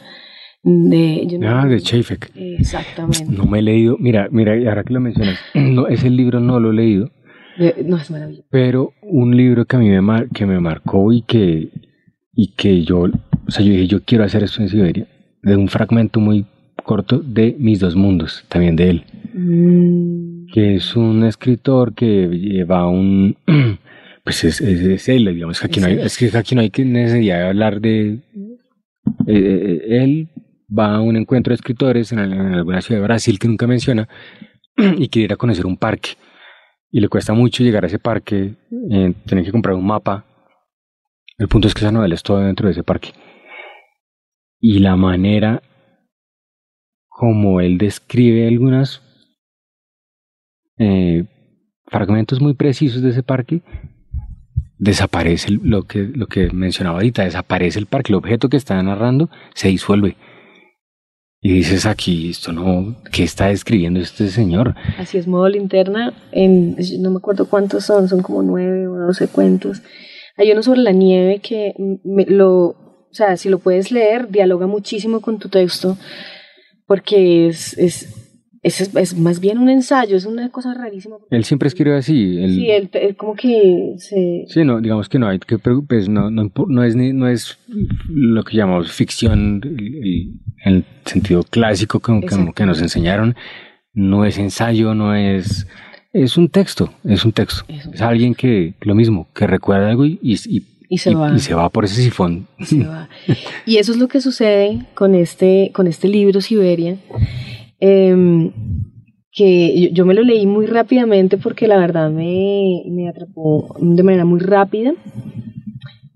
De, 0.63 1.39
ah, 1.47 1.65
de 1.65 1.81
Chafek. 1.81 2.33
Exactamente. 2.35 3.25
No 3.29 3.45
me 3.45 3.61
he 3.61 3.63
leído, 3.63 3.97
mira, 4.01 4.29
mira, 4.33 4.55
ahora 4.69 4.83
que 4.83 4.93
lo 4.93 5.01
mencionas, 5.01 5.39
no, 5.55 5.87
ese 5.87 6.11
libro 6.11 6.41
no 6.41 6.59
lo 6.59 6.71
he 6.71 6.75
leído. 6.75 7.11
no, 7.85 7.97
es 7.97 8.11
maravilloso. 8.11 8.49
Pero 8.51 8.93
un 9.03 9.37
libro 9.37 9.65
que 9.65 9.77
a 9.77 9.79
mí 9.79 9.89
me, 9.89 10.01
mar, 10.01 10.29
que 10.35 10.45
me 10.45 10.59
marcó 10.59 11.13
y 11.13 11.23
que, 11.23 11.69
y 12.33 12.53
que 12.55 12.83
yo, 12.83 13.03
o 13.03 13.51
sea, 13.51 13.65
yo 13.65 13.73
dije, 13.73 13.87
yo 13.87 14.03
quiero 14.03 14.25
hacer 14.25 14.43
esto 14.43 14.61
en 14.61 14.69
Siberia, 14.69 15.07
de 15.43 15.55
un 15.55 15.69
fragmento 15.69 16.19
muy 16.19 16.47
corto 16.83 17.19
de 17.19 17.55
Mis 17.59 17.79
dos 17.79 17.95
mundos, 17.95 18.45
también 18.49 18.75
de 18.75 18.91
él. 18.91 19.05
Mm. 19.35 20.26
Que 20.57 20.77
es 20.77 20.97
un 20.97 21.23
escritor 21.23 21.95
que 21.95 22.29
lleva 22.29 22.89
un... 22.89 23.37
Pues 24.25 24.43
es, 24.43 24.63
es, 24.63 25.07
él, 25.11 25.27
digamos, 25.27 25.61
que 25.61 25.67
aquí 25.67 25.81
no 25.81 25.87
hay, 25.87 26.01
es 26.01 26.17
que 26.17 26.35
aquí 26.35 26.55
no 26.55 26.63
hay 26.63 26.73
necesidad 26.79 27.41
de 27.41 27.47
hablar 27.47 27.79
de... 27.79 28.21
Eh, 29.27 29.37
eh, 29.37 30.03
él 30.03 30.31
va 30.67 30.95
a 30.95 31.01
un 31.03 31.17
encuentro 31.17 31.51
de 31.51 31.57
escritores 31.57 32.11
en, 32.13 32.21
alguna 32.21 32.81
ciudad 32.81 33.03
de 33.03 33.07
Brasil 33.07 33.39
que 33.39 33.49
nunca 33.49 33.67
menciona 33.67 34.09
y 34.77 35.09
quiere 35.11 35.27
ir 35.27 35.33
a 35.35 35.37
conocer 35.37 35.67
un 35.67 35.77
parque. 35.77 36.13
Y 36.91 37.01
le 37.01 37.09
cuesta 37.09 37.35
mucho 37.35 37.63
llegar 37.63 37.85
a 37.85 37.89
ese 37.89 37.99
parque, 37.99 38.55
eh, 38.91 39.13
tiene 39.27 39.45
que 39.45 39.53
comprar 39.53 39.77
un 39.77 39.87
mapa. 39.87 40.25
El 41.37 41.49
punto 41.49 41.69
es 41.69 41.75
que 41.75 41.81
esa 41.81 41.93
novela 41.93 42.15
es 42.15 42.23
todo 42.23 42.39
dentro 42.39 42.67
de 42.67 42.73
ese 42.73 42.83
parque. 42.83 43.11
Y 44.59 44.79
la 44.79 44.97
manera 44.97 45.63
como 47.09 47.61
él 47.61 47.77
describe 47.77 48.49
algunos 48.49 49.06
eh, 50.79 51.25
fragmentos 51.87 52.41
muy 52.41 52.55
precisos 52.55 53.03
de 53.03 53.11
ese 53.11 53.23
parque, 53.23 53.63
desaparece 54.79 55.51
lo 55.51 55.85
que, 55.85 56.01
lo 56.03 56.27
que 56.27 56.51
mencionaba 56.51 56.99
ahorita, 56.99 57.25
desaparece 57.25 57.79
el 57.79 57.87
parque, 57.87 58.13
el 58.13 58.17
objeto 58.17 58.49
que 58.49 58.57
está 58.57 58.83
narrando 58.83 59.31
se 59.55 59.69
disuelve. 59.69 60.17
Y 61.41 61.53
dices 61.53 61.87
aquí, 61.87 62.31
esto 62.31 62.53
no, 62.53 62.97
¿qué 63.13 63.23
está 63.23 63.49
describiendo 63.49 64.01
este 64.01 64.29
señor? 64.29 64.75
Así 64.99 65.19
es, 65.19 65.27
modo 65.27 65.49
linterna, 65.49 66.13
en, 66.33 66.77
no 66.99 67.11
me 67.11 67.19
acuerdo 67.19 67.49
cuántos 67.49 67.85
son, 67.85 68.09
son 68.09 68.23
como 68.23 68.43
nueve 68.43 68.89
o 68.89 68.97
doce 68.97 69.29
cuentos. 69.29 69.83
Hay 70.37 70.51
uno 70.51 70.63
sobre 70.63 70.81
la 70.81 70.93
nieve 70.93 71.41
que 71.41 71.73
lo, 72.05 72.65
o 72.65 73.09
sea, 73.13 73.37
si 73.37 73.49
lo 73.49 73.59
puedes 73.59 73.91
leer, 73.93 74.29
dialoga 74.29 74.67
muchísimo 74.67 75.21
con 75.21 75.39
tu 75.39 75.49
texto 75.49 75.97
porque 76.87 77.49
es, 77.49 77.77
es, 77.79 78.26
es, 78.67 79.17
más 79.17 79.41
bien 79.41 79.59
un 79.59 79.69
ensayo, 79.69 80.17
es 80.17 80.27
una 80.27 80.49
cosa 80.51 80.75
rarísima. 80.75 81.17
Él 81.31 81.45
siempre 81.45 81.69
escribe 81.69 81.97
así. 81.97 82.37
sí, 82.49 82.71
él, 82.71 82.91
como 83.17 83.35
que 83.35 83.95
se... 83.99 84.45
Sí, 84.49 84.65
no, 84.65 84.81
digamos 84.81 85.09
que 85.09 85.19
no 85.19 85.29
hay 85.29 85.39
que 85.39 85.59
pues 85.59 86.09
no, 86.09 86.31
no, 86.31 86.51
no, 86.69 86.85
es, 86.85 86.97
no 86.97 87.29
es 87.29 87.59
lo 88.09 88.43
que 88.45 88.57
llamamos 88.57 88.93
ficción 88.93 89.61
en 89.65 90.41
el 90.65 90.85
sentido 91.05 91.43
clásico 91.45 92.01
como, 92.01 92.21
que 92.53 92.67
nos 92.67 92.83
enseñaron, 92.83 93.37
no 93.93 94.25
es 94.25 94.39
ensayo, 94.39 94.95
no 94.95 95.15
es... 95.15 95.67
Es 96.13 96.39
un 96.39 96.49
texto, 96.49 96.91
es 97.05 97.27
un 97.27 97.33
texto. 97.33 97.65
Es, 97.69 98.01
alguien 98.01 98.35
que, 98.35 98.75
lo 98.81 98.95
mismo, 98.95 99.29
que 99.35 99.47
recuerda 99.47 99.91
algo 99.91 100.07
y, 100.07 100.19
y 100.23 100.63
y 100.89 100.99
se 100.99 101.15
va. 101.15 101.35
Y 101.35 101.41
se 101.41 101.55
va 101.55 101.69
por 101.69 101.85
ese 101.85 102.03
sifón. 102.03 102.47
Y, 103.67 103.77
eso 103.77 103.93
es 103.93 103.99
lo 103.99 104.09
que 104.09 104.21
sucede 104.21 104.87
con 104.95 105.15
este, 105.15 105.71
con 105.75 105.87
este 105.87 106.09
libro, 106.09 106.41
Siberia. 106.41 106.97
Em, 107.81 108.53
que 109.33 109.91
yo, 109.93 110.07
me 110.07 110.15
lo 110.15 110.23
leí 110.23 110.47
muy 110.47 110.67
rápidamente 110.67 111.37
porque 111.37 111.69
la 111.69 111.77
verdad 111.77 112.11
me, 112.11 112.83
me 112.87 113.09
atrapó 113.09 113.77
de 113.79 114.03
manera 114.03 114.25
muy 114.25 114.41
rápida. 114.41 114.95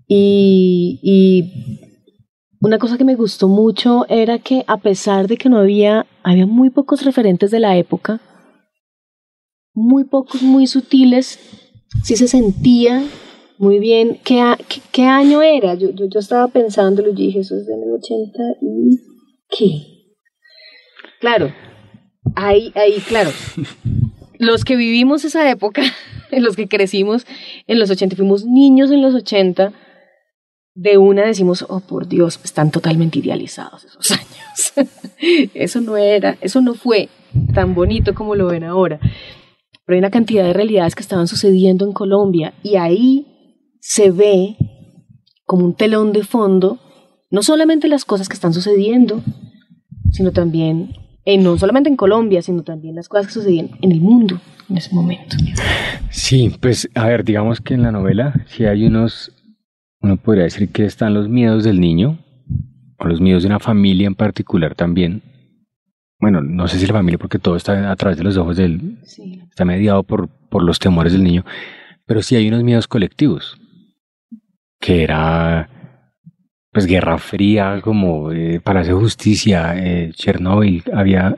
Y, 0.07 0.99
y, 1.03 1.87
una 2.59 2.79
cosa 2.79 2.97
que 2.97 3.03
me 3.03 3.15
gustó 3.15 3.47
mucho 3.47 4.05
era 4.09 4.39
que 4.39 4.63
a 4.67 4.77
pesar 4.77 5.27
de 5.27 5.37
que 5.37 5.49
no 5.49 5.57
había, 5.57 6.05
había 6.23 6.45
muy 6.45 6.69
pocos 6.69 7.05
referentes 7.05 7.51
de 7.51 7.59
la 7.59 7.77
época, 7.77 8.19
muy 9.73 10.03
pocos, 10.03 10.41
muy 10.41 10.67
sutiles, 10.67 11.39
sí 12.03 12.15
se 12.15 12.27
sentía 12.27 13.03
muy 13.61 13.77
bien, 13.77 14.19
¿qué, 14.23 14.41
qué, 14.91 15.03
año 15.03 15.43
era? 15.43 15.75
Yo, 15.75 15.91
yo, 15.91 16.07
yo 16.07 16.19
estaba 16.19 16.47
pensando 16.47 17.07
y 17.07 17.13
dije, 17.13 17.41
eso 17.41 17.55
es 17.55 17.67
del 17.67 17.91
80 17.91 18.39
y 18.59 18.99
qué. 19.49 19.90
Claro, 21.21 21.53
ahí, 22.35 22.73
ahí, 22.75 22.99
claro. 23.07 23.29
Los 24.39 24.65
que 24.65 24.75
vivimos 24.75 25.23
esa 25.23 25.49
época, 25.49 25.83
los 26.31 26.55
que 26.55 26.67
crecimos 26.67 27.27
en 27.67 27.79
los 27.79 27.91
80, 27.91 28.15
fuimos 28.15 28.43
niños 28.43 28.89
en 28.89 29.03
los 29.03 29.13
80, 29.13 29.71
de 30.73 30.97
una 30.97 31.23
decimos, 31.23 31.63
oh 31.69 31.79
por 31.81 32.07
Dios, 32.07 32.39
están 32.43 32.71
totalmente 32.71 33.19
idealizados 33.19 33.83
esos 33.83 34.11
años. 34.19 35.49
eso 35.53 35.79
no 35.79 35.95
era, 35.95 36.37
eso 36.41 36.59
no 36.59 36.73
fue 36.73 37.09
tan 37.53 37.75
bonito 37.75 38.15
como 38.15 38.33
lo 38.33 38.47
ven 38.47 38.63
ahora. 38.63 38.99
Pero 39.85 39.95
hay 39.95 39.99
una 39.99 40.09
cantidad 40.09 40.43
de 40.43 40.53
realidades 40.53 40.95
que 40.95 41.03
estaban 41.03 41.27
sucediendo 41.27 41.85
en 41.85 41.93
Colombia 41.93 42.55
y 42.63 42.77
ahí 42.77 43.27
se 43.79 44.09
ve 44.09 44.57
como 45.45 45.65
un 45.65 45.75
telón 45.75 46.13
de 46.13 46.23
fondo, 46.23 46.79
no 47.29 47.43
solamente 47.43 47.87
las 47.87 48.05
cosas 48.05 48.27
que 48.27 48.35
están 48.35 48.53
sucediendo, 48.53 49.21
sino 50.11 50.31
también, 50.31 50.95
eh, 51.25 51.37
no 51.37 51.57
solamente 51.57 51.89
en 51.89 51.95
Colombia, 51.95 52.41
sino 52.41 52.63
también 52.63 52.95
las 52.95 53.09
cosas 53.09 53.27
que 53.27 53.33
sucedían 53.33 53.69
en 53.81 53.91
el 53.91 54.01
mundo 54.01 54.39
en 54.69 54.77
ese 54.77 54.93
momento. 54.93 55.37
Sí, 56.09 56.55
pues 56.59 56.89
a 56.95 57.05
ver, 57.07 57.23
digamos 57.23 57.61
que 57.61 57.73
en 57.73 57.83
la 57.83 57.91
novela 57.91 58.45
si 58.47 58.65
hay 58.65 58.85
unos, 58.85 59.31
uno 60.01 60.17
podría 60.17 60.45
decir 60.45 60.69
que 60.69 60.85
están 60.85 61.13
los 61.13 61.29
miedos 61.29 61.63
del 61.63 61.79
niño, 61.79 62.17
o 62.97 63.07
los 63.07 63.19
miedos 63.19 63.43
de 63.43 63.47
una 63.47 63.59
familia 63.59 64.07
en 64.07 64.15
particular 64.15 64.75
también. 64.75 65.21
Bueno, 66.19 66.41
no 66.41 66.67
sé 66.67 66.77
si 66.77 66.85
la 66.85 66.93
familia, 66.93 67.17
porque 67.17 67.39
todo 67.39 67.55
está 67.55 67.91
a 67.91 67.95
través 67.95 68.17
de 68.17 68.23
los 68.23 68.37
ojos 68.37 68.57
del... 68.57 68.99
Sí. 69.03 69.41
Está 69.49 69.65
mediado 69.65 70.03
por, 70.03 70.29
por 70.49 70.63
los 70.63 70.77
temores 70.77 71.13
del 71.13 71.23
niño, 71.23 71.43
pero 72.05 72.21
sí 72.21 72.35
hay 72.35 72.47
unos 72.47 72.63
miedos 72.63 72.87
colectivos 72.87 73.57
que 74.79 75.03
era 75.03 75.69
pues 76.71 76.85
Guerra 76.85 77.17
Fría, 77.17 77.81
como 77.83 78.31
eh, 78.31 78.59
para 78.63 78.81
hacer 78.81 78.93
justicia, 78.93 79.73
eh, 79.75 80.11
Chernóbil, 80.13 80.83
había... 80.93 81.37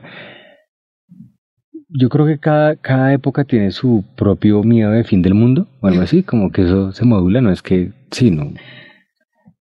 Yo 1.96 2.08
creo 2.08 2.26
que 2.26 2.38
cada, 2.38 2.76
cada 2.76 3.12
época 3.12 3.44
tiene 3.44 3.70
su 3.70 4.04
propio 4.16 4.62
miedo 4.62 4.90
de 4.90 5.04
fin 5.04 5.22
del 5.22 5.34
mundo, 5.34 5.68
o 5.80 5.86
algo 5.86 6.02
así, 6.02 6.22
como 6.22 6.50
que 6.50 6.62
eso 6.62 6.92
se 6.92 7.04
modula, 7.04 7.40
no 7.40 7.52
es 7.52 7.62
que, 7.62 7.92
sí, 8.10 8.30
no. 8.30 8.52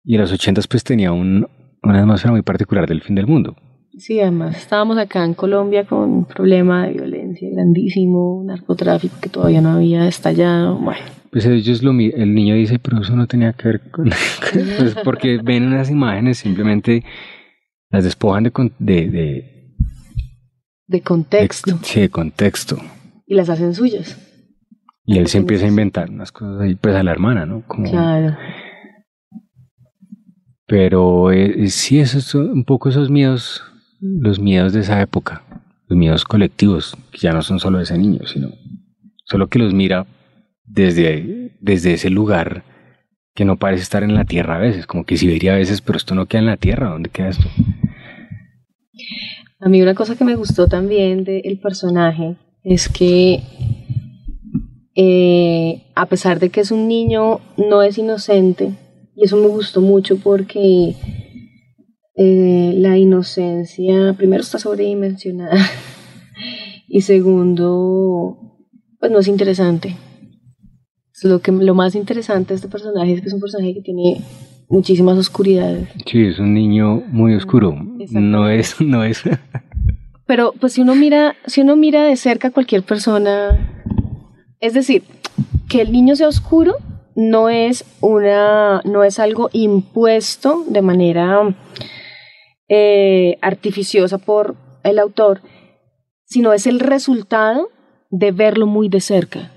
Y 0.03 0.15
en 0.15 0.21
los 0.21 0.31
ochentas 0.31 0.67
pues 0.67 0.83
tenía 0.83 1.11
un, 1.11 1.47
una 1.81 1.99
atmósfera 1.99 2.31
muy 2.31 2.41
particular 2.41 2.87
del 2.87 3.01
fin 3.01 3.15
del 3.15 3.27
mundo. 3.27 3.55
Sí, 3.97 4.19
además 4.19 4.57
estábamos 4.57 4.97
acá 4.97 5.25
en 5.25 5.33
Colombia 5.33 5.85
con 5.85 5.99
un 5.99 6.25
problema 6.25 6.87
de 6.87 6.93
violencia 6.93 7.49
grandísimo, 7.51 8.43
narcotráfico 8.45 9.15
que 9.21 9.29
todavía 9.29 9.61
no 9.61 9.71
había 9.71 10.07
estallado, 10.07 10.77
bueno. 10.77 11.18
Pues 11.31 11.45
ellos 11.45 11.83
lo, 11.83 11.91
el 11.91 12.33
niño 12.33 12.55
dice, 12.55 12.79
pero 12.79 13.01
eso 13.01 13.15
no 13.15 13.27
tenía 13.27 13.53
que 13.53 13.67
ver 13.67 13.91
con... 13.91 14.09
pues 14.51 14.95
porque 15.03 15.39
ven 15.43 15.67
unas 15.67 15.89
imágenes, 15.89 16.39
simplemente 16.39 17.03
las 17.89 18.03
despojan 18.03 18.51
de... 18.79 19.09
De, 19.09 19.75
de, 20.87 21.01
contexto. 21.01 21.77
sí, 21.83 22.01
de 22.01 22.09
contexto. 22.09 22.77
Y 23.27 23.35
las 23.35 23.49
hacen 23.49 23.75
suyas. 23.75 24.17
Y 25.05 25.17
él 25.17 25.27
se 25.27 25.37
empieza 25.37 25.65
a 25.65 25.69
inventar 25.69 26.09
unas 26.09 26.31
cosas 26.31 26.61
ahí, 26.61 26.75
pues 26.75 26.95
a 26.95 27.03
la 27.03 27.11
hermana, 27.11 27.45
¿no? 27.45 27.61
Claro. 27.61 28.37
Pero 30.67 31.31
eh, 31.31 31.67
sí, 31.69 31.99
eso 31.99 32.19
es 32.19 32.35
un 32.35 32.63
poco 32.63 32.89
esos 32.89 33.09
miedos, 33.09 33.63
los 33.99 34.39
miedos 34.39 34.73
de 34.73 34.81
esa 34.81 35.01
época, 35.01 35.41
los 35.87 35.97
miedos 35.97 36.25
colectivos, 36.25 36.95
que 37.11 37.17
ya 37.17 37.33
no 37.33 37.41
son 37.41 37.59
solo 37.59 37.79
de 37.79 37.85
ese 37.85 37.97
niño, 37.97 38.27
sino 38.27 38.49
solo 39.25 39.47
que 39.47 39.57
los 39.57 39.73
mira 39.73 40.05
desde, 40.69 41.51
desde 41.59 41.93
ese 41.93 42.09
lugar 42.09 42.63
que 43.35 43.45
no 43.45 43.57
parece 43.57 43.83
estar 43.83 44.03
en 44.03 44.15
la 44.15 44.25
Tierra 44.25 44.55
a 44.55 44.59
veces, 44.59 44.87
como 44.87 45.05
que 45.05 45.17
si 45.17 45.27
vería 45.27 45.53
a 45.53 45.57
veces, 45.57 45.81
pero 45.81 45.97
esto 45.97 46.15
no 46.15 46.25
queda 46.25 46.39
en 46.39 46.47
la 46.47 46.57
Tierra, 46.57 46.89
¿dónde 46.89 47.09
queda 47.09 47.29
esto? 47.29 47.47
A 49.59 49.69
mí 49.69 49.81
una 49.81 49.95
cosa 49.95 50.15
que 50.15 50.23
me 50.23 50.35
gustó 50.35 50.67
también 50.67 51.23
del 51.23 51.59
personaje 51.59 52.37
es 52.63 52.89
que 52.89 53.41
eh, 55.01 55.83
a 55.95 56.07
pesar 56.07 56.39
de 56.39 56.49
que 56.49 56.59
es 56.59 56.71
un 56.71 56.89
niño, 56.89 57.39
no 57.57 57.83
es 57.83 57.97
inocente. 57.97 58.73
Y 59.15 59.23
eso 59.23 59.37
me 59.37 59.47
gustó 59.47 59.79
mucho 59.79 60.17
porque 60.17 60.95
eh, 62.15 62.73
la 62.75 62.97
inocencia, 62.97 64.13
primero, 64.17 64.41
está 64.41 64.59
sobredimensionada. 64.59 65.55
y 66.89 66.99
segundo, 67.01 68.57
pues 68.99 69.09
no 69.09 69.19
es 69.19 69.27
interesante. 69.29 69.95
Lo, 71.23 71.39
que, 71.39 71.51
lo 71.51 71.75
más 71.75 71.95
interesante 71.95 72.49
de 72.49 72.55
este 72.55 72.67
personaje 72.67 73.13
es 73.13 73.21
que 73.21 73.27
es 73.27 73.33
un 73.33 73.41
personaje 73.41 73.73
que 73.73 73.81
tiene 73.81 74.21
muchísimas 74.69 75.17
oscuridades. 75.17 75.89
Sí, 76.05 76.25
es 76.25 76.39
un 76.39 76.53
niño 76.53 77.03
muy 77.07 77.35
oscuro. 77.35 77.75
No 78.11 78.47
es, 78.47 78.79
no 78.81 79.03
es. 79.03 79.23
Pero 80.25 80.53
pues 80.59 80.73
si 80.73 80.81
uno 80.81 80.95
mira, 80.95 81.35
si 81.47 81.61
uno 81.61 81.75
mira 81.75 82.03
de 82.03 82.15
cerca 82.15 82.49
a 82.49 82.51
cualquier 82.51 82.83
persona, 82.83 83.83
es 84.59 84.73
decir, 84.73 85.03
que 85.67 85.81
el 85.81 85.91
niño 85.91 86.15
sea 86.15 86.27
oscuro 86.27 86.75
no 87.15 87.49
es 87.49 87.83
una, 87.99 88.81
no 88.85 89.03
es 89.03 89.19
algo 89.19 89.49
impuesto 89.51 90.63
de 90.69 90.81
manera 90.81 91.55
eh, 92.69 93.37
artificiosa 93.41 94.19
por 94.19 94.55
el 94.83 94.99
autor, 94.99 95.41
sino 96.25 96.53
es 96.53 96.67
el 96.67 96.79
resultado 96.79 97.69
de 98.09 98.31
verlo 98.31 98.67
muy 98.67 98.87
de 98.87 99.01
cerca, 99.01 99.51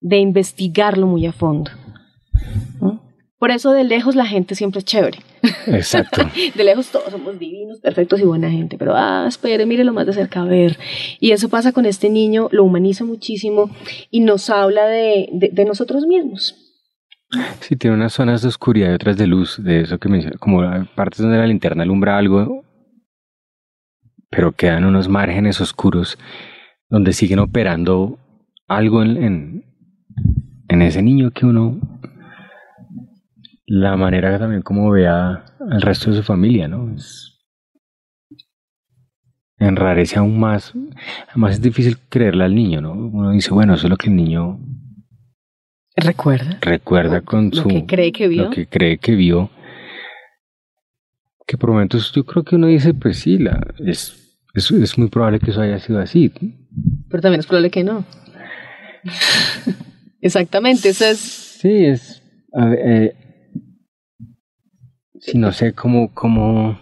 de 0.00 0.18
investigarlo 0.18 1.06
muy 1.06 1.26
a 1.26 1.32
fondo. 1.32 1.70
Por 3.38 3.50
eso 3.50 3.72
de 3.72 3.84
lejos 3.84 4.16
la 4.16 4.24
gente 4.24 4.54
siempre 4.54 4.78
es 4.78 4.86
chévere. 4.86 5.18
Exacto. 5.66 6.22
de 6.54 6.64
lejos 6.64 6.90
todos 6.90 7.10
somos 7.10 7.38
divinos, 7.38 7.80
perfectos 7.80 8.18
y 8.20 8.24
buena 8.24 8.50
gente, 8.50 8.78
pero 8.78 8.94
ah, 8.96 9.26
espere, 9.28 9.66
mire 9.66 9.84
lo 9.84 9.92
más 9.92 10.06
de 10.06 10.14
cerca, 10.14 10.40
a 10.40 10.44
ver. 10.44 10.78
Y 11.20 11.32
eso 11.32 11.50
pasa 11.50 11.72
con 11.72 11.84
este 11.84 12.08
niño, 12.08 12.48
lo 12.50 12.64
humaniza 12.64 13.04
muchísimo 13.04 13.70
y 14.10 14.20
nos 14.20 14.48
habla 14.48 14.86
de, 14.86 15.28
de, 15.32 15.64
nosotros 15.66 16.06
mismos. 16.06 16.54
Sí, 17.60 17.76
tiene 17.76 17.96
unas 17.96 18.14
zonas 18.14 18.40
de 18.40 18.48
oscuridad 18.48 18.90
y 18.90 18.94
otras 18.94 19.18
de 19.18 19.26
luz, 19.26 19.62
de 19.62 19.82
eso 19.82 19.98
que 19.98 20.08
menciona, 20.08 20.38
como 20.38 20.62
partes 20.94 21.20
donde 21.20 21.36
la 21.36 21.46
linterna 21.46 21.82
alumbra 21.82 22.16
algo, 22.16 22.64
pero 24.30 24.52
quedan 24.52 24.84
unos 24.84 25.08
márgenes 25.08 25.60
oscuros 25.60 26.18
donde 26.88 27.12
siguen 27.12 27.40
operando 27.40 28.18
algo 28.66 29.02
en, 29.02 29.16
en, 29.22 29.65
en 30.68 30.82
ese 30.82 31.02
niño 31.02 31.30
que 31.30 31.46
uno 31.46 31.80
la 33.66 33.96
manera 33.96 34.38
también 34.38 34.62
como 34.62 34.90
vea 34.90 35.44
al 35.58 35.82
resto 35.82 36.10
de 36.10 36.16
su 36.16 36.22
familia, 36.22 36.68
¿no? 36.68 36.94
enrarece 39.58 40.18
aún 40.18 40.38
más. 40.38 40.72
Además 41.28 41.54
es 41.54 41.62
difícil 41.62 41.98
creerle 42.08 42.44
al 42.44 42.54
niño, 42.54 42.80
¿no? 42.80 42.92
Uno 42.92 43.32
dice, 43.32 43.50
bueno, 43.52 43.74
eso 43.74 43.86
es 43.86 43.90
lo 43.90 43.96
que 43.96 44.08
el 44.08 44.16
niño 44.16 44.60
recuerda. 45.96 46.58
Recuerda 46.60 47.22
con 47.22 47.50
lo 47.50 47.62
su... 47.62 47.68
que 47.68 47.86
cree 47.86 48.12
que 48.12 48.28
vio. 48.28 48.44
Lo 48.44 48.50
que 48.50 48.66
cree 48.66 48.98
que 48.98 49.14
vio. 49.14 49.50
Que 51.46 51.56
por 51.56 51.70
momentos 51.70 52.12
yo 52.12 52.24
creo 52.24 52.44
que 52.44 52.56
uno 52.56 52.66
dice, 52.66 52.92
pues 52.92 53.18
sí, 53.20 53.38
la, 53.38 53.66
es, 53.78 54.38
es, 54.52 54.70
es 54.70 54.98
muy 54.98 55.08
probable 55.08 55.38
que 55.38 55.52
eso 55.52 55.60
haya 55.60 55.78
sido 55.78 56.00
así. 56.00 56.32
Pero 57.08 57.22
también 57.22 57.40
es 57.40 57.46
probable 57.46 57.70
que 57.70 57.84
no. 57.84 58.04
Exactamente, 60.20 60.90
eso 60.90 61.04
es... 61.04 61.18
Sí, 61.18 61.84
es... 61.84 62.22
A 62.52 62.66
ver, 62.66 62.78
eh, 62.82 63.14
si 65.20 65.36
no 65.38 65.52
sé 65.52 65.72
cómo, 65.72 66.12
cómo, 66.14 66.78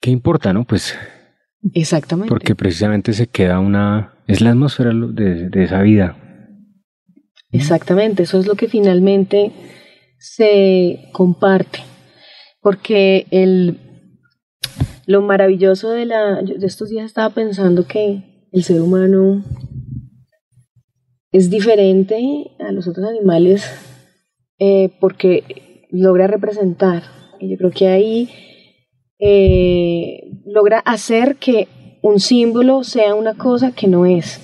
¿qué 0.00 0.10
importa, 0.10 0.52
no? 0.52 0.64
Pues. 0.64 0.94
Exactamente. 1.72 2.28
Porque 2.28 2.54
precisamente 2.54 3.12
se 3.12 3.26
queda 3.26 3.58
una, 3.58 4.14
es 4.26 4.40
la 4.40 4.50
atmósfera 4.50 4.92
de, 4.92 5.48
de 5.48 5.64
esa 5.64 5.82
vida. 5.82 6.16
Exactamente, 7.50 8.24
eso 8.24 8.38
es 8.38 8.46
lo 8.46 8.54
que 8.54 8.68
finalmente 8.68 9.52
se 10.18 11.08
comparte. 11.12 11.80
Porque 12.60 13.26
el, 13.30 13.78
lo 15.06 15.22
maravilloso 15.22 15.90
de, 15.90 16.04
la, 16.06 16.42
de 16.42 16.66
estos 16.66 16.90
días 16.90 17.06
estaba 17.06 17.30
pensando 17.30 17.86
que 17.86 18.48
el 18.52 18.62
ser 18.62 18.80
humano 18.82 19.44
es 21.32 21.50
diferente 21.50 22.52
a 22.58 22.72
los 22.72 22.88
otros 22.88 23.06
animales 23.06 23.70
eh, 24.58 24.90
porque 25.00 25.86
logra 25.90 26.26
representar. 26.26 27.02
Y 27.38 27.50
yo 27.50 27.56
creo 27.56 27.70
que 27.70 27.88
ahí 27.88 28.30
eh, 29.18 30.30
logra 30.46 30.78
hacer 30.80 31.36
que 31.36 31.68
un 32.02 32.20
símbolo 32.20 32.84
sea 32.84 33.14
una 33.14 33.34
cosa 33.34 33.72
que 33.72 33.88
no 33.88 34.06
es. 34.06 34.40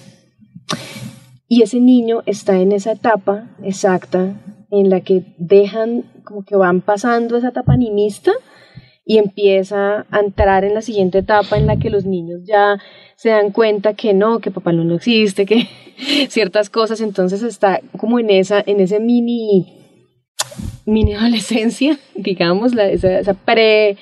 Y 1.49 1.63
ese 1.63 1.81
niño 1.81 2.23
está 2.27 2.59
en 2.59 2.73
esa 2.73 2.93
etapa 2.93 3.57
exacta 3.63 4.41
en 4.71 4.91
la 4.91 5.01
que 5.01 5.35
dejan, 5.39 6.05
como 6.25 6.45
que 6.45 6.57
van 6.57 6.81
pasando 6.81 7.37
esa 7.37 7.49
etapa 7.49 7.73
animista 7.73 8.33
y 9.05 9.19
empieza 9.19 10.07
a 10.11 10.21
entrar 10.21 10.65
en 10.65 10.75
la 10.75 10.83
siguiente 10.83 11.19
etapa 11.19 11.57
en 11.57 11.67
la 11.67 11.77
que 11.77 11.91
los 11.91 12.07
niños 12.07 12.41
ya 12.45 12.79
se 13.17 13.31
dan 13.31 13.51
cuenta 13.53 13.95
que 13.95 14.15
no, 14.15 14.39
que 14.41 14.51
papá 14.51 14.73
no, 14.73 14.85
no 14.85 14.97
existe, 14.97 15.47
que 15.47 15.69
ciertas 16.29 16.71
cosas, 16.71 17.01
entonces 17.01 17.43
está 17.43 17.81
como 17.99 18.19
en 18.19 18.31
esa, 18.31 18.63
en 18.67 18.81
ese 18.81 19.01
mini 19.01 19.85
mini 20.87 21.15
adolescencia, 21.15 21.99
digamos, 22.15 22.75
la, 22.75 22.89
esa, 22.89 23.19
esa 23.19 23.35
pre, 23.35 23.97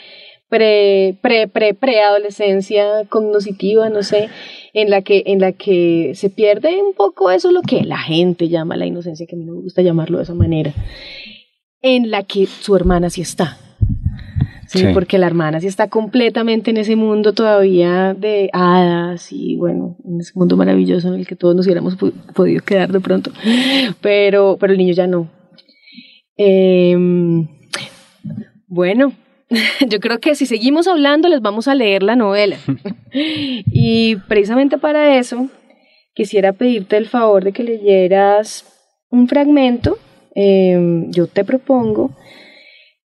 pre, 0.49 1.17
pre, 1.21 1.49
pre, 1.49 1.75
preadolescencia 1.75 3.05
cognitiva, 3.09 3.89
no 3.89 4.03
sé, 4.03 4.29
en 4.73 4.91
la 4.91 5.03
que, 5.03 5.23
en 5.27 5.41
la 5.41 5.53
que 5.53 6.13
se 6.15 6.31
pierde 6.31 6.83
un 6.83 6.95
poco 6.95 7.31
eso 7.31 7.51
lo 7.51 7.63
que 7.63 7.83
la 7.85 7.99
gente 7.99 8.49
llama 8.49 8.77
la 8.77 8.87
inocencia, 8.87 9.27
que 9.27 9.37
a 9.37 9.39
mí 9.39 9.45
no 9.45 9.55
me 9.55 9.63
gusta 9.63 9.83
llamarlo 9.83 10.19
de 10.19 10.25
esa 10.25 10.35
manera, 10.35 10.73
en 11.81 12.11
la 12.11 12.23
que 12.23 12.47
su 12.47 12.77
hermana 12.77 13.11
sí 13.11 13.23
está. 13.23 13.59
Sí, 14.73 14.87
porque 14.95 15.19
la 15.19 15.27
hermana 15.27 15.61
sí 15.61 15.67
está 15.67 15.89
completamente 15.89 16.71
en 16.71 16.79
ese 16.79 16.97
mundo 16.97 17.35
todavía 17.35 18.15
de 18.15 18.49
hadas 18.55 19.31
y 19.31 19.57
bueno, 19.57 19.97
en 20.05 20.21
ese 20.21 20.33
mundo 20.35 20.57
maravilloso 20.57 21.09
en 21.09 21.15
el 21.21 21.27
que 21.27 21.37
todos 21.37 21.55
nos 21.55 21.67
hubiéramos 21.67 21.97
podido 22.35 22.63
quedar 22.65 22.91
de 22.91 23.01
pronto. 23.01 23.33
Pero, 24.01 24.57
pero 24.59 24.73
el 24.73 24.79
niño 24.79 24.95
ya 24.95 25.07
no. 25.07 25.29
Em, 26.39 27.47
bueno, 28.67 29.13
yo 29.89 30.01
creo 30.01 30.21
que 30.21 30.35
si 30.35 30.47
seguimos 30.47 30.89
hablando 30.89 31.29
les 31.29 31.43
vamos 31.43 31.69
a 31.69 31.75
leer 31.75 32.03
la 32.03 32.17
novela. 32.17 32.57
y 33.13 34.17
precisamente 34.29 34.79
para 34.79 35.19
eso 35.19 35.49
quisiera 36.15 36.55
pedirte 36.55 36.97
el 36.97 37.09
favor 37.09 37.45
de 37.45 37.53
que 37.53 37.63
leyeras 37.63 38.65
un 39.11 39.29
fragmento. 39.29 39.99
Em, 40.35 41.11
yo 41.11 41.27
te 41.27 41.45
propongo 41.45 42.13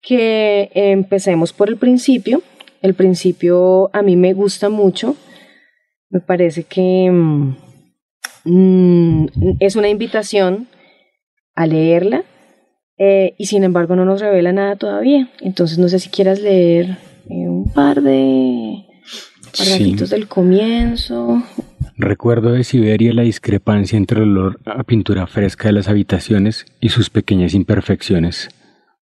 que 0.03 0.70
empecemos 0.74 1.53
por 1.53 1.68
el 1.68 1.76
principio. 1.76 2.42
El 2.82 2.94
principio 2.94 3.90
a 3.92 4.03
mí 4.03 4.16
me 4.16 4.32
gusta 4.32 4.68
mucho. 4.68 5.16
Me 6.09 6.20
parece 6.20 6.64
que 6.64 7.11
mm, 8.44 9.26
es 9.61 9.76
una 9.76 9.88
invitación 9.88 10.66
a 11.55 11.66
leerla 11.66 12.24
eh, 12.98 13.34
y 13.38 13.46
sin 13.46 13.64
embargo 13.64 13.96
no 13.96 14.05
nos 14.05 14.20
revela 14.20 14.53
nada 14.53 14.76
todavía. 14.76 15.30
Entonces 15.40 15.78
no 15.78 15.88
sé 15.88 15.98
si 15.98 16.09
quieras 16.09 16.40
leer 16.40 16.98
eh, 17.28 17.48
un 17.48 17.70
par 17.72 18.03
de 18.03 18.84
parrafitos 19.57 20.11
del 20.11 20.26
comienzo. 20.26 21.42
Recuerdo 21.96 22.53
de 22.53 22.64
Siberia 22.64 23.12
la 23.12 23.22
discrepancia 23.22 23.96
entre 23.96 24.22
el 24.22 24.30
olor 24.30 24.61
a 24.64 24.84
pintura 24.84 25.26
fresca 25.26 25.68
de 25.68 25.74
las 25.74 25.88
habitaciones 25.88 26.66
y 26.80 26.88
sus 26.88 27.11
pequeñas 27.11 27.53
imperfecciones. 27.53 28.48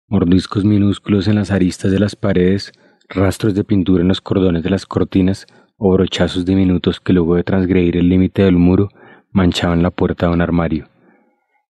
Mordiscos 0.09 0.63
minúsculos 0.63 1.27
en 1.27 1.35
las 1.35 1.51
aristas 1.51 1.91
de 1.91 1.99
las 1.99 2.15
paredes, 2.15 2.71
rastros 3.09 3.53
de 3.55 3.65
pintura 3.65 4.01
en 4.01 4.07
los 4.07 4.21
cordones 4.21 4.63
de 4.63 4.69
las 4.69 4.85
cortinas 4.85 5.47
o 5.75 5.91
brochazos 5.91 6.45
diminutos 6.45 7.01
que 7.01 7.11
luego 7.11 7.35
de 7.35 7.43
transgredir 7.43 7.97
el 7.97 8.07
límite 8.07 8.43
del 8.43 8.55
muro 8.55 8.87
manchaban 9.33 9.83
la 9.83 9.91
puerta 9.91 10.27
de 10.27 10.33
un 10.33 10.39
armario. 10.39 10.87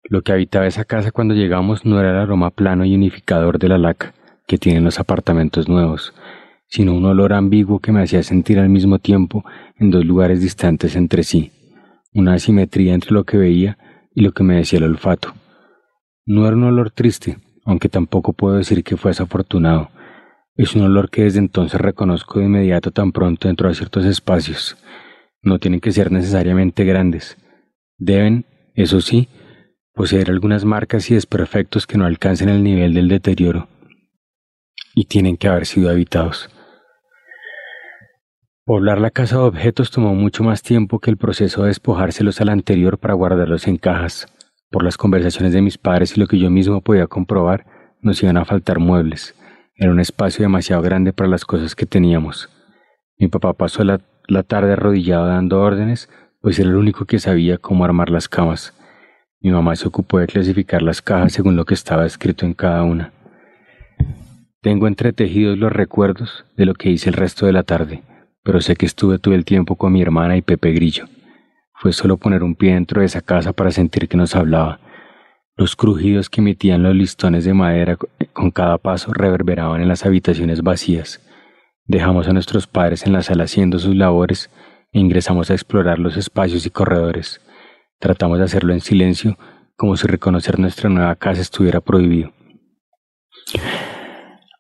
Lo 0.03 0.21
que 0.21 0.33
habitaba 0.33 0.67
esa 0.67 0.85
casa 0.85 1.09
cuando 1.09 1.33
llegamos 1.33 1.83
no 1.83 1.99
era 1.99 2.11
el 2.11 2.17
aroma 2.17 2.51
plano 2.51 2.85
y 2.85 2.93
unificador 2.93 3.57
de 3.57 3.69
la 3.69 3.79
laca 3.79 4.13
que 4.45 4.59
tienen 4.59 4.83
los 4.83 4.99
apartamentos 4.99 5.67
nuevos, 5.67 6.13
sino 6.67 6.93
un 6.93 7.05
olor 7.05 7.33
ambiguo 7.33 7.79
que 7.79 7.91
me 7.91 8.03
hacía 8.03 8.21
sentir 8.21 8.59
al 8.59 8.69
mismo 8.69 8.99
tiempo 8.99 9.43
en 9.79 9.89
dos 9.89 10.05
lugares 10.05 10.41
distantes 10.41 10.95
entre 10.95 11.23
sí, 11.23 11.51
una 12.13 12.35
asimetría 12.35 12.93
entre 12.93 13.13
lo 13.13 13.23
que 13.23 13.38
veía 13.38 13.79
y 14.13 14.21
lo 14.21 14.31
que 14.31 14.43
me 14.43 14.57
decía 14.57 14.77
el 14.77 14.85
olfato. 14.85 15.33
No 16.27 16.45
era 16.45 16.55
un 16.55 16.65
olor 16.65 16.91
triste, 16.91 17.38
aunque 17.68 17.89
tampoco 17.89 18.32
puedo 18.32 18.55
decir 18.55 18.84
que 18.86 18.95
fuese 18.95 19.22
afortunado. 19.22 19.91
Es 20.55 20.74
un 20.74 20.84
olor 20.84 21.09
que 21.09 21.24
desde 21.24 21.39
entonces 21.39 21.80
reconozco 21.80 22.39
de 22.39 22.45
inmediato 22.45 22.91
tan 22.91 23.11
pronto 23.11 23.49
dentro 23.49 23.68
de 23.68 23.76
ciertos 23.76 24.05
espacios. 24.05 24.78
No 25.41 25.59
tienen 25.59 25.82
que 25.82 25.91
ser 25.91 26.09
necesariamente 26.09 26.86
grandes. 26.86 27.38
Deben, 27.97 28.45
eso 28.74 29.01
sí, 29.01 29.28
poseer 29.93 30.32
algunas 30.32 30.63
marcas 30.63 31.11
y 31.11 31.15
desperfectos 31.15 31.86
que 31.86 31.97
no 31.97 32.05
alcancen 32.05 32.47
el 32.47 32.63
nivel 32.63 32.93
del 32.93 33.09
deterioro 33.09 33.68
y 34.95 35.05
tienen 35.05 35.36
que 35.36 35.49
haber 35.49 35.65
sido 35.65 35.89
habitados. 35.89 36.49
Poblar 38.63 38.99
la 38.99 39.11
casa 39.11 39.36
de 39.36 39.43
objetos 39.43 39.91
tomó 39.91 40.15
mucho 40.15 40.41
más 40.41 40.61
tiempo 40.61 40.99
que 40.99 41.11
el 41.11 41.18
proceso 41.18 41.63
de 41.63 41.68
despojárselos 41.68 42.39
al 42.39 42.49
anterior 42.49 42.97
para 42.97 43.13
guardarlos 43.13 43.68
en 43.68 43.78
cajas. 43.78 44.28
Por 44.70 44.84
las 44.84 44.97
conversaciones 44.97 45.53
de 45.53 45.61
mis 45.61 45.78
padres 45.78 46.15
y 46.15 46.20
lo 46.20 46.28
que 46.28 46.39
yo 46.39 46.49
mismo 46.49 46.82
podía 46.82 47.07
comprobar, 47.07 47.65
nos 48.01 48.22
iban 48.22 48.38
a 48.38 48.45
faltar 48.45 48.80
muebles. 48.80 49.36
Era 49.76 49.91
un 49.91 49.99
espacio 49.99 50.43
demasiado 50.43 50.82
grande 50.82 51.13
para 51.13 51.30
las 51.30 51.45
cosas 51.45 51.76
que 51.76 51.86
teníamos. 51.86 52.49
Mi 53.18 53.28
papá 53.28 53.53
pasó 53.53 53.84
la, 53.84 54.01
la 54.28 54.43
tarde 54.43 54.74
arrodillado 54.74 55.28
dando 55.28 55.61
órdenes, 55.61 56.09
pues 56.41 56.59
era 56.59 56.70
el 56.70 56.76
único 56.76 57.05
que 57.05 57.20
sabía 57.20 57.57
cómo 57.57 57.86
armar 57.86 58.09
las 58.09 58.28
camas. 58.28 58.74
Mi 59.39 59.51
mamá 59.51 59.76
se 59.76 59.88
ocupó 59.88 60.20
de 60.20 60.28
clasificar 60.28 60.82
las 60.82 61.01
cajas 61.01 61.34
según 61.34 61.55
lo 61.55 61.65
que 61.65 61.74
estaba 61.74 62.05
escrito 62.05 62.45
en 62.45 62.53
cada 62.53 62.84
una. 62.84 63.13
Tengo 64.61 64.88
entretejidos 64.88 65.57
los 65.57 65.72
recuerdos 65.72 66.45
de 66.55 66.65
lo 66.65 66.74
que 66.74 66.89
hice 66.89 67.09
el 67.09 67.15
resto 67.15 67.45
de 67.45 67.53
la 67.53 67.63
tarde 67.63 68.01
pero 68.47 68.61
sé 68.61 68.78
que 68.78 68.86
estuve 68.86 69.20
todo 69.20 69.34
el 69.34 69.43
tiempo 69.43 69.76
con 69.76 69.91
mi 69.91 70.01
hermana 70.01 70.38
y 70.38 70.41
Pepe 70.41 70.72
Grillo. 70.72 71.03
Fue 71.80 71.93
solo 71.93 72.17
poner 72.17 72.41
un 72.41 72.55
pie 72.55 72.73
dentro 72.73 73.01
de 73.01 73.05
esa 73.05 73.21
casa 73.21 73.53
para 73.53 73.69
sentir 73.69 74.07
que 74.07 74.17
nos 74.17 74.36
hablaba. 74.36 74.80
Los 75.55 75.75
crujidos 75.75 76.28
que 76.28 76.41
emitían 76.41 76.82
los 76.82 76.95
listones 76.95 77.45
de 77.45 77.53
madera 77.53 77.97
con 78.34 78.49
cada 78.49 78.80
paso 78.80 79.13
reverberaban 79.13 79.82
en 79.82 79.88
las 79.88 80.03
habitaciones 80.03 80.63
vacías. 80.63 81.21
Dejamos 81.86 82.28
a 82.28 82.34
nuestros 82.34 82.65
padres 82.65 83.05
en 83.05 83.13
la 83.13 83.21
sala 83.21 83.43
haciendo 83.43 83.78
sus 83.78 83.95
labores 83.95 84.49
e 84.91 84.99
ingresamos 84.99 85.51
a 85.51 85.53
explorar 85.53 85.99
los 85.99 86.17
espacios 86.17 86.65
y 86.65 86.71
corredores. 86.71 87.41
Tratamos 87.99 88.39
de 88.39 88.45
hacerlo 88.45 88.73
en 88.73 88.82
silencio, 88.82 89.38
como 89.75 89.97
si 89.97 90.07
reconocer 90.07 90.57
nuestra 90.57 90.89
nueva 90.89 91.15
casa 91.15 91.41
estuviera 91.41 91.80
prohibido. 91.80 92.34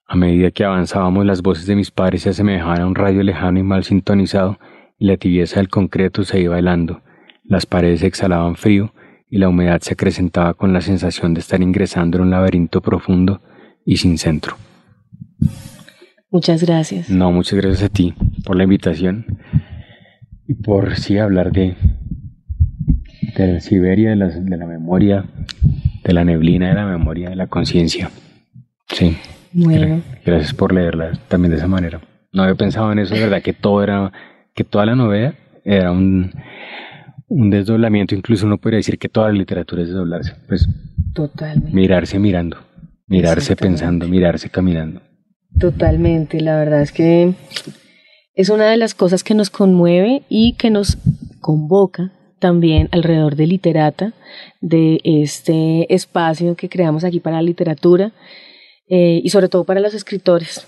A 0.07 0.15
medida 0.15 0.51
que 0.51 0.63
avanzábamos, 0.63 1.25
las 1.25 1.41
voces 1.41 1.65
de 1.65 1.75
mis 1.75 1.89
padres 1.89 2.21
se 2.21 2.29
asemejaban 2.29 2.81
a 2.81 2.85
un 2.85 2.95
rayo 2.95 3.23
lejano 3.23 3.59
y 3.59 3.63
mal 3.63 3.83
sintonizado, 3.83 4.59
y 4.99 5.07
la 5.07 5.17
tibieza 5.17 5.59
del 5.59 5.69
concreto 5.69 6.23
se 6.23 6.39
iba 6.39 6.57
helando. 6.57 7.01
Las 7.47 7.65
paredes 7.65 8.03
exhalaban 8.03 8.55
frío, 8.55 8.93
y 9.29 9.37
la 9.37 9.49
humedad 9.49 9.81
se 9.81 9.93
acrecentaba 9.93 10.53
con 10.53 10.73
la 10.73 10.81
sensación 10.81 11.33
de 11.33 11.41
estar 11.41 11.61
ingresando 11.61 12.17
en 12.17 12.23
un 12.23 12.29
laberinto 12.29 12.81
profundo 12.81 13.41
y 13.85 13.97
sin 13.97 14.17
centro. 14.17 14.55
Muchas 16.29 16.63
gracias. 16.63 17.09
No, 17.09 17.31
muchas 17.31 17.59
gracias 17.59 17.83
a 17.83 17.89
ti 17.89 18.13
por 18.45 18.55
la 18.55 18.63
invitación 18.63 19.25
y 20.47 20.53
por 20.53 20.95
sí 20.95 21.17
hablar 21.17 21.51
de, 21.51 21.75
de 23.35 23.53
la 23.53 23.59
Siberia, 23.59 24.11
de 24.11 24.15
la, 24.15 24.27
de 24.27 24.57
la 24.57 24.65
memoria, 24.65 25.25
de 26.03 26.13
la 26.13 26.23
neblina, 26.23 26.69
de 26.69 26.75
la 26.75 26.85
memoria, 26.85 27.29
de 27.29 27.35
la 27.35 27.47
conciencia. 27.47 28.09
Sí. 28.89 29.17
Bueno. 29.53 30.01
Gracias 30.25 30.53
por 30.53 30.73
leerla 30.73 31.13
también 31.27 31.51
de 31.51 31.57
esa 31.57 31.67
manera. 31.67 32.01
No 32.31 32.43
había 32.43 32.55
pensado 32.55 32.91
en 32.91 32.99
eso, 32.99 33.15
de 33.15 33.21
verdad, 33.21 33.41
que 33.41 33.53
todo 33.53 33.83
era, 33.83 34.11
que 34.53 34.63
toda 34.63 34.85
la 34.85 34.95
novela 34.95 35.33
era 35.63 35.91
un, 35.91 36.31
un 37.27 37.49
desdoblamiento, 37.49 38.15
incluso 38.15 38.45
uno 38.45 38.57
podría 38.57 38.77
decir 38.77 38.97
que 38.97 39.09
toda 39.09 39.27
la 39.27 39.33
literatura 39.33 39.81
es 39.81 39.89
desdoblarse. 39.89 40.33
Pues 40.47 40.67
Totalmente. 41.13 41.73
mirarse 41.73 42.19
mirando, 42.19 42.57
mirarse 43.07 43.55
pensando, 43.55 44.07
mirarse 44.07 44.49
caminando. 44.49 45.01
Totalmente, 45.59 46.41
la 46.41 46.57
verdad 46.57 46.81
es 46.81 46.91
que 46.91 47.33
es 48.33 48.49
una 48.49 48.69
de 48.69 48.77
las 48.77 48.93
cosas 48.93 49.23
que 49.23 49.33
nos 49.33 49.49
conmueve 49.49 50.23
y 50.29 50.53
que 50.53 50.69
nos 50.69 50.97
convoca 51.39 52.11
también 52.39 52.87
alrededor 52.91 53.35
de 53.35 53.47
Literata, 53.47 54.13
de 54.61 54.99
este 55.03 55.91
espacio 55.93 56.55
que 56.55 56.69
creamos 56.69 57.03
aquí 57.03 57.19
para 57.19 57.37
la 57.37 57.41
literatura 57.41 58.11
eh, 58.87 59.19
y 59.23 59.29
sobre 59.29 59.49
todo 59.49 59.63
para 59.63 59.79
los 59.79 59.93
escritores. 59.93 60.67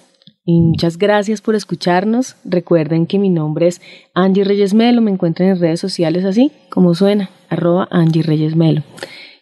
Y 0.52 0.62
muchas 0.62 0.98
gracias 0.98 1.42
por 1.42 1.54
escucharnos. 1.54 2.36
Recuerden 2.44 3.06
que 3.06 3.20
mi 3.20 3.30
nombre 3.30 3.68
es 3.68 3.82
Angie 4.16 4.44
Reyes 4.44 4.74
Melo. 4.74 5.00
Me 5.00 5.12
encuentran 5.12 5.50
en 5.50 5.60
redes 5.60 5.80
sociales 5.80 6.26
así 6.26 6.52
como 6.72 6.96
suena, 6.96 7.30
arroba 7.50 7.88
Angie 7.92 8.24
Reyes 8.24 8.56
Melo. 8.56 8.82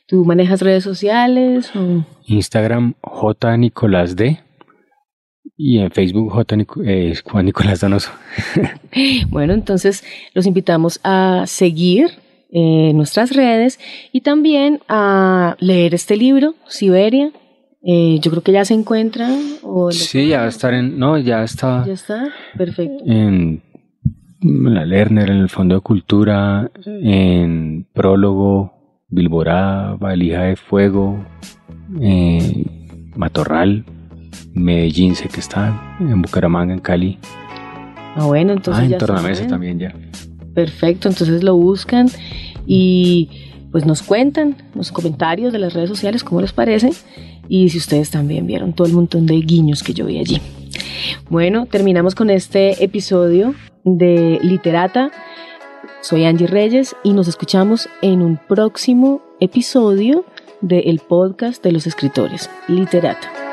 ¿Tú 0.05 0.25
manejas 0.25 0.61
redes 0.61 0.83
sociales? 0.83 1.73
O? 1.77 2.03
Instagram 2.25 2.95
J 3.01 3.55
Nicolás 3.55 4.17
D 4.17 4.41
y 5.55 5.79
en 5.79 5.91
Facebook 5.91 6.29
J 6.29 6.57
eh, 6.83 7.13
Juan 7.23 7.45
Nicolás 7.45 7.79
Donoso. 7.79 8.11
bueno, 9.29 9.53
entonces 9.53 10.03
los 10.33 10.45
invitamos 10.45 10.99
a 11.05 11.45
seguir 11.47 12.19
eh, 12.51 12.91
nuestras 12.93 13.33
redes 13.33 13.79
y 14.11 14.19
también 14.19 14.81
a 14.89 15.55
leer 15.61 15.95
este 15.95 16.17
libro, 16.17 16.55
Siberia, 16.67 17.31
eh, 17.81 18.19
yo 18.21 18.31
creo 18.31 18.43
que 18.43 18.51
ya 18.51 18.65
se 18.65 18.73
encuentra. 18.73 19.29
O 19.63 19.91
sí, 19.91 20.27
ya 20.27 20.39
va 20.39 20.45
a 20.45 20.49
estar 20.49 20.73
en. 20.73 20.97
No, 20.97 21.17
ya 21.17 21.43
está. 21.43 21.85
Ya 21.85 21.93
está, 21.93 22.29
perfecto. 22.57 23.03
En 23.05 23.61
la 24.41 24.85
Lerner, 24.85 25.29
en 25.29 25.37
el 25.37 25.49
Fondo 25.49 25.75
de 25.75 25.81
Cultura, 25.81 26.69
en 26.85 27.87
Prólogo, 27.93 28.73
Bilborada, 29.09 29.95
Valija 29.95 30.43
de 30.43 30.55
Fuego, 30.55 31.25
eh, 32.01 32.65
Matorral, 33.15 33.85
Medellín, 34.53 35.15
sé 35.15 35.27
que 35.29 35.39
está, 35.39 35.97
en 35.99 36.21
Bucaramanga, 36.21 36.73
en 36.73 36.79
Cali. 36.79 37.17
Ah, 38.15 38.25
bueno, 38.25 38.53
entonces. 38.53 38.81
Ah, 38.81 38.85
en 38.85 38.91
ya 38.91 38.97
Tornamesa 38.97 39.47
también 39.47 39.79
ya. 39.79 39.95
Perfecto, 40.53 41.07
entonces 41.07 41.43
lo 41.43 41.55
buscan 41.55 42.07
y 42.65 43.29
pues 43.71 43.85
nos 43.85 44.01
cuentan 44.01 44.55
los 44.73 44.91
comentarios 44.91 45.53
de 45.53 45.59
las 45.59 45.73
redes 45.73 45.89
sociales 45.89 46.23
cómo 46.23 46.41
les 46.41 46.51
parece 46.51 46.91
y 47.49 47.69
si 47.69 47.77
ustedes 47.77 48.09
también 48.09 48.47
vieron 48.47 48.73
todo 48.73 48.87
el 48.87 48.93
montón 48.93 49.25
de 49.25 49.35
guiños 49.35 49.83
que 49.83 49.93
yo 49.93 50.05
vi 50.05 50.19
allí. 50.19 50.41
Bueno, 51.29 51.65
terminamos 51.65 52.15
con 52.15 52.29
este 52.29 52.83
episodio 52.83 53.55
de 53.83 54.39
Literata. 54.41 55.11
Soy 56.01 56.25
Angie 56.25 56.47
Reyes 56.47 56.95
y 57.03 57.13
nos 57.13 57.27
escuchamos 57.27 57.89
en 58.01 58.21
un 58.21 58.37
próximo 58.37 59.21
episodio 59.39 60.25
del 60.61 60.99
podcast 60.99 61.63
de 61.63 61.71
los 61.71 61.87
escritores, 61.87 62.49
Literata. 62.67 63.46